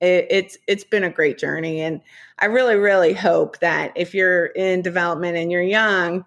it, 0.00 0.26
it's 0.30 0.58
it's 0.66 0.84
been 0.84 1.04
a 1.04 1.10
great 1.10 1.38
journey, 1.38 1.80
and 1.80 2.00
I 2.38 2.46
really 2.46 2.76
really 2.76 3.12
hope 3.12 3.58
that 3.60 3.92
if 3.96 4.14
you're 4.14 4.46
in 4.46 4.82
development 4.82 5.36
and 5.36 5.50
you're 5.52 5.62
young, 5.62 6.24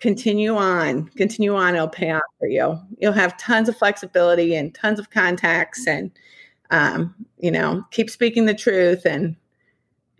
continue 0.00 0.56
on, 0.56 1.08
continue 1.08 1.54
on. 1.54 1.74
It'll 1.74 1.88
pay 1.88 2.10
off 2.12 2.22
for 2.38 2.48
you. 2.48 2.78
You'll 2.98 3.12
have 3.12 3.36
tons 3.36 3.68
of 3.68 3.76
flexibility 3.76 4.54
and 4.54 4.74
tons 4.74 4.98
of 4.98 5.10
contacts, 5.10 5.86
and 5.86 6.10
um, 6.70 7.14
you 7.38 7.50
know, 7.50 7.84
keep 7.90 8.10
speaking 8.10 8.46
the 8.46 8.54
truth, 8.54 9.04
and 9.04 9.36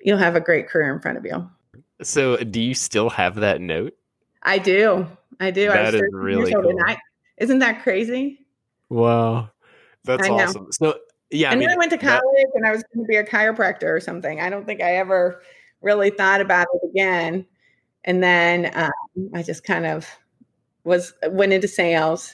you'll 0.01 0.19
have 0.19 0.37
a 0.37 0.41
great 0.41 0.69
career 0.69 0.95
in 0.95 1.01
front 1.01 1.19
of 1.19 1.25
you. 1.27 1.49
so 2.03 2.37
do 2.39 2.61
you 2.61 2.75
still 2.75 3.11
have 3.11 3.37
that 3.37 3.61
note 3.61 3.95
I 4.43 4.59
do, 4.59 5.07
I 5.39 5.51
do. 5.51 5.71
I 5.71 5.77
That 5.77 5.95
is 5.95 6.03
really 6.13 6.55
old, 6.55 6.65
cool. 6.65 6.79
I- 6.87 6.97
isn't 7.37 7.59
that 7.61 7.83
crazy? 7.83 8.47
wow 8.89 9.49
that's 10.05 10.25
I 10.27 10.31
know. 10.31 10.37
awesome 10.45 10.73
so 10.73 10.99
yeah 11.31 11.51
and 11.51 11.57
I 11.57 11.59
mean, 11.59 11.69
then 11.69 11.77
I 11.77 11.79
went 11.79 11.91
to 11.93 11.97
that- 11.99 12.21
college 12.23 12.47
and 12.55 12.67
I 12.67 12.73
was 12.73 12.83
going 12.95 13.05
to 13.05 13.09
be 13.09 13.17
a 13.17 13.25
chiropractor 13.25 13.85
or 13.95 14.01
something. 14.01 14.41
I 14.41 14.51
don't 14.51 14.67
think 14.67 14.81
I 14.81 14.97
ever 14.97 15.43
really 15.83 16.11
thought 16.11 16.41
about 16.41 16.67
it 16.75 16.91
again. 16.91 17.47
And 18.05 18.23
then 18.23 18.71
um, 18.75 19.31
I 19.35 19.43
just 19.43 19.65
kind 19.65 19.87
of 19.87 20.09
was 20.85 21.13
went 21.29 21.53
into 21.53 21.69
sales. 21.69 22.33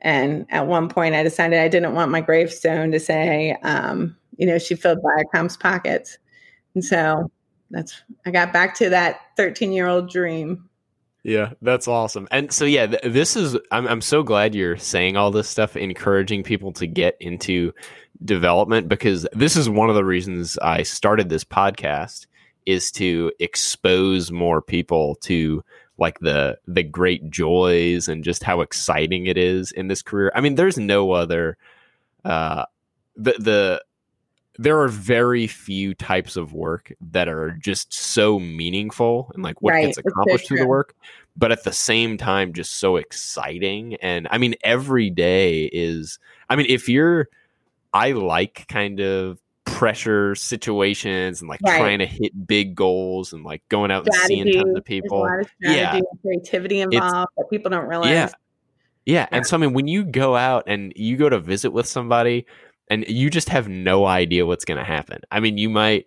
And 0.00 0.46
at 0.50 0.66
one 0.66 0.88
point, 0.88 1.14
I 1.14 1.22
decided 1.22 1.58
I 1.58 1.68
didn't 1.68 1.94
want 1.94 2.10
my 2.10 2.20
gravestone 2.20 2.92
to 2.92 3.00
say, 3.00 3.56
um, 3.62 4.16
you 4.36 4.46
know, 4.46 4.58
she 4.58 4.76
filled 4.76 5.00
Viacom's 5.02 5.56
pockets. 5.56 6.18
And 6.74 6.84
so 6.84 7.30
that's 7.70 8.02
I 8.24 8.30
got 8.30 8.52
back 8.52 8.74
to 8.76 8.88
that 8.90 9.20
13 9.36 9.72
year 9.72 9.88
old 9.88 10.08
dream. 10.08 10.68
Yeah, 11.24 11.52
that's 11.60 11.88
awesome. 11.88 12.28
And 12.30 12.52
so 12.52 12.64
yeah, 12.64 12.86
th- 12.86 13.02
this 13.02 13.36
is 13.36 13.56
I'm 13.70 13.86
I'm 13.86 14.00
so 14.00 14.22
glad 14.22 14.54
you're 14.54 14.76
saying 14.76 15.16
all 15.16 15.30
this 15.30 15.48
stuff 15.48 15.76
encouraging 15.76 16.42
people 16.42 16.72
to 16.74 16.86
get 16.86 17.16
into 17.20 17.72
development 18.24 18.88
because 18.88 19.26
this 19.32 19.56
is 19.56 19.68
one 19.68 19.88
of 19.88 19.94
the 19.94 20.04
reasons 20.04 20.58
I 20.58 20.82
started 20.82 21.28
this 21.28 21.44
podcast 21.44 22.26
is 22.66 22.90
to 22.92 23.32
expose 23.38 24.30
more 24.30 24.60
people 24.60 25.16
to 25.22 25.64
like 25.98 26.18
the 26.20 26.58
the 26.66 26.82
great 26.82 27.30
joys 27.30 28.08
and 28.08 28.22
just 28.24 28.42
how 28.42 28.60
exciting 28.60 29.26
it 29.26 29.38
is 29.38 29.72
in 29.72 29.88
this 29.88 30.02
career. 30.02 30.30
I 30.34 30.40
mean, 30.40 30.54
there's 30.54 30.78
no 30.78 31.12
other 31.12 31.56
uh 32.24 32.64
the 33.16 33.32
the 33.38 33.84
there 34.60 34.80
are 34.80 34.88
very 34.88 35.46
few 35.46 35.94
types 35.94 36.36
of 36.36 36.52
work 36.52 36.92
that 37.00 37.28
are 37.28 37.52
just 37.52 37.92
so 37.94 38.38
meaningful 38.40 39.30
and 39.34 39.42
like 39.42 39.62
what 39.62 39.72
Right, 39.74 39.82
gets 39.82 39.96
so 39.96 40.02
accomplished 40.10 40.48
through 40.48 40.58
the 40.58 40.66
work 40.66 40.94
but 41.36 41.52
at 41.52 41.62
the 41.62 41.72
same 41.72 42.16
time 42.16 42.52
just 42.52 42.74
so 42.80 42.96
exciting 42.96 43.94
and 43.96 44.26
i 44.30 44.38
mean 44.38 44.54
every 44.64 45.10
day 45.10 45.66
is 45.72 46.18
i 46.50 46.56
mean 46.56 46.66
if 46.68 46.88
you're 46.88 47.28
i 47.92 48.12
like 48.12 48.66
kind 48.68 49.00
of 49.00 49.38
pressure 49.64 50.34
situations 50.34 51.40
and 51.40 51.48
like 51.48 51.60
Right. 51.62 51.78
trying 51.78 51.98
to 52.00 52.06
hit 52.06 52.46
big 52.46 52.74
goals 52.74 53.32
and 53.32 53.44
like 53.44 53.62
going 53.68 53.90
out 53.90 54.06
and 54.06 54.14
seeing 54.26 54.42
Strategy. 54.42 54.58
tons 54.58 54.76
of 54.78 54.84
people 54.84 55.18
lot 55.20 55.40
of 55.40 55.50
Yeah. 55.60 55.96
and 55.96 56.04
creativity 56.22 56.80
involved 56.80 57.28
that 57.36 57.44
people 57.50 57.70
don't 57.70 57.86
realize. 57.86 58.10
yeah. 58.10 58.28
Yeah. 59.06 59.26
And 59.30 59.46
so, 59.46 59.56
I 59.56 59.60
mean, 59.60 59.72
when 59.72 59.86
you 59.88 60.04
go 60.04 60.36
out 60.36 60.64
and 60.66 60.92
you 60.96 61.16
go 61.16 61.28
to 61.30 61.38
visit 61.38 61.70
with 61.70 61.86
somebody 61.86 62.44
and 62.90 63.06
you 63.08 63.30
just 63.30 63.48
have 63.50 63.66
no 63.68 64.04
idea 64.04 64.44
what's 64.44 64.64
going 64.66 64.76
to 64.78 64.84
happen. 64.84 65.20
I 65.30 65.40
mean, 65.40 65.56
you 65.58 65.70
might, 65.70 66.06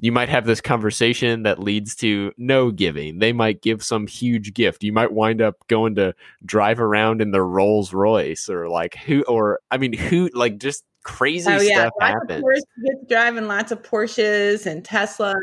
you 0.00 0.12
might 0.12 0.28
have 0.28 0.44
this 0.44 0.60
conversation 0.60 1.42
that 1.44 1.58
leads 1.58 1.94
to 1.96 2.32
no 2.36 2.70
giving. 2.70 3.18
They 3.18 3.32
might 3.32 3.62
give 3.62 3.82
some 3.82 4.06
huge 4.06 4.52
gift. 4.52 4.82
You 4.84 4.92
might 4.92 5.12
wind 5.12 5.40
up 5.40 5.56
going 5.68 5.94
to 5.94 6.14
drive 6.44 6.80
around 6.80 7.22
in 7.22 7.30
the 7.30 7.42
Rolls 7.42 7.94
Royce 7.94 8.50
or 8.50 8.68
like 8.68 8.96
who 8.96 9.22
or 9.22 9.60
I 9.70 9.78
mean 9.78 9.94
who 9.94 10.28
like 10.34 10.58
just 10.58 10.84
crazy 11.02 11.50
oh, 11.50 11.60
yeah. 11.60 11.80
stuff 11.80 11.92
lots 12.00 12.12
happens. 12.12 12.44
Of 12.44 13.08
driving 13.08 13.46
lots 13.46 13.72
of 13.72 13.82
Porsches 13.82 14.66
and 14.66 14.84
Tesla 14.84 15.34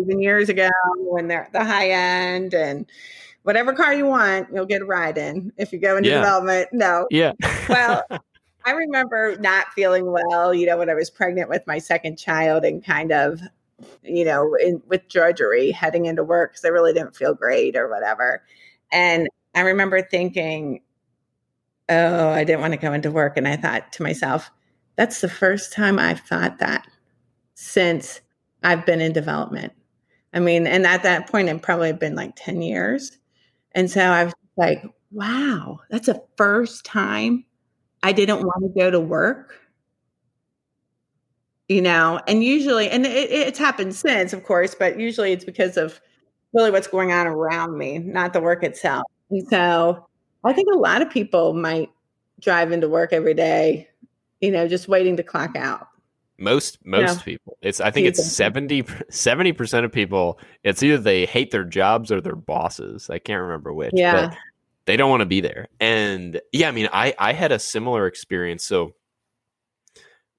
even 0.00 0.22
years 0.22 0.48
ago 0.48 0.70
when 0.98 1.28
they're 1.28 1.44
at 1.44 1.52
the 1.52 1.64
high 1.64 1.90
end 1.90 2.54
and 2.54 2.86
whatever 3.42 3.72
car 3.74 3.92
you 3.92 4.06
want, 4.06 4.48
you'll 4.52 4.66
get 4.66 4.80
a 4.80 4.84
ride 4.84 5.18
in 5.18 5.52
if 5.58 5.72
you 5.72 5.78
go 5.78 5.96
into 5.96 6.08
yeah. 6.08 6.16
development. 6.16 6.68
No. 6.72 7.06
Yeah. 7.10 7.32
well, 7.68 8.02
I 8.64 8.72
remember 8.72 9.36
not 9.40 9.72
feeling 9.74 10.10
well, 10.10 10.54
you 10.54 10.66
know, 10.66 10.78
when 10.78 10.90
I 10.90 10.94
was 10.94 11.10
pregnant 11.10 11.48
with 11.48 11.66
my 11.66 11.78
second 11.78 12.16
child 12.16 12.64
and 12.64 12.84
kind 12.84 13.12
of 13.12 13.40
you 14.02 14.24
know, 14.24 14.54
in, 14.54 14.82
with 14.86 15.08
drudgery 15.08 15.70
heading 15.70 16.06
into 16.06 16.24
work 16.24 16.52
because 16.52 16.64
I 16.64 16.68
really 16.68 16.92
didn't 16.92 17.16
feel 17.16 17.34
great 17.34 17.76
or 17.76 17.88
whatever. 17.88 18.42
And 18.92 19.28
I 19.54 19.60
remember 19.60 20.02
thinking, 20.02 20.80
oh, 21.88 22.28
I 22.30 22.44
didn't 22.44 22.60
want 22.60 22.72
to 22.74 22.78
go 22.78 22.92
into 22.92 23.10
work. 23.10 23.36
And 23.36 23.48
I 23.48 23.56
thought 23.56 23.92
to 23.94 24.02
myself, 24.02 24.50
that's 24.96 25.20
the 25.20 25.28
first 25.28 25.72
time 25.72 25.98
I've 25.98 26.20
thought 26.20 26.58
that 26.58 26.86
since 27.54 28.20
I've 28.62 28.86
been 28.86 29.00
in 29.00 29.12
development. 29.12 29.72
I 30.32 30.40
mean, 30.40 30.66
and 30.66 30.86
at 30.86 31.02
that 31.02 31.28
point, 31.28 31.48
it 31.48 31.62
probably 31.62 31.88
had 31.88 31.98
been 31.98 32.14
like 32.14 32.32
10 32.36 32.62
years. 32.62 33.18
And 33.72 33.90
so 33.90 34.02
I 34.02 34.24
was 34.24 34.34
like, 34.56 34.84
wow, 35.10 35.80
that's 35.90 36.06
the 36.06 36.22
first 36.36 36.84
time 36.84 37.44
I 38.02 38.12
didn't 38.12 38.40
want 38.40 38.62
to 38.62 38.80
go 38.80 38.90
to 38.90 39.00
work 39.00 39.54
you 41.70 41.80
know 41.80 42.20
and 42.26 42.42
usually 42.42 42.90
and 42.90 43.06
it, 43.06 43.30
it's 43.30 43.58
happened 43.58 43.94
since 43.94 44.32
of 44.32 44.42
course 44.42 44.74
but 44.74 44.98
usually 44.98 45.30
it's 45.30 45.44
because 45.44 45.76
of 45.76 46.00
really 46.52 46.70
what's 46.70 46.88
going 46.88 47.12
on 47.12 47.28
around 47.28 47.78
me 47.78 47.98
not 47.98 48.32
the 48.32 48.40
work 48.40 48.64
itself. 48.64 49.04
And 49.30 49.46
so 49.48 50.04
i 50.44 50.52
think 50.52 50.68
a 50.74 50.76
lot 50.76 51.00
of 51.00 51.08
people 51.08 51.54
might 51.54 51.88
drive 52.40 52.72
into 52.72 52.88
work 52.88 53.12
every 53.12 53.34
day 53.34 53.88
you 54.40 54.50
know 54.50 54.66
just 54.66 54.88
waiting 54.88 55.16
to 55.16 55.22
clock 55.22 55.56
out. 55.56 55.86
Most 56.38 56.84
most 56.84 57.18
know, 57.18 57.22
people. 57.22 57.56
It's 57.62 57.80
i 57.80 57.90
think 57.90 58.08
it's 58.08 58.32
70 58.32 58.82
70% 58.82 59.84
of 59.84 59.92
people 59.92 60.40
it's 60.64 60.82
either 60.82 60.98
they 60.98 61.24
hate 61.24 61.52
their 61.52 61.64
jobs 61.64 62.10
or 62.10 62.20
their 62.20 62.34
bosses. 62.34 63.08
I 63.08 63.20
can't 63.20 63.42
remember 63.42 63.72
which 63.72 63.92
yeah. 63.94 64.34
they 64.86 64.96
don't 64.96 65.10
want 65.10 65.20
to 65.20 65.26
be 65.26 65.40
there. 65.40 65.68
And 65.78 66.40
yeah 66.52 66.68
i 66.68 66.72
mean 66.72 66.88
i 66.92 67.14
i 67.16 67.32
had 67.32 67.52
a 67.52 67.60
similar 67.60 68.08
experience. 68.08 68.64
So 68.64 68.94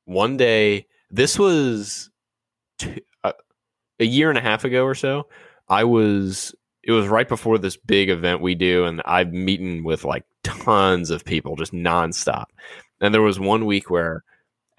one 0.04 0.36
day 0.36 0.88
this 1.12 1.38
was 1.38 2.10
uh, 3.24 3.34
a 4.00 4.06
year 4.06 4.30
and 4.30 4.38
a 4.38 4.42
half 4.42 4.64
ago 4.64 4.84
or 4.84 4.96
so. 4.96 5.28
I 5.70 5.84
was 5.84 6.56
it 6.84 6.92
was 6.92 7.08
right 7.08 7.28
before 7.28 7.58
this 7.58 7.78
big 7.78 8.10
event 8.10 8.42
we 8.42 8.56
do, 8.56 8.86
and 8.86 9.02
I've 9.06 9.32
meeting 9.32 9.84
with 9.84 10.04
like 10.04 10.26
tons 10.44 11.10
of 11.10 11.26
people 11.26 11.56
just 11.56 11.74
nonstop. 11.74 12.46
And 13.00 13.14
there 13.14 13.22
was 13.22 13.40
one 13.40 13.66
week 13.66 13.90
where, 13.90 14.24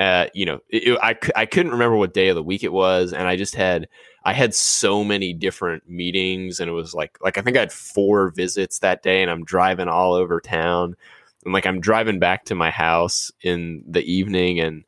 uh, 0.00 0.26
you 0.34 0.46
know, 0.46 0.60
it, 0.68 0.88
it, 0.88 0.98
I 1.02 1.16
I 1.36 1.46
couldn't 1.46 1.72
remember 1.72 1.96
what 1.96 2.14
day 2.14 2.28
of 2.28 2.36
the 2.36 2.42
week 2.42 2.64
it 2.64 2.72
was, 2.72 3.12
and 3.12 3.28
I 3.28 3.36
just 3.36 3.54
had 3.54 3.88
I 4.24 4.32
had 4.32 4.54
so 4.54 5.04
many 5.04 5.32
different 5.32 5.88
meetings, 5.88 6.60
and 6.60 6.68
it 6.68 6.74
was 6.74 6.94
like 6.94 7.18
like 7.22 7.38
I 7.38 7.42
think 7.42 7.56
I 7.56 7.60
had 7.60 7.72
four 7.72 8.30
visits 8.30 8.80
that 8.80 9.02
day, 9.02 9.22
and 9.22 9.30
I'm 9.30 9.44
driving 9.44 9.88
all 9.88 10.14
over 10.14 10.40
town, 10.40 10.96
and 11.44 11.54
like 11.54 11.66
I'm 11.66 11.80
driving 11.80 12.18
back 12.18 12.44
to 12.46 12.54
my 12.54 12.70
house 12.70 13.30
in 13.42 13.84
the 13.86 14.02
evening, 14.02 14.60
and 14.60 14.84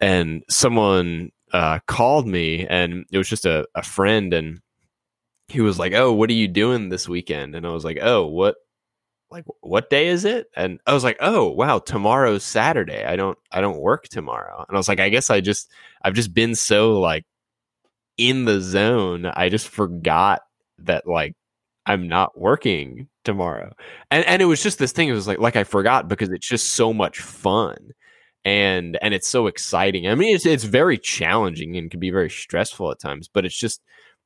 and 0.00 0.42
someone 0.48 1.30
uh, 1.52 1.80
called 1.86 2.26
me, 2.26 2.66
and 2.66 3.04
it 3.12 3.18
was 3.18 3.28
just 3.28 3.46
a, 3.46 3.66
a 3.74 3.82
friend, 3.82 4.32
and 4.34 4.60
he 5.48 5.60
was 5.60 5.78
like, 5.78 5.92
"Oh, 5.94 6.12
what 6.12 6.30
are 6.30 6.34
you 6.34 6.48
doing 6.48 6.88
this 6.88 7.08
weekend?" 7.08 7.54
And 7.54 7.66
I 7.66 7.70
was 7.70 7.84
like, 7.84 7.98
"Oh, 8.02 8.26
what 8.26 8.56
like 9.30 9.44
what 9.60 9.90
day 9.90 10.08
is 10.08 10.24
it? 10.24 10.48
And 10.56 10.80
i 10.86 10.92
was 10.94 11.04
like 11.04 11.16
oh 11.20 11.48
wow 11.50 11.78
tomorrow's 11.78 12.44
saturday. 12.44 13.04
I 13.04 13.16
don't 13.16 13.38
i 13.52 13.60
don't 13.60 13.80
work 13.80 14.08
tomorrow. 14.08 14.64
And 14.68 14.76
i 14.76 14.78
was 14.78 14.88
like 14.88 15.00
i 15.00 15.08
guess 15.08 15.30
i 15.30 15.40
just 15.40 15.70
i've 16.02 16.14
just 16.14 16.34
been 16.34 16.54
so 16.54 16.98
like 17.00 17.24
in 18.18 18.44
the 18.44 18.60
zone. 18.60 19.26
I 19.26 19.48
just 19.48 19.68
forgot 19.68 20.42
that 20.78 21.06
like 21.06 21.34
i'm 21.86 22.08
not 22.08 22.38
working 22.38 23.08
tomorrow. 23.24 23.72
And 24.10 24.24
and 24.26 24.42
it 24.42 24.46
was 24.46 24.62
just 24.62 24.78
this 24.78 24.92
thing 24.92 25.08
it 25.08 25.12
was 25.12 25.26
like 25.28 25.38
like 25.38 25.56
i 25.56 25.64
forgot 25.64 26.08
because 26.08 26.30
it's 26.30 26.48
just 26.48 26.72
so 26.72 26.92
much 26.92 27.20
fun 27.20 27.92
and 28.44 28.98
and 29.02 29.14
it's 29.14 29.28
so 29.28 29.46
exciting. 29.46 30.08
I 30.08 30.14
mean, 30.14 30.34
it's 30.34 30.46
it's 30.46 30.64
very 30.64 30.98
challenging 30.98 31.76
and 31.76 31.90
can 31.90 32.00
be 32.00 32.10
very 32.10 32.30
stressful 32.30 32.90
at 32.90 32.98
times, 32.98 33.28
but 33.28 33.44
it's 33.44 33.58
just 33.58 33.82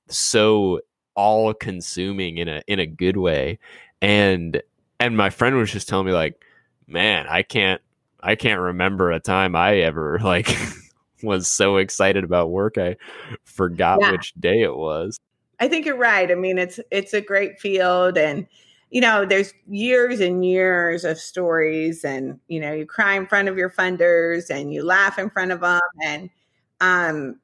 so 0.08 0.80
all 1.14 1.54
consuming 1.54 2.38
in 2.38 2.48
a 2.48 2.62
in 2.66 2.78
a 2.78 2.86
good 2.86 3.16
way. 3.16 3.58
And 4.00 4.62
and 5.00 5.16
my 5.16 5.30
friend 5.30 5.56
was 5.56 5.72
just 5.72 5.88
telling 5.88 6.06
me 6.06 6.12
like, 6.12 6.40
man, 6.86 7.26
I 7.28 7.42
can't 7.42 7.80
I 8.20 8.36
can't 8.36 8.60
remember 8.60 9.10
a 9.10 9.20
time 9.20 9.56
I 9.56 9.78
ever 9.78 10.18
like 10.24 10.56
was 11.22 11.48
so 11.48 11.76
excited 11.76 12.24
about 12.24 12.50
work 12.50 12.78
I 12.78 12.96
forgot 13.44 13.98
yeah. 14.00 14.12
which 14.12 14.32
day 14.34 14.62
it 14.62 14.76
was. 14.76 15.18
I 15.60 15.68
think 15.68 15.86
you're 15.86 15.96
right. 15.96 16.30
I 16.30 16.34
mean, 16.34 16.58
it's 16.58 16.80
it's 16.90 17.14
a 17.14 17.20
great 17.20 17.58
field 17.60 18.18
and 18.18 18.46
you 18.94 19.00
know, 19.00 19.24
there's 19.26 19.52
years 19.68 20.20
and 20.20 20.44
years 20.44 21.04
of 21.04 21.18
stories, 21.18 22.04
and 22.04 22.38
you 22.46 22.60
know, 22.60 22.72
you 22.72 22.86
cry 22.86 23.14
in 23.14 23.26
front 23.26 23.48
of 23.48 23.58
your 23.58 23.68
funders 23.68 24.50
and 24.50 24.72
you 24.72 24.84
laugh 24.84 25.18
in 25.18 25.30
front 25.30 25.50
of 25.50 25.60
them, 25.62 25.80
and 26.04 26.30
um, 26.80 27.40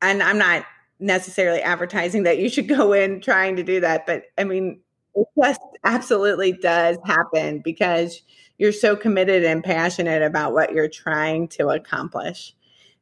and 0.00 0.22
I'm 0.22 0.38
not 0.38 0.64
necessarily 1.00 1.60
advertising 1.60 2.22
that 2.22 2.38
you 2.38 2.48
should 2.48 2.68
go 2.78 2.92
in 2.92 3.20
trying 3.20 3.56
to 3.56 3.64
do 3.64 3.80
that, 3.80 4.06
but 4.06 4.26
I 4.38 4.44
mean, 4.44 4.82
it 5.16 5.26
just 5.42 5.60
absolutely 5.82 6.52
does 6.52 6.96
happen 7.04 7.60
because 7.64 8.22
you're 8.58 8.70
so 8.70 8.94
committed 8.94 9.44
and 9.44 9.64
passionate 9.64 10.22
about 10.22 10.52
what 10.52 10.72
you're 10.72 10.88
trying 10.88 11.48
to 11.48 11.70
accomplish, 11.70 12.54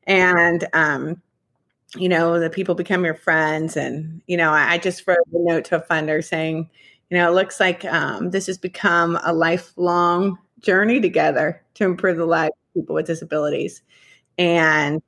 and 0.06 0.66
um, 0.72 1.20
you 1.96 2.08
know, 2.08 2.40
the 2.40 2.48
people 2.48 2.74
become 2.74 3.04
your 3.04 3.14
friends, 3.14 3.76
and 3.76 4.22
you 4.26 4.38
know, 4.38 4.50
I, 4.50 4.72
I 4.72 4.78
just 4.78 5.06
wrote 5.06 5.18
a 5.34 5.38
note 5.38 5.66
to 5.66 5.76
a 5.76 5.82
funder 5.82 6.24
saying 6.24 6.70
you 7.12 7.18
know, 7.18 7.28
it 7.28 7.34
looks 7.34 7.60
like 7.60 7.84
um, 7.84 8.30
this 8.30 8.46
has 8.46 8.56
become 8.56 9.18
a 9.22 9.34
lifelong 9.34 10.38
journey 10.60 10.98
together 10.98 11.62
to 11.74 11.84
improve 11.84 12.16
the 12.16 12.24
lives 12.24 12.54
of 12.54 12.80
people 12.80 12.94
with 12.94 13.06
disabilities. 13.06 13.82
And 14.38 15.02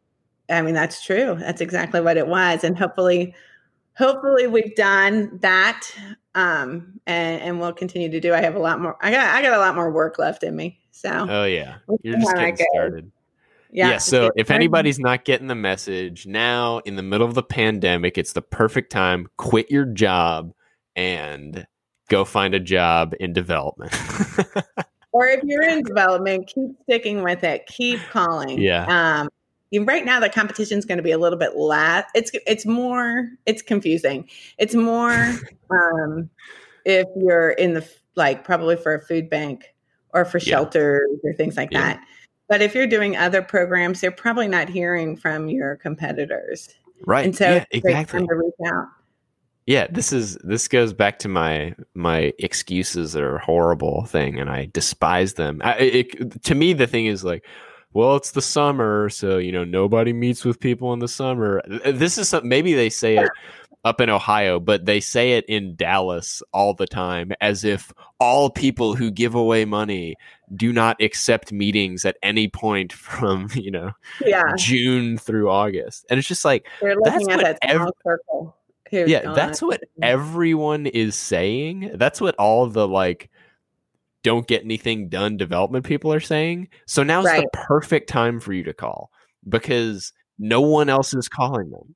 I 0.51 0.61
mean, 0.61 0.75
that's 0.75 1.03
true. 1.03 1.35
That's 1.41 1.63
exactly 1.63 2.03
what 2.03 2.19
it 2.19 2.27
was. 2.27 2.63
And 2.63 2.77
hopefully, 2.77 3.35
hopefully 3.97 4.47
we've 4.47 4.75
done 4.75 5.39
that. 5.41 5.81
Um, 6.35 7.01
and, 7.07 7.41
and 7.41 7.59
we'll 7.59 7.73
continue 7.73 8.11
to 8.11 8.21
do. 8.21 8.35
I 8.35 8.43
have 8.43 8.55
a 8.55 8.59
lot 8.59 8.83
more, 8.83 8.99
I 9.01 9.11
got, 9.11 9.35
I 9.35 9.41
got 9.41 9.55
a 9.55 9.59
lot 9.59 9.75
more 9.75 9.91
work 9.91 10.19
left 10.19 10.43
in 10.43 10.55
me. 10.55 10.79
So, 10.91 11.09
oh 11.09 11.45
yeah, 11.47 11.77
you're 12.03 12.19
just 12.19 12.35
getting 12.35 12.67
started. 12.75 13.11
Yeah. 13.71 13.93
yeah 13.93 13.99
so 13.99 14.31
if 14.37 14.51
anybody's 14.51 14.99
not 14.99 15.25
getting 15.25 15.47
the 15.47 15.55
message 15.55 16.27
now 16.27 16.81
in 16.81 16.97
the 16.97 17.03
middle 17.03 17.27
of 17.27 17.33
the 17.33 17.43
pandemic, 17.43 18.19
it's 18.19 18.35
the 18.35 18.43
perfect 18.43 18.93
time. 18.93 19.27
Quit 19.39 19.71
your 19.71 19.87
job 19.87 20.53
and 20.95 21.67
go 22.15 22.25
find 22.25 22.55
a 22.55 22.61
job 22.61 23.15
in 23.19 23.33
development. 23.33 23.93
or 25.13 25.27
if 25.27 25.43
you're 25.43 25.63
in 25.63 25.83
development, 25.83 26.47
keep 26.47 26.71
sticking 26.85 27.23
with 27.23 27.43
it. 27.43 27.67
Keep 27.67 28.01
calling. 28.11 28.61
Yeah. 28.61 28.87
Um, 28.87 29.29
right 29.85 30.05
now 30.05 30.21
the 30.21 30.29
competition 30.29 30.79
is 30.79 30.85
going 30.85 30.99
to 30.99 31.03
be 31.03 31.11
a 31.11 31.19
little 31.19 31.39
bit 31.39 31.57
less. 31.57 32.05
It's 32.15 32.31
it's 32.47 32.65
more 32.65 33.29
it's 33.47 33.63
confusing. 33.63 34.29
It's 34.59 34.75
more 34.75 35.13
um, 35.71 36.31
if 36.85 37.07
you're 37.17 37.51
in 37.51 37.75
the 37.75 37.89
like 38.15 38.45
probably 38.45 38.77
for 38.77 38.95
a 38.95 39.01
food 39.01 39.29
bank 39.29 39.75
or 40.11 40.25
for 40.25 40.39
shelters 40.39 41.09
yeah. 41.25 41.31
or 41.31 41.35
things 41.35 41.57
like 41.57 41.73
yeah. 41.73 41.81
that. 41.81 42.05
But 42.49 42.63
if 42.63 42.75
you're 42.75 42.87
doing 42.87 43.17
other 43.17 43.43
programs, 43.43 44.01
they're 44.01 44.13
probably 44.13 44.47
not 44.47 44.69
hearing 44.69 45.17
from 45.17 45.49
your 45.49 45.77
competitors. 45.77 46.69
Right. 47.07 47.25
And 47.25 47.35
so 47.35 47.55
yeah, 47.55 47.65
exactly. 47.73 48.25
to 48.25 48.35
reach 48.35 48.55
out. 48.73 48.87
Yeah, 49.67 49.87
this 49.91 50.13
is 50.13 50.37
this 50.45 50.69
goes 50.69 50.93
back 50.93 51.19
to 51.21 51.29
my 51.29 51.75
my 51.95 52.33
excuses 52.39 53.17
are 53.17 53.39
horrible 53.39 54.05
thing, 54.05 54.39
and 54.39 54.51
I 54.51 54.69
despise 54.73 55.35
them. 55.35 55.63
I, 55.65 55.75
it, 55.79 56.43
to 56.45 56.55
me, 56.55 56.75
the 56.75 56.87
thing 56.87 57.07
is 57.07 57.25
like, 57.25 57.47
well, 57.95 58.17
it's 58.17 58.33
the 58.33 58.43
summer, 58.43 59.09
so 59.09 59.39
you 59.39 59.53
know 59.53 59.65
nobody 59.65 60.13
meets 60.13 60.45
with 60.45 60.61
people 60.61 60.93
in 60.93 60.99
the 60.99 61.09
summer. 61.09 61.63
This 61.87 62.19
is 62.19 62.29
some, 62.29 62.47
maybe 62.47 62.75
they 62.75 62.91
say 62.91 63.17
it 63.17 63.31
up 63.87 64.03
in 64.03 64.11
Ohio, 64.11 64.61
but 64.61 64.85
they 64.85 65.01
say 65.01 65.33
it 65.33 65.47
in 65.49 65.77
Dallas 65.77 66.43
all 66.53 66.75
the 66.75 66.87
time, 66.87 67.33
as 67.41 67.65
if 67.65 67.91
all 68.21 68.51
people 68.51 68.95
who 68.95 69.11
give 69.11 69.35
away 69.35 69.65
money 69.65 70.17
do 70.55 70.75
not 70.75 71.01
accept 71.01 71.53
meetings 71.53 72.05
at 72.05 72.19
any 72.23 72.49
point 72.49 72.93
from 72.93 73.49
you 73.55 73.71
know 73.71 73.93
yeah. 74.21 74.53
June 74.59 75.17
through 75.17 75.49
August, 75.51 76.05
and 76.11 76.19
it's 76.19 76.29
just 76.29 76.45
like 76.45 76.67
that's 76.83 77.27
what 77.27 77.41
that 77.41 77.59
every, 77.63 77.89
circle 78.05 78.55
yeah, 79.07 79.33
that's 79.33 79.61
what 79.61 79.83
everyone 80.03 80.87
is 80.87 81.17
saying. 81.17 81.93
That's 81.95 82.21
what 82.21 82.35
all 82.37 82.67
the 82.67 82.87
like 82.87 83.31
don't 84.23 84.47
get 84.47 84.65
anything 84.65 85.09
done 85.09 85.37
development 85.37 85.85
people 85.85 86.13
are 86.13 86.21
saying. 86.21 86.69
So 86.87 87.03
now's 87.03 87.27
right. 87.27 87.43
the 87.43 87.59
perfect 87.59 88.09
time 88.09 88.41
for 88.41 88.53
you 88.53 88.65
to 88.65 88.73
call 88.73 89.11
because 89.49 90.13
no 90.39 90.61
one 90.61 90.89
else 90.89 91.15
is 91.15 91.29
calling 91.29 91.71
them. 91.71 91.95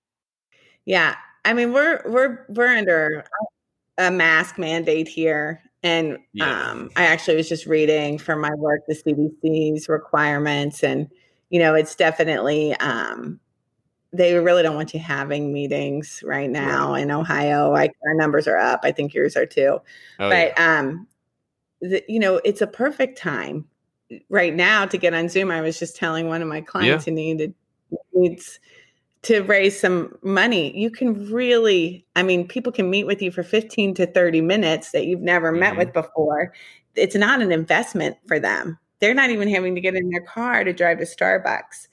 Yeah. 0.85 1.17
I 1.45 1.55
mean, 1.55 1.73
we're 1.73 2.03
we're 2.07 2.45
we're 2.49 2.77
under 2.77 3.25
a 3.97 4.11
mask 4.11 4.59
mandate 4.59 5.09
here. 5.09 5.63
And 5.83 6.19
Yeah. 6.33 6.71
um, 6.71 6.91
I 6.97 7.07
actually 7.07 7.37
was 7.37 7.49
just 7.49 7.67
reading 7.67 8.19
for 8.19 8.37
my 8.37 8.55
work 8.55 8.83
the 8.89 8.95
CDC's 8.95 9.89
requirements, 9.89 10.83
and 10.83 11.09
you 11.51 11.61
know, 11.61 11.75
it's 11.75 11.95
definitely 11.95 12.75
um, 12.75 13.41
they 14.13 14.35
really 14.35 14.63
don't 14.63 14.75
want 14.75 14.95
you 14.95 15.01
having 15.01 15.53
meetings 15.53 16.23
right 16.25 16.49
now 16.51 16.95
in 16.95 17.11
Ohio. 17.11 17.71
Like 17.71 17.93
our 18.07 18.15
numbers 18.15 18.49
are 18.49 18.57
up. 18.57 18.81
I 18.83 18.93
think 18.93 19.13
yours 19.13 19.37
are 19.37 19.47
too. 19.47 19.79
Oh, 20.19 20.29
yeah. 20.31 20.53
but 20.55 20.61
um, 20.61 21.07
the, 21.81 22.03
you 22.09 22.19
know, 22.19 22.41
it's 22.45 22.63
a 22.63 22.67
perfect 22.67 23.19
time 23.19 23.67
right 24.31 24.55
now 24.55 24.87
to 24.87 24.97
get 24.97 25.13
on 25.15 25.29
Zoom. 25.29 25.51
I 25.51 25.61
was 25.61 25.79
just 25.79 25.97
telling 25.97 26.29
one 26.29 26.41
of 26.41 26.49
my 26.49 26.61
clients 26.63 27.05
who 27.05 27.11
needed 27.11 27.55
needs 28.15 28.59
to 29.23 29.43
raise 29.43 29.79
some 29.79 30.17
money. 30.23 30.77
You 30.79 30.91
can 30.91 31.31
really, 31.31 32.07
I 32.17 32.23
mean, 32.23 32.49
people 32.49 32.73
can 32.73 32.89
meet 32.89 33.05
with 33.05 33.21
you 33.21 33.31
for 33.31 33.43
15 33.43 33.95
to 33.95 34.07
30 34.07 34.41
minutes 34.41 34.93
that 34.93 35.07
you've 35.07 35.21
never 35.21 35.53
met 35.53 35.75
Mhm. 35.75 35.79
with 35.79 35.93
before. 35.93 36.55
It's 36.95 37.15
not 37.17 37.43
an 37.43 37.53
investment 37.53 38.17
for 38.27 38.39
them. 38.41 38.79
They're 39.01 39.15
not 39.15 39.31
even 39.31 39.49
having 39.49 39.75
to 39.75 39.81
get 39.81 39.95
in 39.95 40.09
their 40.11 40.23
car 40.23 40.65
to 40.65 40.73
drive 40.73 40.99
to 40.99 41.05
Starbucks. 41.05 41.89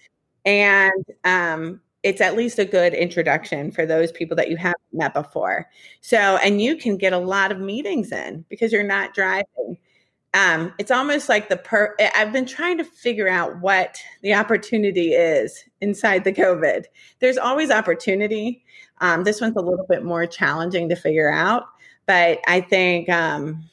And 0.46 1.06
um, 1.24 1.82
it's 2.06 2.22
at 2.22 2.38
least 2.38 2.60
a 2.60 2.66
good 2.66 2.94
introduction 2.94 3.72
for 3.72 3.84
those 3.84 4.12
people 4.12 4.38
that 4.38 4.48
you 4.48 4.58
haven't 4.58 4.78
met 4.94 5.12
before. 5.16 5.68
So, 6.02 6.18
and 6.18 6.62
you 6.62 6.78
can 6.78 6.98
get 6.98 7.14
a 7.14 7.18
lot 7.18 7.52
of 7.52 7.60
meetings 7.60 8.12
in 8.12 8.46
because 8.48 8.72
you're 8.72 8.84
not 8.84 9.16
driving. 9.16 9.80
Um, 10.36 10.72
it's 10.78 10.92
almost 10.92 11.30
like 11.30 11.50
the 11.50 11.58
per. 11.58 11.96
I've 12.16 12.32
been 12.32 12.46
trying 12.46 12.78
to 12.78 12.84
figure 12.84 13.28
out 13.28 13.60
what 13.60 13.98
the 14.22 14.36
opportunity 14.36 15.14
is 15.14 15.64
inside 15.82 16.26
the 16.26 16.34
COVID. 16.34 16.86
There's 17.22 17.40
always 17.40 17.72
opportunity. 17.72 18.64
Um, 19.02 19.24
this 19.24 19.42
one's 19.42 19.56
a 19.56 19.62
little 19.62 19.88
bit 19.90 20.04
more 20.04 20.28
challenging 20.28 20.88
to 20.90 20.96
figure 20.96 21.32
out, 21.32 21.64
but 22.06 22.40
I 22.48 22.62
think 22.62 23.10
um, 23.10 23.68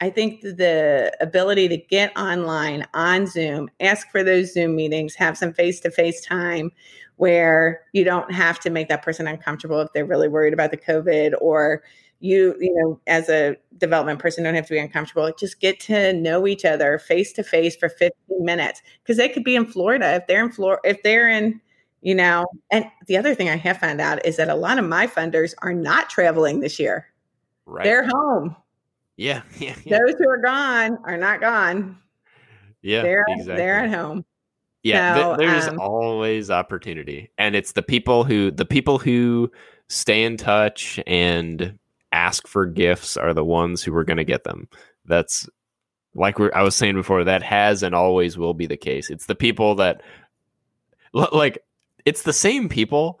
I 0.00 0.08
think 0.08 0.40
the 0.40 1.14
ability 1.20 1.68
to 1.68 1.76
get 1.76 2.16
online 2.16 2.86
on 2.94 3.26
Zoom, 3.26 3.68
ask 3.80 4.10
for 4.10 4.22
those 4.22 4.54
Zoom 4.54 4.74
meetings, 4.74 5.14
have 5.16 5.36
some 5.36 5.52
face 5.52 5.80
to 5.80 5.90
face 5.90 6.24
time 6.24 6.70
where 7.16 7.82
you 7.92 8.04
don't 8.04 8.32
have 8.32 8.58
to 8.60 8.70
make 8.70 8.88
that 8.88 9.02
person 9.02 9.26
uncomfortable 9.26 9.80
if 9.80 9.92
they're 9.92 10.04
really 10.04 10.28
worried 10.28 10.52
about 10.52 10.70
the 10.70 10.76
COVID 10.76 11.34
or 11.40 11.82
you, 12.20 12.56
you 12.58 12.74
know, 12.74 12.98
as 13.06 13.28
a 13.28 13.56
development 13.76 14.18
person 14.18 14.44
don't 14.44 14.54
have 14.54 14.66
to 14.66 14.72
be 14.72 14.78
uncomfortable. 14.78 15.30
Just 15.38 15.60
get 15.60 15.78
to 15.80 16.12
know 16.14 16.46
each 16.46 16.64
other 16.64 16.98
face 16.98 17.32
to 17.34 17.42
face 17.42 17.76
for 17.76 17.88
15 17.88 18.12
minutes 18.44 18.80
because 19.02 19.18
they 19.18 19.28
could 19.28 19.44
be 19.44 19.56
in 19.56 19.66
Florida 19.66 20.14
if 20.14 20.26
they're 20.26 20.42
in 20.42 20.50
Florida, 20.50 20.80
if 20.84 21.02
they're 21.02 21.28
in, 21.28 21.60
you 22.00 22.14
know, 22.14 22.46
and 22.70 22.86
the 23.08 23.16
other 23.16 23.34
thing 23.34 23.48
I 23.50 23.56
have 23.56 23.78
found 23.78 24.00
out 24.00 24.24
is 24.24 24.36
that 24.38 24.48
a 24.48 24.54
lot 24.54 24.78
of 24.78 24.86
my 24.86 25.06
funders 25.06 25.54
are 25.58 25.74
not 25.74 26.08
traveling 26.08 26.60
this 26.60 26.78
year. 26.78 27.06
right. 27.66 27.84
They're 27.84 28.06
home. 28.08 28.56
yeah, 29.16 29.42
yeah, 29.58 29.76
yeah, 29.84 29.98
Those 29.98 30.14
who 30.18 30.28
are 30.28 30.40
gone 30.40 30.98
are 31.04 31.18
not 31.18 31.40
gone. 31.40 31.98
yeah. 32.80 33.02
they're 33.02 33.24
exactly. 33.28 33.56
they're 33.56 33.80
at 33.80 33.90
home. 33.90 34.24
Yeah, 34.84 35.14
th- 35.14 35.38
there's 35.38 35.66
um, 35.66 35.80
always 35.80 36.50
opportunity, 36.50 37.30
and 37.38 37.56
it's 37.56 37.72
the 37.72 37.82
people 37.82 38.22
who 38.22 38.50
the 38.50 38.66
people 38.66 38.98
who 38.98 39.50
stay 39.88 40.22
in 40.24 40.36
touch 40.36 41.00
and 41.06 41.78
ask 42.12 42.46
for 42.46 42.66
gifts 42.66 43.16
are 43.16 43.34
the 43.34 43.44
ones 43.44 43.82
who 43.82 43.94
are 43.96 44.04
going 44.04 44.18
to 44.18 44.24
get 44.24 44.44
them. 44.44 44.68
That's 45.06 45.48
like 46.14 46.38
we're, 46.38 46.52
I 46.54 46.62
was 46.62 46.76
saying 46.76 46.94
before. 46.94 47.24
That 47.24 47.42
has 47.42 47.82
and 47.82 47.94
always 47.94 48.36
will 48.36 48.54
be 48.54 48.66
the 48.66 48.76
case. 48.76 49.10
It's 49.10 49.26
the 49.26 49.34
people 49.34 49.74
that 49.76 50.02
like 51.14 51.58
it's 52.04 52.22
the 52.22 52.32
same 52.32 52.68
people. 52.68 53.20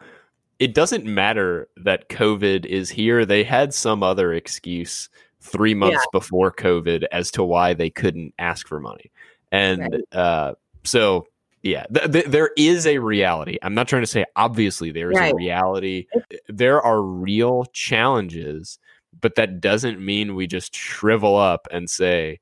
It 0.58 0.74
doesn't 0.74 1.04
matter 1.06 1.68
that 1.78 2.08
COVID 2.10 2.66
is 2.66 2.90
here. 2.90 3.24
They 3.24 3.42
had 3.42 3.74
some 3.74 4.02
other 4.02 4.32
excuse 4.34 5.08
three 5.40 5.74
months 5.74 6.06
before 6.12 6.52
COVID 6.52 7.04
as 7.10 7.30
to 7.32 7.42
why 7.42 7.74
they 7.74 7.90
couldn't 7.90 8.34
ask 8.38 8.68
for 8.68 8.80
money, 8.80 9.10
and 9.50 9.80
Right. 9.80 10.02
uh, 10.12 10.54
so 10.84 11.26
yeah, 11.64 11.84
th- 11.92 12.12
th- 12.12 12.26
there 12.26 12.50
is 12.58 12.86
a 12.86 12.98
reality. 12.98 13.56
I'm 13.62 13.74
not 13.74 13.88
trying 13.88 14.02
to 14.02 14.06
say 14.06 14.24
obviously 14.36 14.92
there 14.92 15.10
is 15.10 15.18
Right. 15.18 15.32
a 15.32 15.36
reality. 15.36 16.06
There 16.46 16.80
are 16.82 17.00
real 17.02 17.64
challenges, 17.72 18.78
but 19.20 19.34
that 19.36 19.60
doesn't 19.62 19.98
mean 19.98 20.34
we 20.34 20.46
just 20.46 20.76
shrivel 20.76 21.36
up 21.36 21.66
and 21.72 21.88
say, 21.88 22.40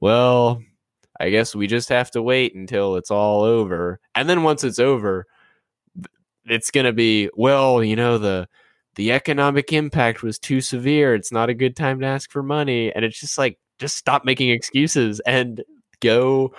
"Well, 0.00 0.62
I 1.18 1.30
guess 1.30 1.54
we 1.56 1.66
just 1.66 1.88
have 1.88 2.12
to 2.12 2.22
wait 2.22 2.54
until 2.54 2.94
it's 2.96 3.10
all 3.10 3.42
over." 3.42 3.98
And 4.14 4.28
then 4.30 4.44
once 4.44 4.62
it's 4.62 4.78
over, 4.78 5.26
it's 6.46 6.70
going 6.70 6.86
to 6.86 6.92
be, 6.92 7.30
"Well, 7.34 7.82
you 7.82 7.96
know, 7.96 8.16
the 8.18 8.48
the 8.94 9.10
economic 9.12 9.72
impact 9.72 10.22
was 10.22 10.38
too 10.38 10.60
severe. 10.60 11.14
It's 11.14 11.32
not 11.32 11.48
a 11.48 11.54
good 11.54 11.74
time 11.74 11.98
to 12.00 12.06
ask 12.06 12.30
for 12.30 12.42
money." 12.44 12.92
And 12.94 13.04
it's 13.04 13.18
just 13.18 13.38
like 13.38 13.58
just 13.80 13.96
stop 13.96 14.24
making 14.24 14.50
excuses 14.50 15.20
and 15.26 15.64
go 16.00 16.52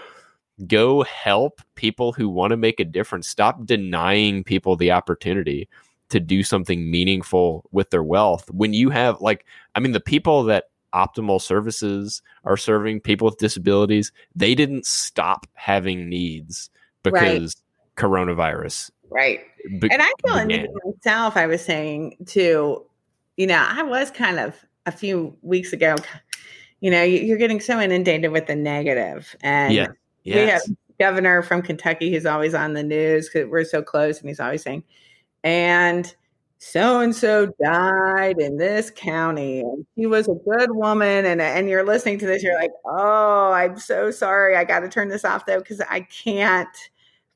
go 0.67 1.03
help 1.03 1.61
people 1.75 2.13
who 2.13 2.29
want 2.29 2.51
to 2.51 2.57
make 2.57 2.79
a 2.79 2.85
difference. 2.85 3.27
Stop 3.27 3.65
denying 3.65 4.43
people 4.43 4.75
the 4.75 4.91
opportunity 4.91 5.67
to 6.09 6.19
do 6.19 6.43
something 6.43 6.91
meaningful 6.91 7.65
with 7.71 7.89
their 7.89 8.03
wealth. 8.03 8.49
When 8.51 8.73
you 8.73 8.89
have, 8.91 9.19
like, 9.21 9.45
I 9.75 9.79
mean, 9.79 9.93
the 9.93 9.99
people 9.99 10.43
that 10.43 10.65
optimal 10.93 11.41
services 11.41 12.21
are 12.43 12.55
serving 12.57 12.99
people 12.99 13.25
with 13.25 13.37
disabilities, 13.39 14.11
they 14.35 14.53
didn't 14.53 14.85
stop 14.85 15.47
having 15.55 16.07
needs 16.07 16.69
because 17.01 17.55
coronavirus. 17.97 18.91
Right. 19.09 19.41
be- 19.79 19.89
And 19.91 20.01
I 20.01 20.11
feel 20.25 20.45
began. 20.47 20.67
myself, 20.85 21.35
I 21.35 21.47
was 21.47 21.63
saying 21.65 22.17
too, 22.27 22.85
you 23.37 23.47
know, 23.47 23.65
I 23.67 23.81
was 23.81 24.11
kind 24.11 24.39
of 24.39 24.55
a 24.85 24.91
few 24.91 25.35
weeks 25.41 25.73
ago, 25.73 25.95
you 26.81 26.91
know, 26.91 27.01
you- 27.01 27.21
you're 27.21 27.37
getting 27.37 27.59
so 27.59 27.79
inundated 27.79 28.31
with 28.31 28.45
the. 28.47 29.35
And 29.41 29.73
Yeah. 29.73 29.87
We 30.25 30.31
have 30.31 30.61
governor 30.99 31.41
from 31.41 31.61
Kentucky 31.61 32.11
who's 32.11 32.25
always 32.25 32.53
on 32.53 32.73
the 32.73 32.83
news 32.83 33.29
because 33.29 33.49
we're 33.49 33.65
so 33.65 33.81
close, 33.81 34.19
and 34.19 34.29
he's 34.29 34.39
always 34.39 34.63
saying, 34.63 34.83
and 35.43 36.15
so 36.59 37.01
and 37.01 37.13
so 37.13 37.51
died 37.61 38.39
in 38.39 38.57
this 38.57 38.89
county, 38.89 39.59
and 39.59 39.85
she 39.95 40.05
was 40.05 40.29
a 40.29 40.35
good 40.49 40.71
woman. 40.71 41.25
And 41.25 41.41
and 41.41 41.69
you're 41.69 41.85
listening 41.85 42.19
to 42.19 42.25
this, 42.25 42.41
you're 42.41 42.59
like, 42.59 42.71
oh, 42.85 43.51
I'm 43.51 43.77
so 43.77 44.11
sorry. 44.11 44.55
I 44.55 44.63
got 44.63 44.79
to 44.79 44.89
turn 44.89 45.09
this 45.09 45.25
off 45.25 45.45
though 45.45 45.59
because 45.59 45.81
I 45.81 46.01
can't 46.01 46.69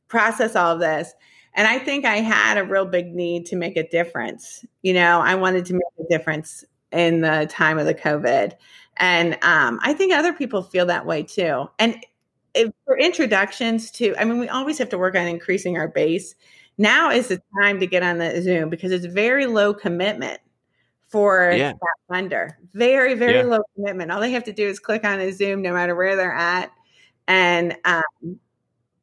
process 0.08 0.56
all 0.56 0.74
of 0.74 0.80
this. 0.80 1.14
And 1.56 1.68
I 1.68 1.80
think 1.80 2.06
I 2.06 2.18
had 2.18 2.58
a 2.58 2.64
real 2.64 2.86
big 2.86 3.14
need 3.14 3.46
to 3.48 3.56
make 3.56 3.78
a 3.78 3.88
difference. 3.90 4.64
You 4.84 4.94
know, 4.94 5.20
I 5.20 5.36
wanted 5.36 5.66
to 5.66 5.74
make 5.74 5.82
a 6.00 6.08
difference 6.10 6.64
in 6.92 7.22
the 7.22 7.48
time 7.50 7.80
of 7.80 7.86
the 7.86 7.96
COVID. 7.96 8.54
And 8.98 9.34
um, 9.42 9.80
I 9.84 9.94
think 9.94 10.14
other 10.14 10.34
people 10.34 10.64
feel 10.64 10.86
that 10.86 11.06
way 11.06 11.24
too. 11.24 11.68
And 11.80 11.98
if, 12.58 12.72
for 12.86 12.98
introductions 12.98 13.92
to, 13.92 14.16
I 14.20 14.26
mean, 14.26 14.40
we 14.40 14.50
always 14.50 14.78
have 14.80 14.90
to 14.90 14.98
work 14.98 15.16
on 15.16 15.28
increasing 15.28 15.78
our 15.78 15.88
base. 15.88 16.36
Now 16.78 17.10
is 17.10 17.30
the 17.30 17.42
time 17.62 17.80
to 17.80 17.88
get 17.88 18.04
on 18.04 18.18
the 18.18 18.42
Zoom 18.42 18.70
because 18.70 18.92
it's 18.92 19.06
very 19.06 19.46
low 19.46 19.74
commitment 19.74 20.40
for 21.08 21.52
Yeah. 21.52 21.72
that 21.72 21.96
funder. 22.12 22.52
Very, 22.74 23.14
very 23.14 23.38
Yeah. 23.38 23.44
low 23.44 23.64
commitment. 23.76 24.12
All 24.12 24.20
they 24.20 24.32
have 24.32 24.44
to 24.44 24.54
do 24.54 24.68
is 24.68 24.80
click 24.80 25.06
on 25.06 25.20
a 25.20 25.32
Zoom, 25.32 25.62
no 25.62 25.74
matter 25.74 25.96
where 25.96 26.16
they're 26.16 26.34
at, 26.34 26.72
and 27.28 27.76
um, 27.86 28.04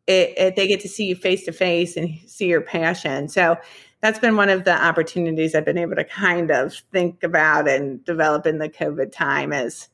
it, 0.07 0.35
it, 0.37 0.57
they 0.57 0.67
get 0.69 0.81
to 0.81 0.89
see 0.89 1.07
you 1.07 1.17
face 1.17 1.45
to 1.47 1.53
face 1.53 1.97
and 1.97 2.11
see 2.27 2.47
your 2.47 2.61
passion. 2.61 3.29
So 3.29 3.57
that's 4.03 4.19
been 4.19 4.37
one 4.37 4.51
of 4.51 4.65
the 4.65 4.85
opportunities 4.85 5.55
I've 5.55 5.65
been 5.65 5.79
able 5.79 5.97
to 5.97 6.05
kind 6.05 6.51
of 6.51 6.75
think 6.93 7.23
about 7.23 7.69
and 7.69 8.05
develop 8.05 8.47
in 8.47 8.59
the 8.59 8.69
COVID 8.69 9.13
time 9.13 9.53
is, 9.53 9.89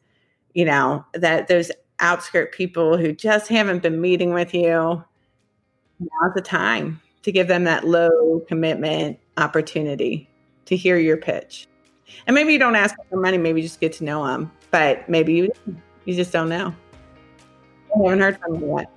you 0.53 0.65
know, 0.65 1.05
that 1.15 1.47
those 1.47 1.71
outskirt 2.01 2.53
people 2.53 2.97
who 2.97 3.13
just 3.13 3.49
haven't 3.49 3.83
been 3.83 4.01
meeting 4.01 4.33
with 4.33 4.55
you, 4.55 5.05
now's 6.01 6.35
the 6.35 6.41
time 6.41 7.01
to 7.23 7.33
give 7.33 7.49
them 7.49 7.65
that 7.65 7.87
low 7.87 8.41
commitment 8.49 9.19
opportunity 9.37 10.29
to 10.67 10.77
hear 10.77 10.97
your 10.97 11.17
pitch. 11.17 11.67
And 12.27 12.35
maybe 12.35 12.53
you 12.53 12.59
don't 12.59 12.77
ask 12.77 12.95
for 13.09 13.17
money, 13.21 13.39
maybe 13.39 13.61
you 13.61 13.67
just 13.67 13.81
get 13.81 13.93
to 13.95 14.05
know 14.05 14.27
them, 14.27 14.51
but 14.71 15.09
maybe 15.09 15.33
you 15.35 15.53
you 16.05 16.15
just 16.15 16.33
don't 16.33 16.49
know. 16.49 16.75
I 17.95 18.03
haven't 18.03 18.21
heard 18.21 18.39
from 18.41 18.61
them 18.61 18.79
yet. 18.79 18.91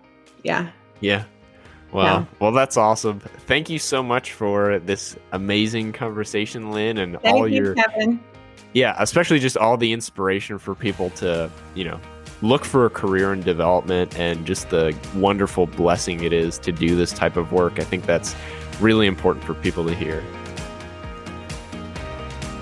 Yeah. 0.44 0.70
Yeah. 1.02 1.24
Well, 1.92 2.28
well, 2.40 2.52
that's 2.52 2.76
awesome. 2.76 3.20
Thank 3.20 3.70
you 3.70 3.78
so 3.78 4.02
much 4.02 4.34
for 4.34 4.80
this 4.80 5.16
amazing 5.32 5.94
conversation, 5.94 6.72
Lynn, 6.72 6.98
and 6.98 7.22
Thank 7.22 7.36
all 7.36 7.48
you, 7.48 7.64
your 7.64 7.76
Kevin. 7.76 8.20
yeah, 8.74 8.96
especially 8.98 9.38
just 9.38 9.58
all 9.58 9.78
the 9.78 9.94
inspiration 9.94 10.58
for 10.58 10.74
people 10.74 11.12
to 11.12 11.52
you 11.76 11.84
know 11.84 12.00
look 12.42 12.66
for 12.66 12.86
a 12.86 12.90
career 12.90 13.32
in 13.34 13.42
development 13.42 14.18
and 14.18 14.46
just 14.46 14.70
the 14.70 14.96
wonderful 15.16 15.68
blessing 15.68 16.24
it 16.24 16.34
is 16.34 16.58
to 16.60 16.72
do 16.72 16.96
this 16.96 17.12
type 17.12 17.38
of 17.38 17.52
work. 17.52 17.80
I 17.80 17.84
think 17.84 18.06
that's 18.06 18.36
really 18.80 19.08
important 19.08 19.46
for 19.46 19.54
people 19.54 19.86
to 19.86 19.96
hear. 19.96 20.24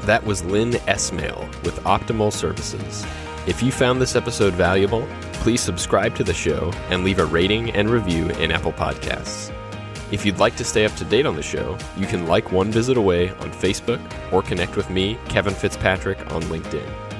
That 0.04 0.26
was 0.26 0.44
Lynn 0.44 0.72
Esmail 0.72 1.48
with 1.64 1.80
Optimal 1.84 2.34
Services. 2.34 3.06
If 3.48 3.64
you 3.64 3.72
found 3.72 4.02
this 4.02 4.16
episode 4.16 4.54
valuable, 4.54 5.08
please 5.34 5.62
subscribe 5.62 6.16
to 6.16 6.24
the 6.24 6.34
show 6.34 6.72
and 6.90 7.04
leave 7.04 7.20
a 7.20 7.26
rating 7.26 7.72
and 7.72 7.90
review 7.90 8.30
in 8.32 8.52
Apple 8.52 8.74
Podcasts. 8.74 9.52
If 10.12 10.26
you'd 10.26 10.40
like 10.40 10.56
to 10.58 10.64
stay 10.64 10.86
up 10.86 10.94
to 10.96 11.06
date 11.06 11.26
on 11.26 11.36
the 11.36 11.42
show, 11.42 11.78
you 11.98 12.06
can 12.06 12.28
like 12.28 12.52
One 12.52 12.72
Visit 12.72 12.98
Away 12.98 13.30
on 13.30 13.52
Facebook 13.52 14.02
or 14.32 14.42
connect 14.42 14.76
with 14.76 14.90
me, 14.90 15.18
Kevin 15.30 15.54
Fitzpatrick, 15.54 16.20
on 16.34 16.42
LinkedIn. 16.44 17.11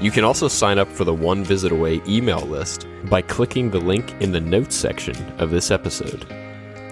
You 0.00 0.12
can 0.12 0.22
also 0.22 0.46
sign 0.46 0.78
up 0.78 0.86
for 0.86 1.02
the 1.02 1.12
One 1.12 1.42
Visit 1.42 1.72
Away 1.72 2.00
email 2.06 2.42
list 2.42 2.86
by 3.06 3.20
clicking 3.20 3.68
the 3.68 3.80
link 3.80 4.14
in 4.20 4.30
the 4.30 4.40
notes 4.40 4.76
section 4.76 5.16
of 5.40 5.50
this 5.50 5.72
episode. 5.72 6.24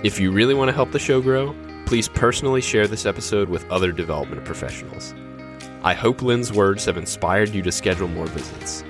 If 0.02 0.18
you 0.18 0.32
really 0.32 0.54
want 0.54 0.70
to 0.70 0.74
help 0.74 0.90
the 0.90 0.98
show 0.98 1.20
grow, 1.20 1.54
please 1.86 2.08
personally 2.08 2.60
share 2.60 2.88
this 2.88 3.06
episode 3.06 3.48
with 3.48 3.70
other 3.70 3.92
development 3.92 4.44
professionals. 4.44 5.14
I 5.84 5.94
hope 5.94 6.20
Lynn's 6.20 6.52
words 6.52 6.84
have 6.86 6.96
inspired 6.96 7.50
you 7.50 7.62
to 7.62 7.70
schedule 7.70 8.08
more 8.08 8.26
visits. 8.26 8.82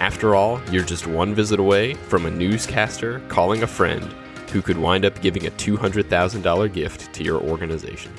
After 0.00 0.34
all, 0.34 0.60
you're 0.72 0.82
just 0.82 1.06
one 1.06 1.32
visit 1.32 1.60
away 1.60 1.94
from 1.94 2.26
a 2.26 2.30
newscaster 2.32 3.20
calling 3.28 3.62
a 3.62 3.68
friend 3.68 4.12
who 4.50 4.60
could 4.60 4.76
wind 4.76 5.04
up 5.04 5.20
giving 5.20 5.46
a 5.46 5.52
$200,000 5.52 6.72
gift 6.72 7.12
to 7.14 7.22
your 7.22 7.40
organization. 7.40 8.12